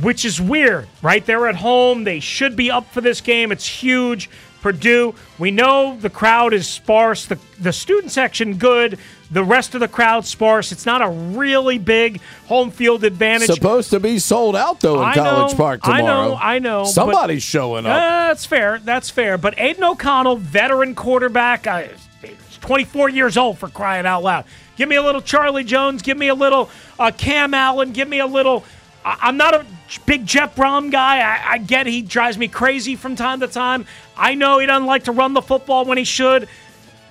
which 0.00 0.24
is 0.24 0.40
weird, 0.40 0.86
right? 1.02 1.24
They're 1.24 1.48
at 1.48 1.56
home. 1.56 2.04
They 2.04 2.20
should 2.20 2.56
be 2.56 2.70
up 2.70 2.90
for 2.92 3.00
this 3.00 3.20
game. 3.20 3.52
It's 3.52 3.66
huge. 3.66 4.28
Purdue, 4.60 5.14
we 5.38 5.50
know 5.50 5.96
the 6.00 6.10
crowd 6.10 6.52
is 6.52 6.68
sparse. 6.68 7.26
The, 7.26 7.38
the 7.60 7.72
student 7.72 8.12
section, 8.12 8.56
good. 8.56 8.98
The 9.30 9.42
rest 9.42 9.74
of 9.74 9.80
the 9.80 9.88
crowd, 9.88 10.24
sparse. 10.24 10.70
It's 10.70 10.86
not 10.86 11.02
a 11.02 11.08
really 11.08 11.78
big 11.78 12.20
home 12.46 12.70
field 12.70 13.02
advantage. 13.02 13.48
Supposed 13.50 13.90
to 13.90 13.98
be 13.98 14.18
sold 14.20 14.54
out 14.54 14.78
though 14.80 15.02
in 15.02 15.08
I 15.08 15.14
College 15.14 15.52
know, 15.52 15.56
Park 15.56 15.82
tomorrow. 15.82 16.00
I 16.02 16.06
know, 16.06 16.38
I 16.40 16.58
know. 16.60 16.84
Somebody's 16.84 17.42
showing 17.42 17.86
Uh, 17.86 17.90
up. 17.90 17.96
that's 18.30 18.46
fair. 18.46 18.78
That's 18.84 19.10
fair. 19.10 19.36
But 19.36 19.54
Aidan 19.58 19.82
O'Connell, 19.82 20.36
veteran 20.36 20.94
quarterback, 20.94 21.66
uh, 21.66 21.82
he's 22.22 22.58
24 22.60 23.08
years 23.08 23.36
old 23.36 23.58
for 23.58 23.68
crying 23.68 24.06
out 24.06 24.22
loud. 24.22 24.44
Give 24.76 24.88
me 24.88 24.94
a 24.96 25.02
little 25.02 25.20
Charlie 25.22 25.64
Jones. 25.64 26.02
Give 26.02 26.16
me 26.18 26.28
a 26.28 26.34
little 26.34 26.68
uh, 26.98 27.10
Cam 27.16 27.52
Allen. 27.52 27.90
Give 27.92 28.06
me 28.08 28.20
a 28.20 28.26
little. 28.26 28.64
I- 29.04 29.18
I'm 29.22 29.36
not 29.36 29.54
a 29.54 29.64
big 30.04 30.24
Jeff 30.26 30.54
Brohm 30.54 30.92
guy. 30.92 31.18
I-, 31.18 31.54
I 31.54 31.58
get 31.58 31.86
he 31.86 32.00
drives 32.02 32.38
me 32.38 32.46
crazy 32.46 32.94
from 32.94 33.16
time 33.16 33.40
to 33.40 33.48
time. 33.48 33.86
I 34.16 34.34
know 34.36 34.58
he 34.60 34.66
doesn't 34.66 34.86
like 34.86 35.04
to 35.04 35.12
run 35.12 35.32
the 35.34 35.42
football 35.42 35.84
when 35.84 35.98
he 35.98 36.04
should. 36.04 36.48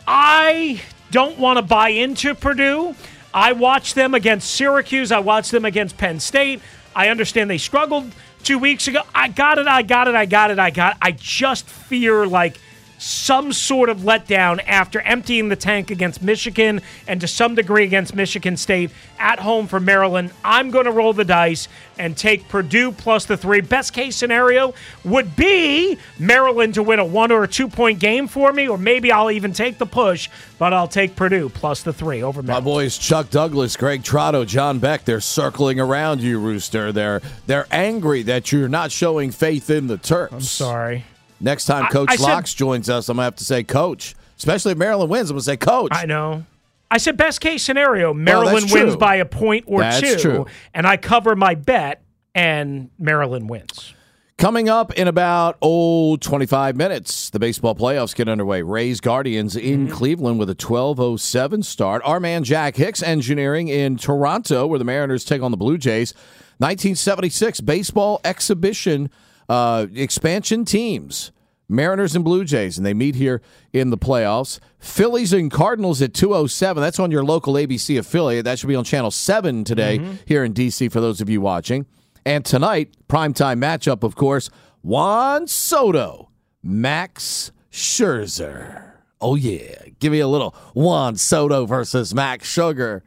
I 0.07 0.81
don't 1.15 1.39
want 1.39 1.55
to 1.55 1.61
buy 1.61 1.87
into 1.87 2.35
Purdue. 2.35 2.93
I 3.33 3.53
watched 3.53 3.95
them 3.95 4.13
against 4.13 4.53
Syracuse. 4.53 5.13
I 5.13 5.19
watched 5.19 5.49
them 5.49 5.63
against 5.63 5.97
Penn 5.97 6.19
State. 6.19 6.59
I 6.93 7.07
understand 7.07 7.49
they 7.49 7.57
struggled 7.57 8.11
two 8.43 8.59
weeks 8.59 8.89
ago. 8.89 9.01
I 9.15 9.29
got 9.29 9.57
it. 9.57 9.65
I 9.65 9.81
got 9.81 10.09
it. 10.09 10.15
I 10.15 10.25
got 10.25 10.51
it. 10.51 10.59
I 10.59 10.71
got 10.71 10.95
it. 10.95 10.97
I 11.01 11.11
just 11.11 11.69
fear 11.69 12.27
like 12.27 12.59
some 12.97 13.51
sort 13.53 13.89
of 13.89 13.99
letdown 13.99 14.61
after 14.65 15.01
emptying 15.01 15.49
the 15.49 15.55
tank 15.55 15.91
against 15.91 16.21
Michigan 16.21 16.81
and 17.07 17.21
to 17.21 17.27
some 17.27 17.55
degree 17.55 17.83
against 17.83 18.15
Michigan 18.15 18.57
State 18.57 18.91
at 19.19 19.39
home 19.39 19.67
for 19.67 19.79
Maryland. 19.79 20.31
I'm 20.43 20.71
going 20.71 20.85
to 20.85 20.91
roll 20.91 21.13
the 21.13 21.25
dice 21.25 21.67
and 21.97 22.15
take 22.15 22.47
Purdue 22.49 22.91
plus 22.91 23.25
the 23.25 23.37
three. 23.37 23.61
Best 23.61 23.93
case 23.93 24.15
scenario 24.15 24.73
would 25.03 25.35
be 25.35 25.97
Maryland 26.19 26.73
to 26.75 26.83
win 26.83 26.99
a 26.99 27.05
one 27.05 27.31
or 27.31 27.43
a 27.43 27.47
two 27.47 27.67
point 27.67 27.99
game 27.99 28.27
for 28.27 28.51
me, 28.51 28.67
or 28.67 28.77
maybe 28.77 29.11
I'll 29.11 29.31
even 29.31 29.53
take 29.53 29.77
the 29.77 29.85
push, 29.85 30.29
but 30.57 30.73
I'll 30.73 30.87
take 30.87 31.15
Purdue 31.15 31.49
plus 31.49 31.83
the 31.83 31.93
three 31.93 32.23
over 32.23 32.41
Maryland. 32.41 32.65
My 32.65 32.71
boys 32.71 32.97
Chuck 32.97 33.29
Douglas, 33.29 33.77
Greg 33.77 34.03
Trotto, 34.03 34.45
John 34.45 34.79
Beck, 34.79 35.05
they're 35.05 35.21
circling 35.21 35.79
around 35.79 36.21
you, 36.21 36.39
Rooster. 36.39 36.91
They're 36.91 37.21
they're 37.47 37.67
angry 37.71 38.23
that 38.23 38.51
you're 38.51 38.69
not 38.69 38.91
showing 38.91 39.31
faith 39.31 39.69
in 39.69 39.87
the 39.87 39.97
Terps. 39.97 40.33
I'm 40.33 40.41
sorry. 40.41 41.05
Next 41.39 41.65
time 41.65 41.87
Coach 41.87 42.09
I 42.11 42.15
said- 42.15 42.23
Locks 42.23 42.53
joins 42.53 42.89
us, 42.89 43.09
I'm 43.09 43.17
gonna 43.17 43.25
have 43.25 43.35
to 43.37 43.45
say 43.45 43.63
Coach. 43.63 44.15
Especially 44.37 44.73
if 44.73 44.77
Maryland 44.77 45.09
wins, 45.09 45.29
I'm 45.29 45.35
gonna 45.35 45.43
say 45.43 45.57
Coach. 45.57 45.91
I 45.93 46.05
know. 46.05 46.45
I 46.91 46.97
said 46.97 47.17
best 47.17 47.41
case 47.41 47.63
scenario, 47.63 48.13
Maryland 48.13 48.63
that's 48.63 48.73
wins 48.73 48.95
by 48.95 49.15
a 49.15 49.25
point 49.25 49.65
or 49.67 49.81
That's 49.81 49.99
two, 49.99 50.15
true. 50.17 50.45
and 50.73 50.85
I 50.85 50.97
cover 50.97 51.35
my 51.35 51.55
bet, 51.55 52.01
and 52.35 52.89
Maryland 52.99 53.49
wins. 53.49 53.93
Coming 54.37 54.67
up 54.69 54.91
in 54.93 55.07
about 55.07 55.57
oh 55.61 56.17
25 56.17 56.75
minutes, 56.75 57.29
the 57.29 57.39
baseball 57.39 57.73
playoffs 57.73 58.13
get 58.13 58.27
underway. 58.27 58.61
Rays 58.61 58.99
Guardians 58.99 59.55
in 59.55 59.87
Mm-hmm. 59.87 59.93
Cleveland 59.95 60.39
with 60.39 60.49
a 60.49 60.55
12:07 60.55 61.63
start. 61.63 62.01
Our 62.05 62.19
man 62.19 62.43
Jack 62.43 62.75
Hicks 62.75 63.01
engineering 63.01 63.69
in 63.69 63.95
Toronto, 63.97 64.67
where 64.67 64.77
the 64.77 64.85
Mariners 64.85 65.23
take 65.23 65.41
on 65.41 65.51
the 65.51 65.57
Blue 65.57 65.77
Jays. 65.77 66.13
1976 66.59 67.61
baseball 67.61 68.19
exhibition 68.23 69.09
uh, 69.49 69.87
expansion 69.93 70.65
teams. 70.65 71.31
Mariners 71.67 72.15
and 72.15 72.23
Blue 72.23 72.43
Jays, 72.43 72.77
and 72.77 72.85
they 72.85 72.93
meet 72.93 73.15
here 73.15 73.41
in 73.73 73.89
the 73.89 73.97
playoffs. 73.97 74.59
Phillies 74.77 75.33
and 75.33 75.49
Cardinals 75.49 75.99
at 75.99 76.13
207. 76.13 76.79
That's 76.79 76.99
on 76.99 77.09
your 77.09 77.23
local 77.23 77.55
ABC 77.55 77.97
affiliate. 77.97 78.45
That 78.45 78.59
should 78.59 78.67
be 78.67 78.75
on 78.75 78.83
Channel 78.83 79.09
7 79.09 79.63
today 79.63 79.99
here 80.25 80.43
in 80.43 80.53
D.C. 80.53 80.89
for 80.89 81.01
those 81.01 81.21
of 81.21 81.29
you 81.29 81.41
watching. 81.41 81.87
And 82.23 82.45
tonight, 82.45 82.95
primetime 83.07 83.57
matchup, 83.59 84.03
of 84.03 84.15
course, 84.15 84.49
Juan 84.83 85.47
Soto, 85.47 86.29
Max 86.61 87.51
Scherzer. 87.71 88.83
Oh, 89.19 89.33
yeah. 89.35 89.85
Give 89.99 90.11
me 90.11 90.19
a 90.19 90.27
little 90.27 90.51
Juan 90.75 91.15
Soto 91.15 91.65
versus 91.65 92.13
Max 92.13 92.47
Sugar. 92.47 93.03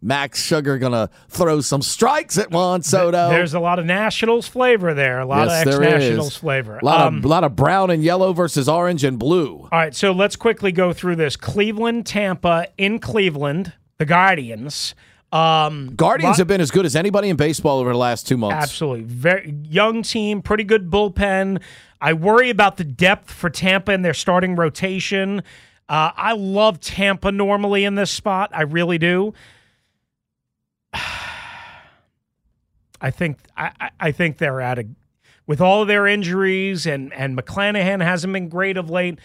Max 0.00 0.42
Sugar 0.42 0.78
going 0.78 0.92
to 0.92 1.10
throw 1.28 1.60
some 1.60 1.82
strikes 1.82 2.38
at 2.38 2.50
Juan 2.50 2.82
Soto. 2.82 3.30
There's 3.30 3.54
a 3.54 3.60
lot 3.60 3.78
of 3.78 3.86
Nationals 3.86 4.46
flavor 4.46 4.94
there, 4.94 5.18
a 5.20 5.26
lot 5.26 5.48
Yes, 5.48 5.66
of 5.66 5.82
ex-Nationals 5.82 6.36
flavor. 6.36 6.78
A 6.78 6.84
lot, 6.84 7.00
Um, 7.06 7.18
of, 7.18 7.24
lot 7.24 7.42
of 7.44 7.56
brown 7.56 7.90
and 7.90 8.02
yellow 8.04 8.32
versus 8.32 8.68
orange 8.68 9.02
and 9.02 9.18
blue. 9.18 9.60
All 9.62 9.68
right, 9.72 9.94
so 9.94 10.12
let's 10.12 10.36
quickly 10.36 10.70
go 10.70 10.92
through 10.92 11.16
this. 11.16 11.36
Cleveland, 11.36 12.06
Tampa, 12.06 12.68
in 12.78 13.00
Cleveland, 13.00 13.72
the 13.96 14.04
Guardians. 14.06 14.94
Um, 15.32 15.92
Guardians 15.96 16.30
lot- 16.32 16.38
have 16.38 16.46
been 16.46 16.60
as 16.60 16.70
good 16.70 16.86
as 16.86 16.96
anybody 16.96 17.28
in 17.28 17.36
baseball 17.36 17.80
over 17.80 17.90
the 17.92 17.98
last 17.98 18.26
two 18.26 18.36
months. 18.36 18.62
Absolutely. 18.62 19.02
Very 19.02 19.54
young 19.64 20.02
team, 20.02 20.40
pretty 20.42 20.64
good 20.64 20.90
bullpen. 20.90 21.60
I 22.00 22.12
worry 22.12 22.48
about 22.50 22.76
the 22.76 22.84
depth 22.84 23.30
for 23.32 23.50
Tampa 23.50 23.90
and 23.92 24.04
their 24.04 24.14
starting 24.14 24.54
rotation. 24.56 25.40
Uh, 25.88 26.12
I 26.16 26.32
love 26.32 26.80
Tampa 26.80 27.32
normally 27.32 27.84
in 27.84 27.96
this 27.96 28.10
spot. 28.10 28.50
I 28.54 28.62
really 28.62 28.98
do. 28.98 29.34
I 33.00 33.10
think 33.10 33.38
I, 33.56 33.90
I- 34.00 34.12
think 34.12 34.38
they're 34.38 34.60
at 34.60 34.78
a 34.78 34.86
with 35.46 35.60
all 35.60 35.82
of 35.82 35.88
their 35.88 36.06
injuries 36.06 36.86
and 36.86 37.12
and 37.12 37.36
McClanahan 37.36 38.02
hasn't 38.02 38.32
been 38.32 38.48
great 38.48 38.76
of 38.76 38.90
late. 38.90 39.18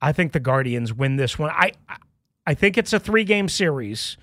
I 0.00 0.12
think 0.12 0.32
the 0.32 0.40
Guardians 0.40 0.92
win 0.94 1.16
this 1.16 1.38
one. 1.38 1.50
I 1.50 1.72
I- 1.88 1.96
I 2.46 2.54
think 2.54 2.78
it's 2.78 2.94
a 2.94 2.98
three 3.00 3.24
game 3.24 3.46
series. 3.50 4.16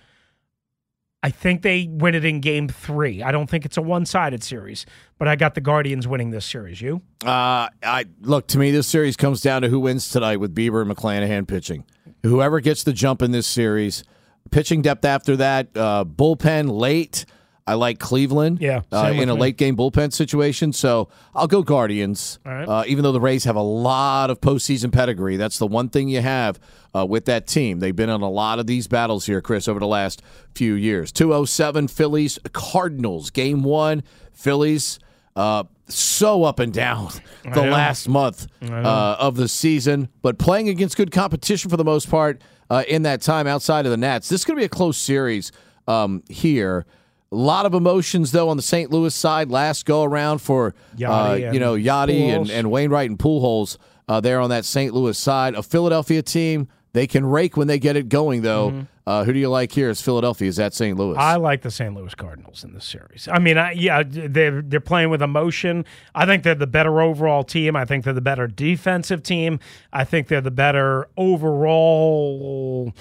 I 1.21 1.29
think 1.29 1.61
they 1.61 1.87
win 1.87 2.15
it 2.15 2.25
in 2.25 2.39
game 2.39 2.67
three. 2.67 3.21
I 3.21 3.31
don't 3.31 3.47
think 3.47 3.65
it's 3.65 3.77
a 3.77 3.83
one 3.83 4.05
sided 4.07 4.43
series, 4.43 4.85
but 5.19 5.27
I 5.27 5.35
got 5.35 5.53
the 5.53 5.61
Guardians 5.61 6.07
winning 6.07 6.31
this 6.31 6.43
series. 6.45 6.81
You? 6.81 7.01
Uh, 7.23 7.69
I 7.83 8.05
look 8.21 8.47
to 8.47 8.57
me. 8.57 8.71
This 8.71 8.87
series 8.87 9.15
comes 9.15 9.41
down 9.41 9.61
to 9.61 9.69
who 9.69 9.79
wins 9.79 10.09
tonight 10.09 10.37
with 10.37 10.55
Bieber 10.55 10.81
and 10.81 10.89
McClanahan 10.91 11.47
pitching. 11.47 11.83
Whoever 12.23 12.59
gets 12.61 12.83
the 12.83 12.93
jump 12.93 13.21
in 13.21 13.29
this 13.31 13.45
series, 13.45 14.03
pitching 14.51 14.81
depth 14.81 15.05
after 15.05 15.37
that, 15.37 15.69
uh, 15.75 16.05
bullpen 16.05 16.69
late. 16.69 17.25
I 17.67 17.73
like 17.73 17.97
Cleveland. 17.97 18.59
Yeah, 18.61 18.81
uh, 18.91 19.11
in 19.15 19.27
a 19.27 19.33
me. 19.33 19.41
late 19.41 19.57
game 19.57 19.75
bullpen 19.75 20.13
situation. 20.13 20.71
So 20.71 21.09
I'll 21.33 21.47
go 21.47 21.63
Guardians. 21.63 22.37
All 22.45 22.53
right. 22.53 22.67
Uh, 22.67 22.83
even 22.85 23.03
though 23.03 23.11
the 23.11 23.19
Rays 23.19 23.45
have 23.45 23.55
a 23.55 23.61
lot 23.61 24.29
of 24.29 24.39
postseason 24.39 24.91
pedigree, 24.91 25.35
that's 25.35 25.57
the 25.57 25.65
one 25.65 25.89
thing 25.89 26.07
you 26.07 26.21
have 26.21 26.59
uh, 26.95 27.07
with 27.07 27.25
that 27.25 27.47
team. 27.47 27.79
They've 27.79 27.95
been 27.95 28.09
on 28.09 28.21
a 28.21 28.29
lot 28.29 28.59
of 28.59 28.67
these 28.67 28.87
battles 28.87 29.25
here, 29.25 29.41
Chris, 29.41 29.67
over 29.67 29.79
the 29.79 29.87
last 29.87 30.21
few 30.53 30.75
years. 30.75 31.11
207 31.11 31.87
Phillies, 31.87 32.37
Cardinals, 32.53 33.31
game 33.31 33.63
one. 33.63 34.03
Phillies 34.31 34.99
uh, 35.35 35.63
so 35.87 36.43
up 36.43 36.59
and 36.59 36.71
down 36.71 37.09
the 37.43 37.61
last 37.61 38.07
month 38.07 38.47
uh, 38.61 39.15
of 39.19 39.35
the 39.35 39.47
season, 39.47 40.09
but 40.21 40.37
playing 40.37 40.69
against 40.69 40.97
good 40.97 41.11
competition 41.11 41.69
for 41.69 41.77
the 41.77 41.83
most 41.83 42.09
part 42.09 42.41
uh, 42.69 42.83
in 42.87 43.03
that 43.03 43.21
time 43.21 43.47
outside 43.47 43.85
of 43.85 43.91
the 43.91 43.97
Nats. 43.97 44.29
This 44.29 44.41
is 44.41 44.45
going 44.45 44.57
to 44.57 44.61
be 44.61 44.65
a 44.65 44.69
close 44.69 44.97
series 44.97 45.51
um, 45.87 46.23
here. 46.29 46.85
A 47.31 47.35
lot 47.35 47.65
of 47.65 47.73
emotions 47.73 48.31
though 48.31 48.49
on 48.49 48.57
the 48.57 48.63
St. 48.63 48.91
Louis 48.91 49.13
side. 49.13 49.49
Last 49.49 49.85
go 49.85 50.03
around 50.03 50.39
for 50.39 50.73
uh, 51.11 51.33
you 51.53 51.59
know 51.59 51.73
Yadi 51.73 52.29
and, 52.29 52.49
and 52.49 52.71
Wainwright 52.71 53.09
and 53.09 53.19
Pujols 53.19 53.77
uh, 54.07 54.19
there 54.21 54.39
on 54.39 54.49
that 54.51 54.63
St. 54.65 54.93
Louis 54.93 55.17
side. 55.17 55.55
A 55.55 55.63
Philadelphia 55.63 56.21
team 56.21 56.67
they 56.93 57.07
can 57.07 57.25
rake 57.25 57.57
when 57.57 57.67
they 57.67 57.77
get 57.79 57.95
it 57.97 58.07
going 58.09 58.41
though. 58.41 58.71
Mhm. 58.71 58.87
Uh, 59.07 59.23
who 59.23 59.33
do 59.33 59.39
you 59.39 59.49
like 59.49 59.71
here? 59.71 59.89
Is 59.89 60.01
Philadelphia? 60.01 60.47
Is 60.47 60.55
that 60.55 60.73
St. 60.73 60.97
Louis? 60.97 61.15
I 61.17 61.35
like 61.35 61.61
the 61.61 61.69
St. 61.69 61.93
Louis 61.93 62.15
Cardinals 62.15 62.63
in 62.63 62.73
this 62.73 62.85
series. 62.85 63.27
I 63.31 63.37
mean, 63.37 63.55
I, 63.57 63.71
yeah, 63.73 64.01
they're 64.05 64.63
they're 64.63 64.79
playing 64.79 65.11
with 65.11 65.21
emotion. 65.21 65.85
I 66.15 66.25
think 66.25 66.41
they're 66.41 66.55
the 66.55 66.65
better 66.65 67.01
overall 67.01 67.43
team. 67.43 67.75
I 67.75 67.85
think 67.85 68.03
they're 68.03 68.13
the 68.13 68.21
better 68.21 68.47
defensive 68.47 69.21
team. 69.21 69.59
I 69.93 70.05
think 70.05 70.27
they're 70.27 70.41
the 70.41 70.49
better 70.49 71.07
overall 71.17 72.93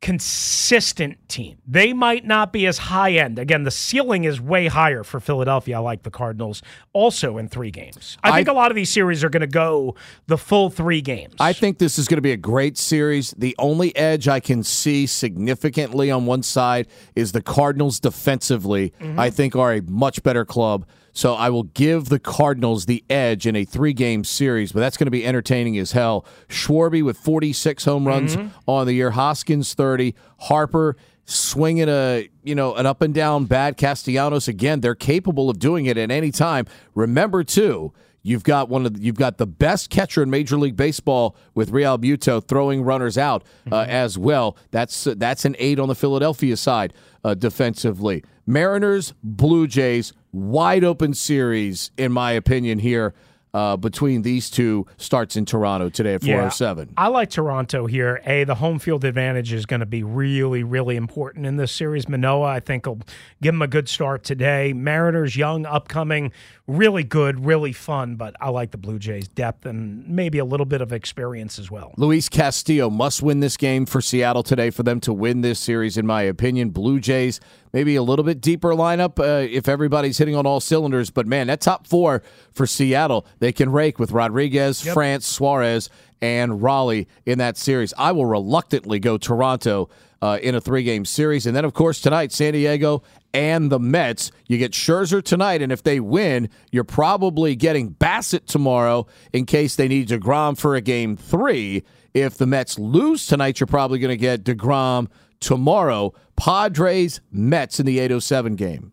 consistent 0.00 1.16
team. 1.28 1.58
They 1.66 1.92
might 1.92 2.24
not 2.24 2.52
be 2.52 2.66
as 2.66 2.78
high 2.78 3.12
end. 3.12 3.38
Again, 3.38 3.64
the 3.64 3.70
ceiling 3.70 4.24
is 4.24 4.40
way 4.40 4.66
higher 4.66 5.04
for 5.04 5.20
Philadelphia. 5.20 5.76
I 5.76 5.80
like 5.80 6.04
the 6.04 6.10
Cardinals 6.10 6.62
also 6.94 7.36
in 7.36 7.48
3 7.48 7.70
games. 7.70 8.16
I 8.22 8.32
think 8.32 8.48
a 8.48 8.52
lot 8.52 8.70
of 8.70 8.76
these 8.76 8.90
series 8.90 9.22
are 9.22 9.28
going 9.28 9.42
to 9.42 9.46
go 9.46 9.94
the 10.26 10.38
full 10.38 10.70
3 10.70 11.02
games. 11.02 11.34
I 11.38 11.52
think 11.52 11.78
this 11.78 11.98
is 11.98 12.08
going 12.08 12.16
to 12.16 12.22
be 12.22 12.32
a 12.32 12.38
great 12.38 12.78
series. 12.78 13.32
The 13.36 13.54
only 13.58 13.94
edge 13.94 14.26
I 14.26 14.40
can 14.40 14.62
see 14.62 15.06
significantly 15.06 16.10
on 16.10 16.24
one 16.24 16.42
side 16.42 16.86
is 17.14 17.32
the 17.32 17.42
Cardinals 17.42 18.00
defensively. 18.00 18.94
Mhm. 19.00 19.18
I 19.18 19.28
think 19.28 19.54
are 19.54 19.74
a 19.74 19.82
much 19.82 20.22
better 20.22 20.46
club. 20.46 20.86
So 21.12 21.34
I 21.34 21.50
will 21.50 21.64
give 21.64 22.08
the 22.08 22.18
Cardinals 22.18 22.86
the 22.86 23.04
edge 23.10 23.46
in 23.46 23.56
a 23.56 23.64
three 23.64 23.92
game 23.92 24.22
series, 24.24 24.72
but 24.72 24.80
that's 24.80 24.96
going 24.96 25.06
to 25.06 25.10
be 25.10 25.26
entertaining 25.26 25.76
as 25.78 25.92
hell. 25.92 26.24
Schwarber 26.48 27.02
with 27.04 27.18
46 27.18 27.84
home 27.84 28.06
runs 28.06 28.36
Mhm. 28.36 28.50
on 28.66 28.86
the 28.86 28.92
year, 28.94 29.10
Hoskins 29.10 29.74
30, 29.74 30.14
Harper 30.40 30.96
swinging 31.26 31.88
a 31.88 32.28
you 32.42 32.54
know 32.54 32.74
an 32.74 32.86
up 32.86 33.02
and 33.02 33.14
down 33.14 33.44
bat. 33.44 33.76
Castellanos 33.76 34.48
again, 34.48 34.80
they're 34.80 34.94
capable 34.94 35.48
of 35.50 35.58
doing 35.58 35.86
it 35.86 35.96
at 35.96 36.10
any 36.10 36.30
time. 36.30 36.66
Remember 36.94 37.44
too, 37.44 37.92
you've 38.22 38.42
got 38.44 38.68
one 38.68 38.84
of 38.86 38.94
the, 38.94 39.00
you've 39.00 39.16
got 39.16 39.38
the 39.38 39.46
best 39.46 39.90
catcher 39.90 40.22
in 40.22 40.30
Major 40.30 40.56
League 40.58 40.76
Baseball 40.76 41.36
with 41.54 41.70
Realmuto 41.70 42.42
throwing 42.42 42.82
runners 42.82 43.16
out 43.18 43.42
uh, 43.70 43.84
as 43.88 44.16
well. 44.18 44.56
That's 44.70 45.04
that's 45.16 45.44
an 45.44 45.54
eight 45.58 45.78
on 45.78 45.88
the 45.88 45.94
Philadelphia 45.94 46.56
side 46.56 46.92
uh, 47.24 47.34
defensively. 47.34 48.24
Mariners, 48.46 49.14
Blue 49.22 49.66
Jays, 49.68 50.12
wide 50.32 50.84
open 50.84 51.14
series 51.14 51.90
in 51.96 52.12
my 52.12 52.32
opinion 52.32 52.78
here. 52.78 53.14
Uh, 53.52 53.76
between 53.76 54.22
these 54.22 54.48
two 54.48 54.86
starts 54.96 55.34
in 55.34 55.44
Toronto 55.44 55.88
today 55.88 56.14
at 56.14 56.22
407. 56.22 56.94
I 56.96 57.08
like 57.08 57.30
Toronto 57.30 57.86
here. 57.86 58.22
A, 58.24 58.44
the 58.44 58.54
home 58.54 58.78
field 58.78 59.04
advantage 59.04 59.52
is 59.52 59.66
going 59.66 59.80
to 59.80 59.86
be 59.86 60.04
really, 60.04 60.62
really 60.62 60.94
important 60.94 61.46
in 61.46 61.56
this 61.56 61.72
series. 61.72 62.08
Manoah, 62.08 62.46
I 62.46 62.60
think, 62.60 62.86
will 62.86 63.00
give 63.42 63.52
them 63.52 63.60
a 63.60 63.66
good 63.66 63.88
start 63.88 64.22
today. 64.22 64.72
Mariners, 64.72 65.34
young, 65.34 65.66
upcoming, 65.66 66.30
really 66.68 67.02
good, 67.02 67.44
really 67.44 67.72
fun, 67.72 68.14
but 68.14 68.36
I 68.40 68.50
like 68.50 68.70
the 68.70 68.78
Blue 68.78 69.00
Jays' 69.00 69.26
depth 69.26 69.66
and 69.66 70.06
maybe 70.06 70.38
a 70.38 70.44
little 70.44 70.64
bit 70.64 70.80
of 70.80 70.92
experience 70.92 71.58
as 71.58 71.72
well. 71.72 71.92
Luis 71.96 72.28
Castillo 72.28 72.88
must 72.88 73.20
win 73.20 73.40
this 73.40 73.56
game 73.56 73.84
for 73.84 74.00
Seattle 74.00 74.44
today 74.44 74.70
for 74.70 74.84
them 74.84 75.00
to 75.00 75.12
win 75.12 75.40
this 75.40 75.58
series, 75.58 75.98
in 75.98 76.06
my 76.06 76.22
opinion. 76.22 76.70
Blue 76.70 77.00
Jays, 77.00 77.40
maybe 77.72 77.96
a 77.96 78.02
little 78.02 78.24
bit 78.24 78.40
deeper 78.40 78.70
lineup 78.70 79.18
uh, 79.18 79.46
if 79.50 79.68
everybody's 79.68 80.18
hitting 80.18 80.34
on 80.34 80.46
all 80.46 80.60
cylinders. 80.60 81.10
But 81.10 81.26
man, 81.26 81.46
that 81.48 81.60
top 81.60 81.86
four 81.86 82.22
for 82.52 82.66
Seattle, 82.66 83.26
they 83.38 83.52
can 83.52 83.70
rake 83.70 83.98
with 83.98 84.12
Rodriguez, 84.12 84.80
France, 84.80 85.26
Suarez, 85.26 85.88
and 86.20 86.62
Raleigh 86.62 87.08
in 87.24 87.38
that 87.38 87.56
series. 87.56 87.94
I 87.96 88.12
will 88.12 88.26
reluctantly 88.26 88.98
go 88.98 89.18
Toronto 89.18 89.88
uh, 90.22 90.38
in 90.42 90.54
a 90.54 90.60
three 90.60 90.82
game 90.82 91.04
series. 91.04 91.46
And 91.46 91.56
then, 91.56 91.64
of 91.64 91.72
course, 91.72 92.00
tonight, 92.00 92.32
San 92.32 92.52
Diego 92.52 93.02
and 93.32 93.70
the 93.70 93.78
Mets. 93.78 94.32
You 94.48 94.58
get 94.58 94.72
Scherzer 94.72 95.22
tonight, 95.22 95.62
and 95.62 95.72
if 95.72 95.82
they 95.82 96.00
win, 96.00 96.48
you're 96.70 96.84
probably 96.84 97.56
getting 97.56 97.90
Bassitt 97.94 98.46
tomorrow 98.46 99.06
in 99.32 99.46
case 99.46 99.76
they 99.76 99.88
need 99.88 100.08
DeGrom 100.08 100.58
for 100.58 100.74
a 100.74 100.80
game 100.80 101.16
three. 101.16 101.84
If 102.12 102.36
the 102.36 102.46
Mets 102.46 102.78
lose 102.78 103.26
tonight, 103.26 103.60
you're 103.60 103.68
probably 103.68 103.98
going 103.98 104.10
to 104.10 104.16
get 104.16 104.44
DeGrom 104.44 105.08
tomorrow. 105.40 106.14
Padres, 106.36 107.20
Mets 107.30 107.80
in 107.80 107.86
the 107.86 107.98
807 107.98 108.56
game. 108.56 108.92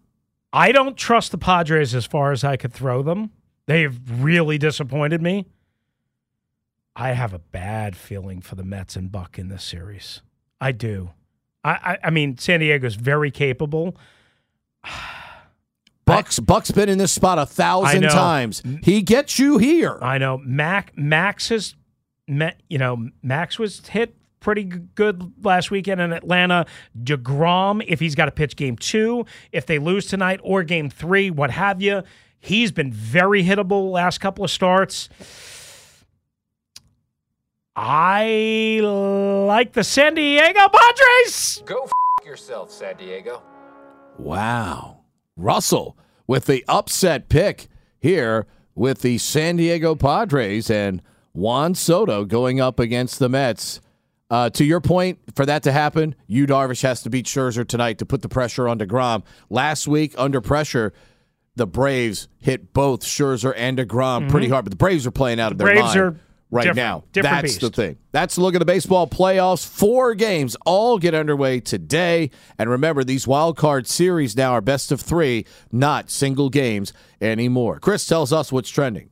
I 0.52 0.72
don't 0.72 0.98
trust 0.98 1.32
the 1.32 1.38
Padres 1.38 1.94
as 1.94 2.06
far 2.06 2.32
as 2.32 2.44
I 2.44 2.58
could 2.58 2.74
throw 2.74 3.04
them. 3.04 3.32
They've 3.68 3.98
really 4.10 4.58
disappointed 4.58 5.22
me. 5.22 5.46
I 6.96 7.12
have 7.12 7.34
a 7.34 7.40
bad 7.40 7.96
feeling 7.96 8.42
for 8.42 8.56
the 8.56 8.64
Mets 8.64 8.96
and 8.96 9.12
Buck 9.12 9.38
in 9.38 9.50
this 9.50 9.64
series. 9.64 10.22
I 10.60 10.72
do. 10.72 11.12
I, 11.64 11.72
I, 11.72 11.98
I 12.06 12.10
mean, 12.10 12.38
San 12.38 12.62
Diego's 12.62 12.96
very 12.96 13.30
capable. 13.30 13.96
Buck's 16.06 16.40
Buck's 16.40 16.72
been 16.72 16.88
in 16.88 16.98
this 16.98 17.12
spot 17.12 17.38
a 17.38 17.46
thousand 17.46 18.04
times. 18.04 18.64
He 18.82 19.02
gets 19.02 19.38
you 19.38 19.58
here. 19.58 20.00
I 20.02 20.18
know. 20.18 20.38
Mac 20.38 20.98
Max 20.98 21.50
has 21.50 21.76
met. 22.30 22.62
You 22.70 22.78
know, 22.78 23.10
Max 23.22 23.60
was 23.60 23.86
hit 23.88 24.16
pretty 24.40 24.64
good 24.64 25.34
last 25.44 25.72
weekend 25.72 26.02
in 26.02 26.14
Atlanta. 26.14 26.66
Degrom, 27.02 27.84
if 27.88 28.00
he's 28.00 28.16
got 28.16 28.26
to 28.26 28.32
pitch 28.32 28.56
game 28.56 28.76
two, 28.76 29.26
if 29.52 29.66
they 29.66 29.80
lose 29.80 30.06
tonight 30.06 30.40
or 30.44 30.64
game 30.64 30.90
three, 30.90 31.30
what 31.30 31.52
have 31.52 31.82
you, 31.82 32.04
he's 32.40 32.72
been 32.72 32.92
very 32.92 33.44
hittable 33.44 33.92
last 33.92 34.20
couple 34.20 34.44
of 34.44 34.52
starts. 34.52 35.10
I 37.76 38.80
like 38.82 39.74
the 39.74 39.84
San 39.84 40.16
Diego 40.16 40.68
Padres. 40.68 41.62
Go 41.66 41.84
f- 41.84 42.26
yourself, 42.26 42.72
San 42.72 42.98
Diego. 42.98 43.44
Wow. 44.18 45.02
Russell 45.36 45.96
with 46.26 46.46
the 46.46 46.66
upset 46.68 47.30
pick 47.30 47.68
here 48.00 48.48
with 48.74 49.02
the 49.02 49.20
San 49.20 49.58
Diego 49.58 49.96
Padres 49.96 50.72
and 50.72 51.02
Juan 51.34 51.76
Soto 51.76 52.26
going 52.26 52.60
up 52.60 52.80
against 52.80 53.20
the 53.20 53.30
Mets. 53.30 53.80
Uh, 54.30 54.50
to 54.50 54.66
your 54.66 54.82
point, 54.82 55.20
for 55.36 55.46
that 55.46 55.64
to 55.64 55.72
happen, 55.72 56.14
you 56.28 56.46
Darvish 56.46 56.82
has 56.82 57.02
to 57.04 57.10
beat 57.10 57.26
Scherzer 57.26 57.66
tonight 57.66 58.00
to 58.00 58.06
put 58.06 58.22
the 58.22 58.30
pressure 58.30 58.68
on 58.68 58.78
DeGrom. 58.78 59.24
Last 59.50 59.88
week, 59.88 60.14
under 60.18 60.42
pressure, 60.42 60.92
the 61.56 61.66
Braves 61.66 62.28
hit 62.40 62.74
both 62.74 63.02
Scherzer 63.04 63.54
and 63.56 63.78
DeGrom 63.78 64.30
pretty 64.30 64.48
Mhm. 64.48 64.52
hard, 64.52 64.66
but 64.66 64.72
the 64.72 64.78
Braves 64.78 65.08
are 65.08 65.12
playing 65.12 65.40
out 65.40 65.54
of 65.54 65.58
their 65.58 65.68
Braves 65.68 65.82
mind 65.82 65.98
are 66.00 66.16
right 66.52 66.64
different- 66.64 66.76
now. 66.78 67.04
different 67.14 67.42
That's 67.44 67.58
the 67.58 67.70
thing. 67.70 67.96
That's 68.12 68.36
a 68.36 68.42
look 68.42 68.54
at 68.54 68.60
the 68.60 68.66
baseball 68.66 69.08
playoffs. 69.08 69.66
Four 69.66 70.14
games 70.14 70.58
all 70.66 71.00
get 71.00 71.14
underway 71.16 71.62
today. 71.62 72.30
And 72.60 72.70
remember, 72.70 73.06
these 73.06 73.28
wild 73.28 73.56
card 73.56 73.88
series 73.88 74.36
now 74.36 74.52
are 74.52 74.62
best 74.62 74.92
of 74.92 75.00
three, 75.00 75.46
not 75.72 76.10
single 76.12 76.50
games 76.50 76.92
anymore. 77.22 77.80
Chris 77.80 78.06
tells 78.06 78.34
us 78.34 78.52
what's 78.52 78.70
trending. 78.70 79.08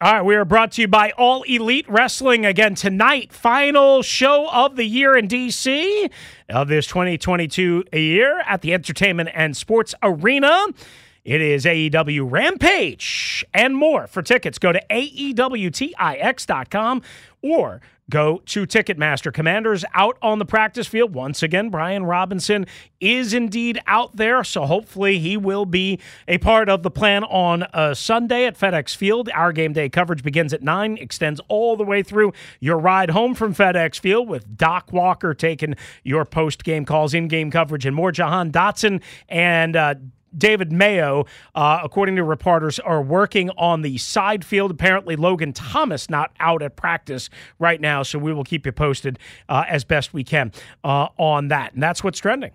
All 0.00 0.12
right, 0.12 0.24
we 0.24 0.34
are 0.34 0.44
brought 0.44 0.72
to 0.72 0.82
you 0.82 0.88
by 0.88 1.12
All 1.12 1.44
Elite 1.44 1.88
Wrestling 1.88 2.44
again 2.44 2.74
tonight. 2.74 3.32
Final 3.32 4.02
show 4.02 4.48
of 4.50 4.74
the 4.74 4.84
year 4.84 5.16
in 5.16 5.28
DC 5.28 6.10
of 6.48 6.66
this 6.66 6.88
2022 6.88 7.84
year 7.92 8.42
at 8.44 8.62
the 8.62 8.74
Entertainment 8.74 9.30
and 9.32 9.56
Sports 9.56 9.94
Arena. 10.02 10.66
It 11.24 11.40
is 11.40 11.64
AEW 11.64 12.30
Rampage 12.30 13.46
and 13.54 13.74
more. 13.74 14.06
For 14.06 14.20
tickets, 14.20 14.58
go 14.58 14.72
to 14.72 14.82
AEWTIX.com 14.90 15.42
or 17.40 17.80
go 18.10 18.42
to 18.44 18.66
Ticketmaster. 18.66 19.32
Commanders 19.32 19.86
out 19.94 20.18
on 20.20 20.38
the 20.38 20.44
practice 20.44 20.86
field. 20.86 21.14
Once 21.14 21.42
again, 21.42 21.70
Brian 21.70 22.04
Robinson 22.04 22.66
is 23.00 23.32
indeed 23.32 23.78
out 23.86 24.16
there, 24.16 24.44
so 24.44 24.66
hopefully 24.66 25.18
he 25.18 25.38
will 25.38 25.64
be 25.64 25.98
a 26.28 26.36
part 26.36 26.68
of 26.68 26.82
the 26.82 26.90
plan 26.90 27.24
on 27.24 27.62
uh, 27.72 27.94
Sunday 27.94 28.44
at 28.44 28.58
FedEx 28.58 28.94
Field. 28.94 29.30
Our 29.32 29.52
game 29.52 29.72
day 29.72 29.88
coverage 29.88 30.22
begins 30.22 30.52
at 30.52 30.62
9, 30.62 30.98
extends 30.98 31.40
all 31.48 31.74
the 31.76 31.84
way 31.84 32.02
through 32.02 32.34
your 32.60 32.78
ride 32.78 33.08
home 33.10 33.34
from 33.34 33.54
FedEx 33.54 33.98
Field 33.98 34.28
with 34.28 34.58
Doc 34.58 34.92
Walker 34.92 35.32
taking 35.32 35.74
your 36.02 36.26
post 36.26 36.64
game 36.64 36.84
calls, 36.84 37.14
in 37.14 37.28
game 37.28 37.50
coverage, 37.50 37.86
and 37.86 37.96
more. 37.96 38.12
Jahan 38.12 38.52
Dotson 38.52 39.00
and 39.30 39.74
uh, 39.74 39.94
David 40.36 40.72
Mayo, 40.72 41.26
uh, 41.54 41.80
according 41.82 42.16
to 42.16 42.24
reporters, 42.24 42.78
are 42.78 43.02
working 43.02 43.50
on 43.50 43.82
the 43.82 43.98
side 43.98 44.44
field. 44.44 44.70
Apparently, 44.70 45.16
Logan 45.16 45.52
Thomas 45.52 46.10
not 46.10 46.32
out 46.40 46.62
at 46.62 46.76
practice 46.76 47.30
right 47.58 47.80
now, 47.80 48.02
so 48.02 48.18
we 48.18 48.32
will 48.32 48.44
keep 48.44 48.66
you 48.66 48.72
posted 48.72 49.18
uh, 49.48 49.64
as 49.68 49.84
best 49.84 50.12
we 50.12 50.24
can 50.24 50.52
uh, 50.82 51.08
on 51.18 51.48
that. 51.48 51.74
And 51.74 51.82
that's 51.82 52.02
what's 52.02 52.18
trending. 52.18 52.52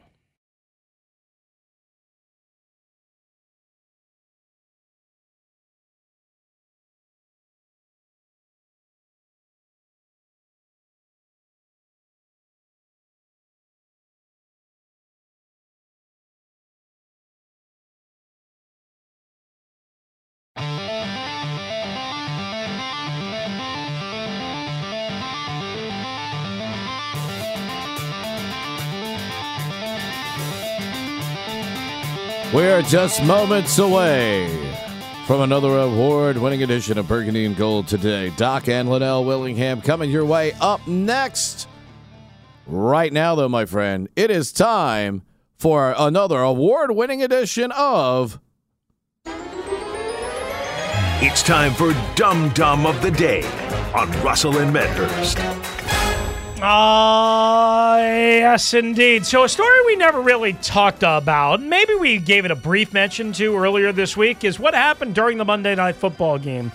Just 32.89 33.23
moments 33.23 33.77
away 33.77 34.49
from 35.27 35.41
another 35.41 35.77
award 35.77 36.35
winning 36.35 36.63
edition 36.63 36.97
of 36.97 37.07
Burgundy 37.07 37.45
and 37.45 37.55
Gold 37.55 37.87
today. 37.87 38.31
Doc 38.35 38.67
and 38.67 38.89
Linnell 38.89 39.23
Willingham 39.25 39.79
coming 39.79 40.09
your 40.09 40.25
way 40.25 40.53
up 40.59 40.87
next. 40.87 41.67
Right 42.65 43.13
now, 43.13 43.35
though, 43.35 43.47
my 43.47 43.65
friend, 43.65 44.09
it 44.15 44.31
is 44.31 44.51
time 44.51 45.21
for 45.55 45.93
another 45.99 46.39
award 46.39 46.89
winning 46.89 47.21
edition 47.21 47.71
of. 47.73 48.39
It's 51.21 51.43
time 51.43 51.73
for 51.73 51.93
Dum 52.15 52.49
Dum 52.55 52.87
of 52.87 52.99
the 53.03 53.11
Day 53.11 53.43
on 53.93 54.09
Russell 54.23 54.57
and 54.57 54.73
Medhurst. 54.73 55.37
Ah, 56.61 57.97
yes, 57.99 58.73
indeed. 58.73 59.25
So, 59.25 59.45
a 59.45 59.49
story 59.49 59.85
we 59.85 59.95
never 59.95 60.21
really 60.21 60.53
talked 60.53 61.03
about, 61.03 61.61
maybe 61.61 61.95
we 61.95 62.17
gave 62.17 62.43
it 62.43 62.51
a 62.51 62.55
brief 62.55 62.91
mention 62.91 63.31
to 63.33 63.57
earlier 63.57 63.93
this 63.93 64.17
week, 64.17 64.43
is 64.43 64.59
what 64.59 64.73
happened 64.73 65.15
during 65.15 65.37
the 65.37 65.45
Monday 65.45 65.73
Night 65.75 65.95
Football 65.95 66.37
game 66.37 66.71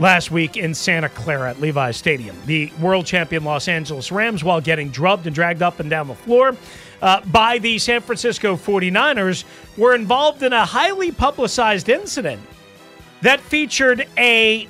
last 0.00 0.32
week 0.32 0.56
in 0.56 0.74
Santa 0.74 1.08
Clara 1.08 1.50
at 1.50 1.60
Levi's 1.60 1.96
Stadium. 1.96 2.36
The 2.46 2.72
world 2.80 3.06
champion 3.06 3.44
Los 3.44 3.68
Angeles 3.68 4.10
Rams, 4.10 4.42
while 4.42 4.60
getting 4.60 4.90
drubbed 4.90 5.26
and 5.26 5.34
dragged 5.34 5.62
up 5.62 5.78
and 5.78 5.88
down 5.88 6.08
the 6.08 6.14
floor 6.14 6.56
uh, 7.00 7.20
by 7.26 7.58
the 7.58 7.78
San 7.78 8.00
Francisco 8.00 8.56
49ers, 8.56 9.44
were 9.76 9.94
involved 9.94 10.42
in 10.42 10.52
a 10.52 10.64
highly 10.64 11.12
publicized 11.12 11.88
incident 11.88 12.42
that 13.22 13.38
featured 13.38 14.08
a 14.18 14.66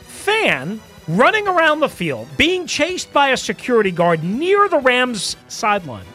fan 0.00 0.80
running 1.08 1.48
around 1.48 1.80
the 1.80 1.88
field, 1.88 2.28
being 2.36 2.66
chased 2.66 3.12
by 3.12 3.28
a 3.28 3.36
security 3.36 3.90
guard 3.90 4.22
near 4.22 4.68
the 4.68 4.78
Rams 4.78 5.36
sideline, 5.48 6.06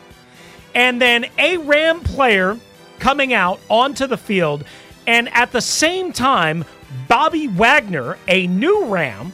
and 0.75 1.01
then 1.01 1.25
a 1.37 1.57
Ram 1.57 2.01
player 2.01 2.57
coming 2.99 3.33
out 3.33 3.59
onto 3.69 4.07
the 4.07 4.17
field, 4.17 4.63
and 5.05 5.29
at 5.33 5.51
the 5.51 5.61
same 5.61 6.11
time, 6.11 6.65
Bobby 7.07 7.47
Wagner, 7.47 8.17
a 8.27 8.47
new 8.47 8.85
Ram, 8.85 9.33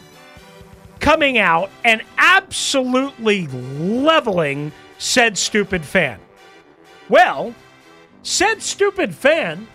coming 0.99 1.37
out 1.37 1.69
and 1.83 2.01
absolutely 2.17 3.47
leveling 3.47 4.71
said 4.97 5.37
stupid 5.37 5.83
fan. 5.83 6.19
Well, 7.09 7.53
said 8.23 8.61
stupid 8.61 9.13
fan, 9.13 9.67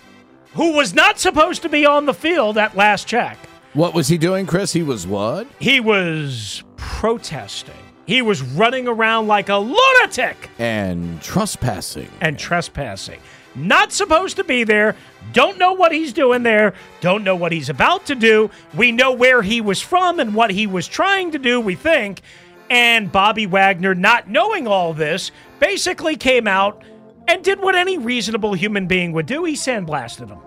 who 0.54 0.72
was 0.72 0.94
not 0.94 1.18
supposed 1.18 1.62
to 1.62 1.68
be 1.68 1.84
on 1.84 2.06
the 2.06 2.14
field 2.14 2.56
at 2.56 2.76
last 2.76 3.06
check, 3.06 3.38
What 3.74 3.94
was 3.94 4.08
he 4.08 4.18
doing, 4.18 4.46
Chris? 4.46 4.72
He 4.72 4.82
was 4.82 5.06
what? 5.06 5.46
he 5.60 5.80
was 5.80 6.62
protesting. 6.76 7.74
He 8.06 8.22
was 8.22 8.40
running 8.42 8.88
around 8.88 9.26
like 9.26 9.50
a 9.50 9.56
lunatic 9.58 10.48
And 10.58 11.20
trespassing. 11.20 12.08
and 12.22 12.38
trespassing. 12.38 13.20
Not 13.54 13.92
supposed 13.92 14.36
to 14.36 14.44
be 14.44 14.64
there. 14.64 14.96
Don't 15.32 15.58
know 15.58 15.72
what 15.74 15.92
he's 15.92 16.12
doing 16.14 16.42
there. 16.42 16.72
Don't 17.00 17.22
know 17.24 17.36
what 17.36 17.52
he's 17.52 17.68
about 17.68 18.06
to 18.06 18.14
do. 18.14 18.50
We 18.74 18.92
know 18.92 19.12
where 19.12 19.42
he 19.42 19.60
was 19.60 19.82
from 19.82 20.20
and 20.20 20.34
what 20.34 20.50
he 20.50 20.66
was 20.66 20.88
trying 20.88 21.32
to 21.32 21.38
do, 21.38 21.60
we 21.60 21.74
think. 21.74 22.22
And 22.70 23.12
Bobby 23.12 23.46
Wagner, 23.46 23.94
not 23.94 24.28
knowing 24.28 24.66
all 24.66 24.94
this, 24.94 25.30
basically 25.60 26.16
came 26.16 26.46
out 26.46 26.82
and 27.26 27.44
did 27.44 27.60
what 27.60 27.74
any 27.74 27.98
reasonable 27.98 28.54
human 28.54 28.86
being 28.86 29.12
would 29.12 29.26
do. 29.26 29.44
He 29.44 29.54
sandblasted 29.54 30.28
him. 30.28 30.38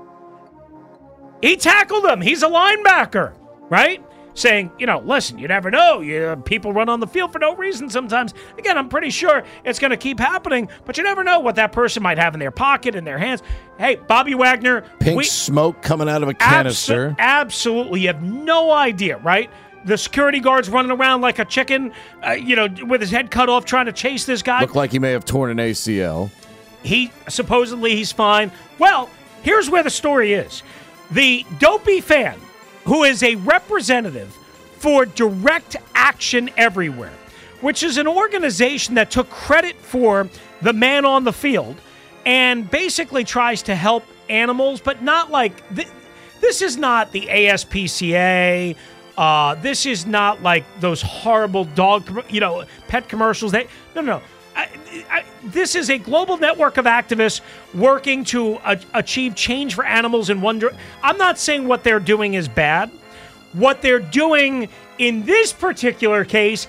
He 1.42 1.56
tackled 1.56 2.06
him. 2.06 2.22
He's 2.22 2.44
a 2.44 2.48
linebacker, 2.48 3.34
right? 3.70 4.04
Saying, 4.34 4.72
you 4.80 4.86
know, 4.86 5.00
listen, 5.00 5.38
you 5.38 5.48
never 5.50 5.70
know. 5.70 6.00
You, 6.00 6.42
people 6.46 6.72
run 6.72 6.88
on 6.88 7.02
the 7.02 7.08
field 7.08 7.34
for 7.34 7.39
no 7.39 7.54
reason 7.56 7.89
sometimes. 7.89 8.34
Again, 8.58 8.78
I'm 8.78 8.88
pretty 8.88 9.10
sure 9.10 9.44
it's 9.66 9.78
going 9.78 9.92
to 9.92 9.98
keep 9.98 10.20
happening, 10.20 10.70
but 10.86 10.98
you 10.98 11.04
never 11.04 11.22
know 11.24 11.39
what 11.42 11.56
that 11.56 11.74
person 11.74 12.02
might 12.02 12.18
have 12.18 12.34
in 12.34 12.39
their 12.39 12.52
pocket, 12.52 12.96
in 12.96 13.04
their 13.04 13.18
hands. 13.18 13.44
Hey, 13.78 13.96
Bobby 13.96 14.34
Wagner, 14.34 14.86
Pink 15.02 15.18
we- 15.18 15.26
smoke 15.26 15.82
coming 15.82 16.08
out 16.08 16.24
of 16.24 16.30
a 16.30 16.34
Abso- 16.36 16.39
canister. 16.39 17.16
absolutely. 17.20 18.02
You 18.02 18.08
have 18.08 18.24
no 18.24 18.72
idea, 18.72 19.18
right? 19.18 19.50
The 19.84 19.98
security 19.98 20.39
guard's 20.39 20.70
running 20.70 20.92
around 20.92 21.20
like 21.22 21.39
a 21.39 21.46
chicken, 21.46 21.92
uh, 22.26 22.32
you 22.32 22.56
know, 22.56 22.70
with 22.86 23.02
his 23.02 23.12
head 23.12 23.32
cut 23.32 23.50
off 23.50 23.66
trying 23.66 23.88
to 23.88 23.92
chase 23.92 24.26
this 24.26 24.42
guy. 24.44 24.62
Looked 24.62 24.76
like 24.76 24.92
he 24.94 25.00
may 25.00 25.12
have 25.12 25.26
torn 25.26 25.50
an 25.52 25.58
ACL. 25.58 26.30
He 26.84 27.12
supposedly 27.28 27.96
he's 27.96 28.12
fine. 28.14 28.52
Well, 28.80 29.10
here's 29.42 29.70
where 29.70 29.84
the 29.84 29.89
story 29.89 30.34
is. 30.34 30.64
The 31.12 31.45
dopey 31.59 32.01
fan, 32.01 32.39
who 32.86 33.03
is 33.03 33.22
a 33.22 33.36
representative 33.36 34.38
for 34.78 35.05
Direct 35.05 35.76
Action 35.93 36.49
Everywhere, 36.57 37.14
which 37.59 37.84
is 37.84 37.97
an 37.97 38.07
organization 38.07 38.95
that 38.95 39.12
took 39.12 39.30
credit 39.30 39.76
for 39.76 40.30
the 40.62 40.74
man 40.74 41.05
on 41.05 41.24
the 41.24 41.34
field 41.34 41.76
and 42.26 42.70
basically 42.70 43.24
tries 43.24 43.62
to 43.64 43.76
help 43.76 44.05
animals, 44.30 44.80
but 44.80 45.01
not 45.01 45.32
like 45.32 45.76
th- 45.76 45.88
this 46.39 46.62
is 46.62 46.78
not 46.78 47.12
the 47.12 47.28
ASPCA. 47.28 48.76
Uh, 49.18 49.55
this 49.55 49.86
is 49.86 50.05
not 50.05 50.41
like 50.41 50.64
those 50.80 51.01
horrible 51.01 51.66
dog, 51.66 52.26
you 52.30 52.39
know, 52.39 52.64
pet 52.88 53.09
commercials. 53.09 53.51
They 53.51 53.68
no, 53.95 54.01
no. 54.01 54.18
no. 54.18 54.24
This 55.43 55.76
is 55.76 55.89
a 55.89 55.97
global 55.97 56.38
network 56.38 56.78
of 56.78 56.86
activists 56.86 57.41
working 57.74 58.24
to 58.26 58.60
a- 58.64 58.78
achieve 58.93 59.34
change 59.36 59.74
for 59.76 59.84
animals 59.84 60.30
in 60.30 60.39
one. 60.41 60.60
dir- 60.60 60.74
I'm 61.04 61.18
not 61.18 61.39
saying 61.39 61.68
what 61.68 61.84
they're 61.84 61.99
doing 61.99 62.36
is 62.36 62.47
bad. 62.47 62.91
What 63.54 63.82
they're 63.82 63.99
doing 63.99 64.70
in 64.97 65.26
this 65.26 65.52
particular 65.52 66.24
case 66.26 66.68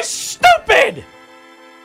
is 0.00 0.06
stupid. 0.08 1.04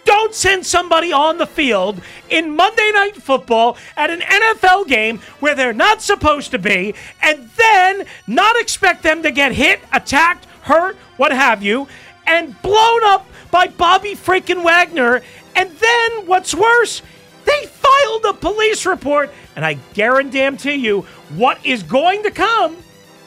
Don't 0.05 0.33
send 0.33 0.65
somebody 0.65 1.13
on 1.13 1.37
the 1.37 1.45
field 1.45 2.01
in 2.29 2.55
Monday 2.55 2.91
Night 2.93 3.15
Football 3.15 3.77
at 3.95 4.09
an 4.09 4.21
NFL 4.21 4.87
game 4.87 5.19
where 5.39 5.55
they're 5.55 5.71
not 5.71 6.01
supposed 6.01 6.51
to 6.51 6.59
be, 6.59 6.93
and 7.21 7.49
then 7.55 8.05
not 8.27 8.55
expect 8.59 9.03
them 9.03 9.23
to 9.23 9.31
get 9.31 9.53
hit, 9.53 9.79
attacked, 9.93 10.45
hurt, 10.63 10.97
what 11.17 11.31
have 11.31 11.63
you, 11.63 11.87
and 12.27 12.59
blown 12.61 13.03
up 13.05 13.25
by 13.53 13.67
Bobby 13.67 14.15
freaking 14.15 14.63
Wagner. 14.63 15.21
And 15.55 15.69
then, 15.69 16.25
what's 16.25 16.55
worse, 16.55 17.03
they 17.45 17.65
filed 17.67 18.25
a 18.25 18.33
police 18.33 18.87
report, 18.87 19.31
and 19.55 19.63
I 19.63 19.75
guarantee 19.93 20.73
you 20.73 21.01
what 21.35 21.63
is 21.63 21.83
going 21.83 22.23
to 22.23 22.31
come 22.31 22.75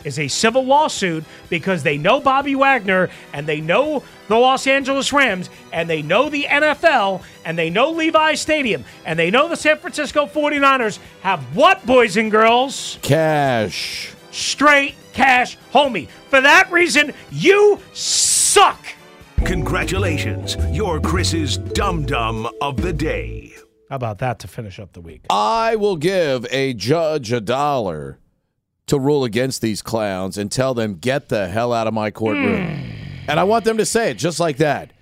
is 0.03 0.19
a 0.19 0.27
civil 0.27 0.65
lawsuit 0.65 1.25
because 1.49 1.83
they 1.83 1.97
know 1.97 2.21
Bobby 2.21 2.57
Wagner 2.57 3.09
and 3.33 3.47
they 3.47 3.61
know 3.61 4.03
the 4.29 4.37
Los 4.37 4.67
Angeles 4.67 5.13
Rams 5.13 5.51
and 5.73 5.89
they 5.89 6.03
know 6.03 6.29
the 6.29 6.45
NFL 6.45 7.23
and 7.45 7.59
they 7.59 7.71
know 7.71 7.91
Levi 7.91 8.35
Stadium 8.35 8.85
and 9.05 9.19
they 9.19 9.31
know 9.31 9.49
the 9.49 9.57
San 9.57 9.79
Francisco 9.79 10.27
49ers 10.27 10.99
have 11.23 11.41
what, 11.57 11.85
boys 11.87 12.17
and 12.17 12.31
girls? 12.31 12.99
Cash. 13.03 14.13
Straight 14.31 14.95
cash, 15.13 15.59
homie. 15.73 16.09
For 16.31 16.41
that 16.41 16.71
reason, 16.71 17.13
you 17.33 17.81
suck. 17.93 18.85
Congratulations, 19.45 20.57
you're 20.71 21.01
Chris's 21.01 21.59
Dum 21.59 22.07
Dum 22.07 22.49
of 22.61 22.81
the 22.81 22.93
Day. 22.93 23.55
How 23.89 23.97
about 23.97 24.19
that 24.19 24.39
to 24.41 24.49
finish 24.49 24.81
up 24.81 24.93
the 24.93 25.01
week? 25.01 25.27
I 25.31 25.77
will 25.77 25.97
give 25.97 26.47
a 26.51 26.75
judge 26.75 27.33
a 27.33 27.41
dollar 27.41 28.19
to 28.87 28.99
rule 28.99 29.25
against 29.25 29.61
these 29.61 29.83
clowns 29.83 30.39
and 30.39 30.51
tell 30.51 30.75
them, 30.75 30.95
get 30.95 31.29
the 31.29 31.49
hell 31.49 31.73
out 31.73 31.87
of 31.87 31.95
my 31.95 32.11
courtroom. 32.11 32.67
Hmm. 32.67 32.91
And 33.29 33.41
I 33.41 33.45
want 33.45 33.65
them 33.65 33.79
to 33.79 33.87
say 33.87 34.11
it 34.11 34.15
just 34.15 34.41
like 34.41 34.57
that 34.59 34.93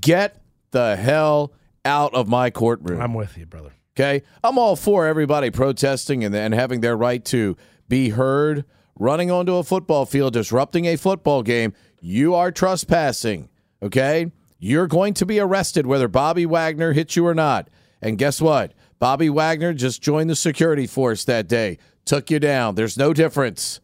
get 0.00 0.40
the 0.70 0.96
hell 0.96 1.52
out 1.84 2.14
of 2.14 2.28
my 2.28 2.50
courtroom. 2.50 3.00
I'm 3.00 3.14
with 3.14 3.36
you, 3.36 3.46
brother. 3.46 3.72
Okay. 3.94 4.24
I'm 4.42 4.58
all 4.58 4.74
for 4.74 5.06
everybody 5.06 5.50
protesting 5.50 6.24
and, 6.24 6.34
and 6.34 6.54
having 6.54 6.80
their 6.80 6.96
right 6.96 7.22
to 7.26 7.56
be 7.88 8.08
heard, 8.08 8.64
running 8.98 9.30
onto 9.30 9.56
a 9.56 9.64
football 9.64 10.06
field, 10.06 10.32
disrupting 10.32 10.86
a 10.86 10.96
football 10.96 11.42
game. 11.42 11.74
You 12.00 12.34
are 12.34 12.50
trespassing. 12.50 13.48
Okay. 13.82 14.30
You're 14.58 14.86
going 14.86 15.14
to 15.14 15.26
be 15.26 15.40
arrested 15.40 15.86
whether 15.86 16.06
Bobby 16.06 16.46
Wagner 16.46 16.92
hits 16.92 17.16
you 17.16 17.26
or 17.26 17.34
not. 17.34 17.68
And 18.00 18.16
guess 18.16 18.40
what? 18.40 18.74
Bobby 18.98 19.28
Wagner 19.28 19.74
just 19.74 20.00
joined 20.00 20.30
the 20.30 20.36
security 20.36 20.86
force 20.86 21.24
that 21.24 21.48
day, 21.48 21.78
took 22.04 22.30
you 22.30 22.38
down. 22.38 22.76
There's 22.76 22.96
no 22.96 23.12
difference. 23.12 23.80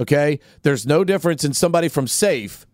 Okay. 0.00 0.40
There's 0.62 0.86
no 0.86 1.04
difference 1.04 1.44
in 1.44 1.52
somebody 1.52 1.88
from 1.88 2.06
safe 2.06 2.66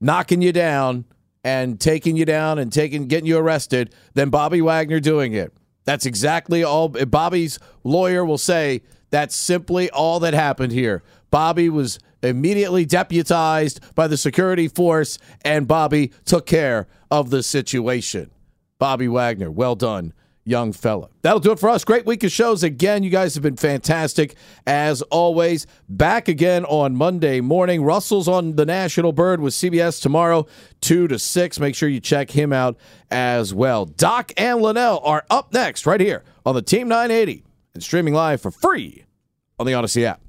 knocking 0.00 0.42
you 0.42 0.52
down 0.52 1.04
and 1.42 1.80
taking 1.80 2.16
you 2.16 2.24
down 2.24 2.58
and 2.58 2.72
taking 2.72 3.06
getting 3.06 3.26
you 3.26 3.38
arrested 3.38 3.94
than 4.14 4.30
Bobby 4.30 4.60
Wagner 4.60 5.00
doing 5.00 5.32
it. 5.32 5.52
That's 5.84 6.06
exactly 6.06 6.64
all 6.64 6.88
Bobby's 6.88 7.58
lawyer 7.84 8.24
will 8.24 8.38
say 8.38 8.82
that's 9.10 9.36
simply 9.36 9.88
all 9.90 10.20
that 10.20 10.34
happened 10.34 10.72
here. 10.72 11.02
Bobby 11.30 11.68
was 11.68 11.98
immediately 12.26 12.84
deputized 12.84 13.80
by 13.94 14.06
the 14.06 14.16
security 14.16 14.68
force 14.68 15.18
and 15.42 15.66
Bobby 15.66 16.12
took 16.24 16.46
care 16.46 16.86
of 17.10 17.30
the 17.30 17.42
situation. 17.42 18.30
Bobby 18.78 19.08
Wagner, 19.08 19.50
well 19.50 19.74
done, 19.74 20.12
young 20.46 20.72
fella. 20.72 21.08
That'll 21.22 21.40
do 21.40 21.50
it 21.52 21.58
for 21.58 21.68
us. 21.68 21.84
Great 21.84 22.06
week 22.06 22.22
of 22.22 22.30
shows 22.30 22.62
again. 22.62 23.02
You 23.02 23.10
guys 23.10 23.34
have 23.34 23.42
been 23.42 23.56
fantastic 23.56 24.36
as 24.66 25.02
always. 25.02 25.66
Back 25.88 26.28
again 26.28 26.64
on 26.66 26.94
Monday 26.94 27.40
morning. 27.40 27.82
Russell's 27.82 28.28
on 28.28 28.56
the 28.56 28.64
National 28.64 29.12
Bird 29.12 29.40
with 29.40 29.54
CBS 29.54 30.00
tomorrow, 30.00 30.46
2 30.82 31.08
to 31.08 31.18
6. 31.18 31.60
Make 31.60 31.74
sure 31.74 31.88
you 31.88 32.00
check 32.00 32.30
him 32.30 32.52
out 32.52 32.76
as 33.10 33.52
well. 33.52 33.86
Doc 33.86 34.32
and 34.36 34.62
Linnell 34.62 35.00
are 35.02 35.24
up 35.28 35.52
next 35.52 35.84
right 35.84 36.00
here 36.00 36.22
on 36.46 36.54
the 36.54 36.62
Team 36.62 36.88
980 36.88 37.44
and 37.74 37.82
streaming 37.82 38.14
live 38.14 38.40
for 38.40 38.50
free 38.50 39.04
on 39.58 39.66
the 39.66 39.72
Audacy 39.72 40.04
app. 40.04 40.20